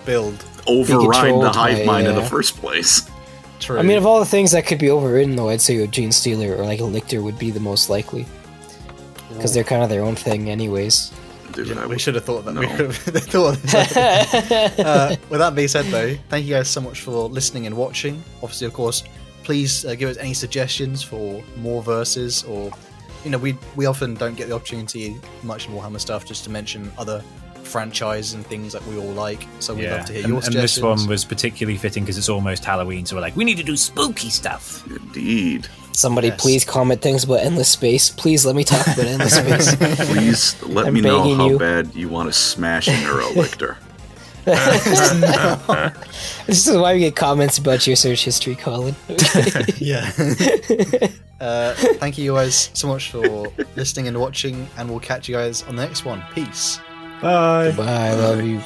build 0.09 0.43
override 0.67 1.35
the 1.35 1.51
hive 1.51 1.79
by, 1.81 1.85
mind 1.85 2.07
in 2.07 2.15
the 2.15 2.25
first 2.25 2.57
place. 2.57 3.09
true. 3.61 3.79
I 3.79 3.83
mean, 3.83 3.99
of 3.99 4.07
all 4.07 4.21
the 4.21 4.27
things 4.27 4.53
that 4.53 4.67
could 4.67 4.79
be 4.79 4.89
overridden, 4.89 5.37
though, 5.37 5.51
I'd 5.51 5.61
say 5.61 5.77
a 5.77 5.87
genestealer 5.87 6.59
or 6.59 6.65
like 6.65 6.81
a 6.81 6.85
lictor 6.85 7.23
would 7.23 7.39
be 7.39 7.51
the 7.51 7.61
most 7.61 7.91
likely 7.91 8.25
because 9.35 9.53
they're 9.53 9.65
kind 9.65 9.83
of 9.83 9.91
their 9.91 10.03
own 10.03 10.17
thing, 10.17 10.49
anyways. 10.49 11.13
Dude, 11.53 11.77
I 11.77 11.87
we 11.87 11.99
should 11.99 12.15
have 12.15 12.25
thought 12.25 12.47
that. 12.47 12.55
no. 12.55 12.61
We 12.61 12.69
could 12.69 12.87
have 12.87 12.97
thought. 12.97 13.55
Of 13.57 13.63
this. 13.63 13.97
uh, 14.79 15.17
with 15.29 15.41
that 15.41 15.55
being 15.55 15.69
said, 15.69 15.85
though, 15.87 16.15
thank 16.31 16.47
you 16.47 16.55
guys 16.55 16.69
so 16.69 16.81
much 16.81 17.03
for 17.03 17.29
listening 17.29 17.67
and 17.67 17.77
watching. 17.77 18.23
Obviously, 18.43 18.67
of 18.67 18.73
course, 18.73 19.05
please 19.45 19.85
uh, 19.85 19.95
give 19.95 20.09
us 20.09 20.17
any 20.17 20.33
suggestions 20.33 21.03
for 21.03 21.43
more 21.59 21.83
verses, 21.83 22.45
or 22.45 22.71
you 23.25 23.31
know, 23.31 23.39
we 23.39 23.59
we 23.77 23.85
often 23.85 24.15
don't 24.15 24.37
get 24.37 24.49
the 24.49 24.55
opportunity 24.55 25.21
much 25.43 25.69
in 25.69 25.75
Warhammer 25.75 26.01
stuff 26.01 26.25
just 26.25 26.45
to 26.45 26.51
mention 26.51 26.91
other 26.97 27.23
franchise 27.69 28.33
and 28.33 28.47
things 28.47 28.73
that 28.73 28.85
we 28.87 28.97
all 28.97 29.13
like. 29.13 29.47
So 29.61 29.75
we'd 29.75 29.85
yeah. 29.85 29.97
love 29.97 30.07
to 30.07 30.13
hear 30.13 30.23
and, 30.25 30.33
your 30.33 30.43
and 30.45 30.55
this 30.55 30.81
one 30.81 31.07
was 31.07 31.25
particularly 31.25 31.79
fitting 31.79 32.05
because 32.05 32.19
it's 32.19 32.29
almost 32.29 32.65
Halloween, 32.65 33.07
so 33.07 33.17
we're 33.17 33.23
like, 33.23 33.37
we 33.37 33.45
need 33.45 33.59
to 33.59 33.63
do 33.63 33.77
spooky 33.77 34.31
stuff. 34.31 34.87
Indeed. 34.89 35.69
Somebody 35.93 36.29
Yes. 36.29 36.41
please 36.41 36.65
comment 36.65 37.03
things 37.03 37.25
about 37.25 37.41
Endless 37.41 37.71
Space. 37.71 38.11
Please 38.11 38.47
let 38.47 38.55
me 38.55 38.63
talk 38.63 38.87
about 38.87 39.07
Endless 39.07 39.35
Space. 39.73 40.07
Please 40.07 40.63
let 40.63 40.87
I'm 40.87 40.95
me 40.95 41.01
know 41.01 41.35
how 41.35 41.49
you. 41.49 41.59
bad 41.59 41.95
you 41.95 42.09
want 42.09 42.29
to 42.29 42.33
smash 42.33 42.87
a 42.89 42.93
Neurolictor. 42.93 43.77
this 46.47 46.67
is 46.67 46.77
why 46.77 46.95
we 46.95 47.01
get 47.01 47.17
comments 47.17 47.59
about 47.59 47.87
your 47.87 47.97
search 47.97 48.25
history, 48.25 48.55
Colin. 48.55 48.95
yeah. 49.79 50.11
uh, 51.41 51.75
thank 51.75 52.17
you 52.17 52.33
guys 52.33 52.71
so 52.73 52.89
much 52.89 53.11
for 53.11 53.49
listening 53.77 54.09
and 54.09 54.19
watching, 54.19 54.67
and 54.79 54.89
we'll 54.89 55.01
catch 55.01 55.29
you 55.29 55.35
guys 55.35 55.65
on 55.65 55.77
the 55.77 55.83
next 55.83 56.05
one. 56.05 56.23
Peace. 56.35 56.81
Bye. 57.21 57.73
Bye, 57.73 58.09
I 58.09 58.15
love 58.15 58.43
you. 58.45 58.63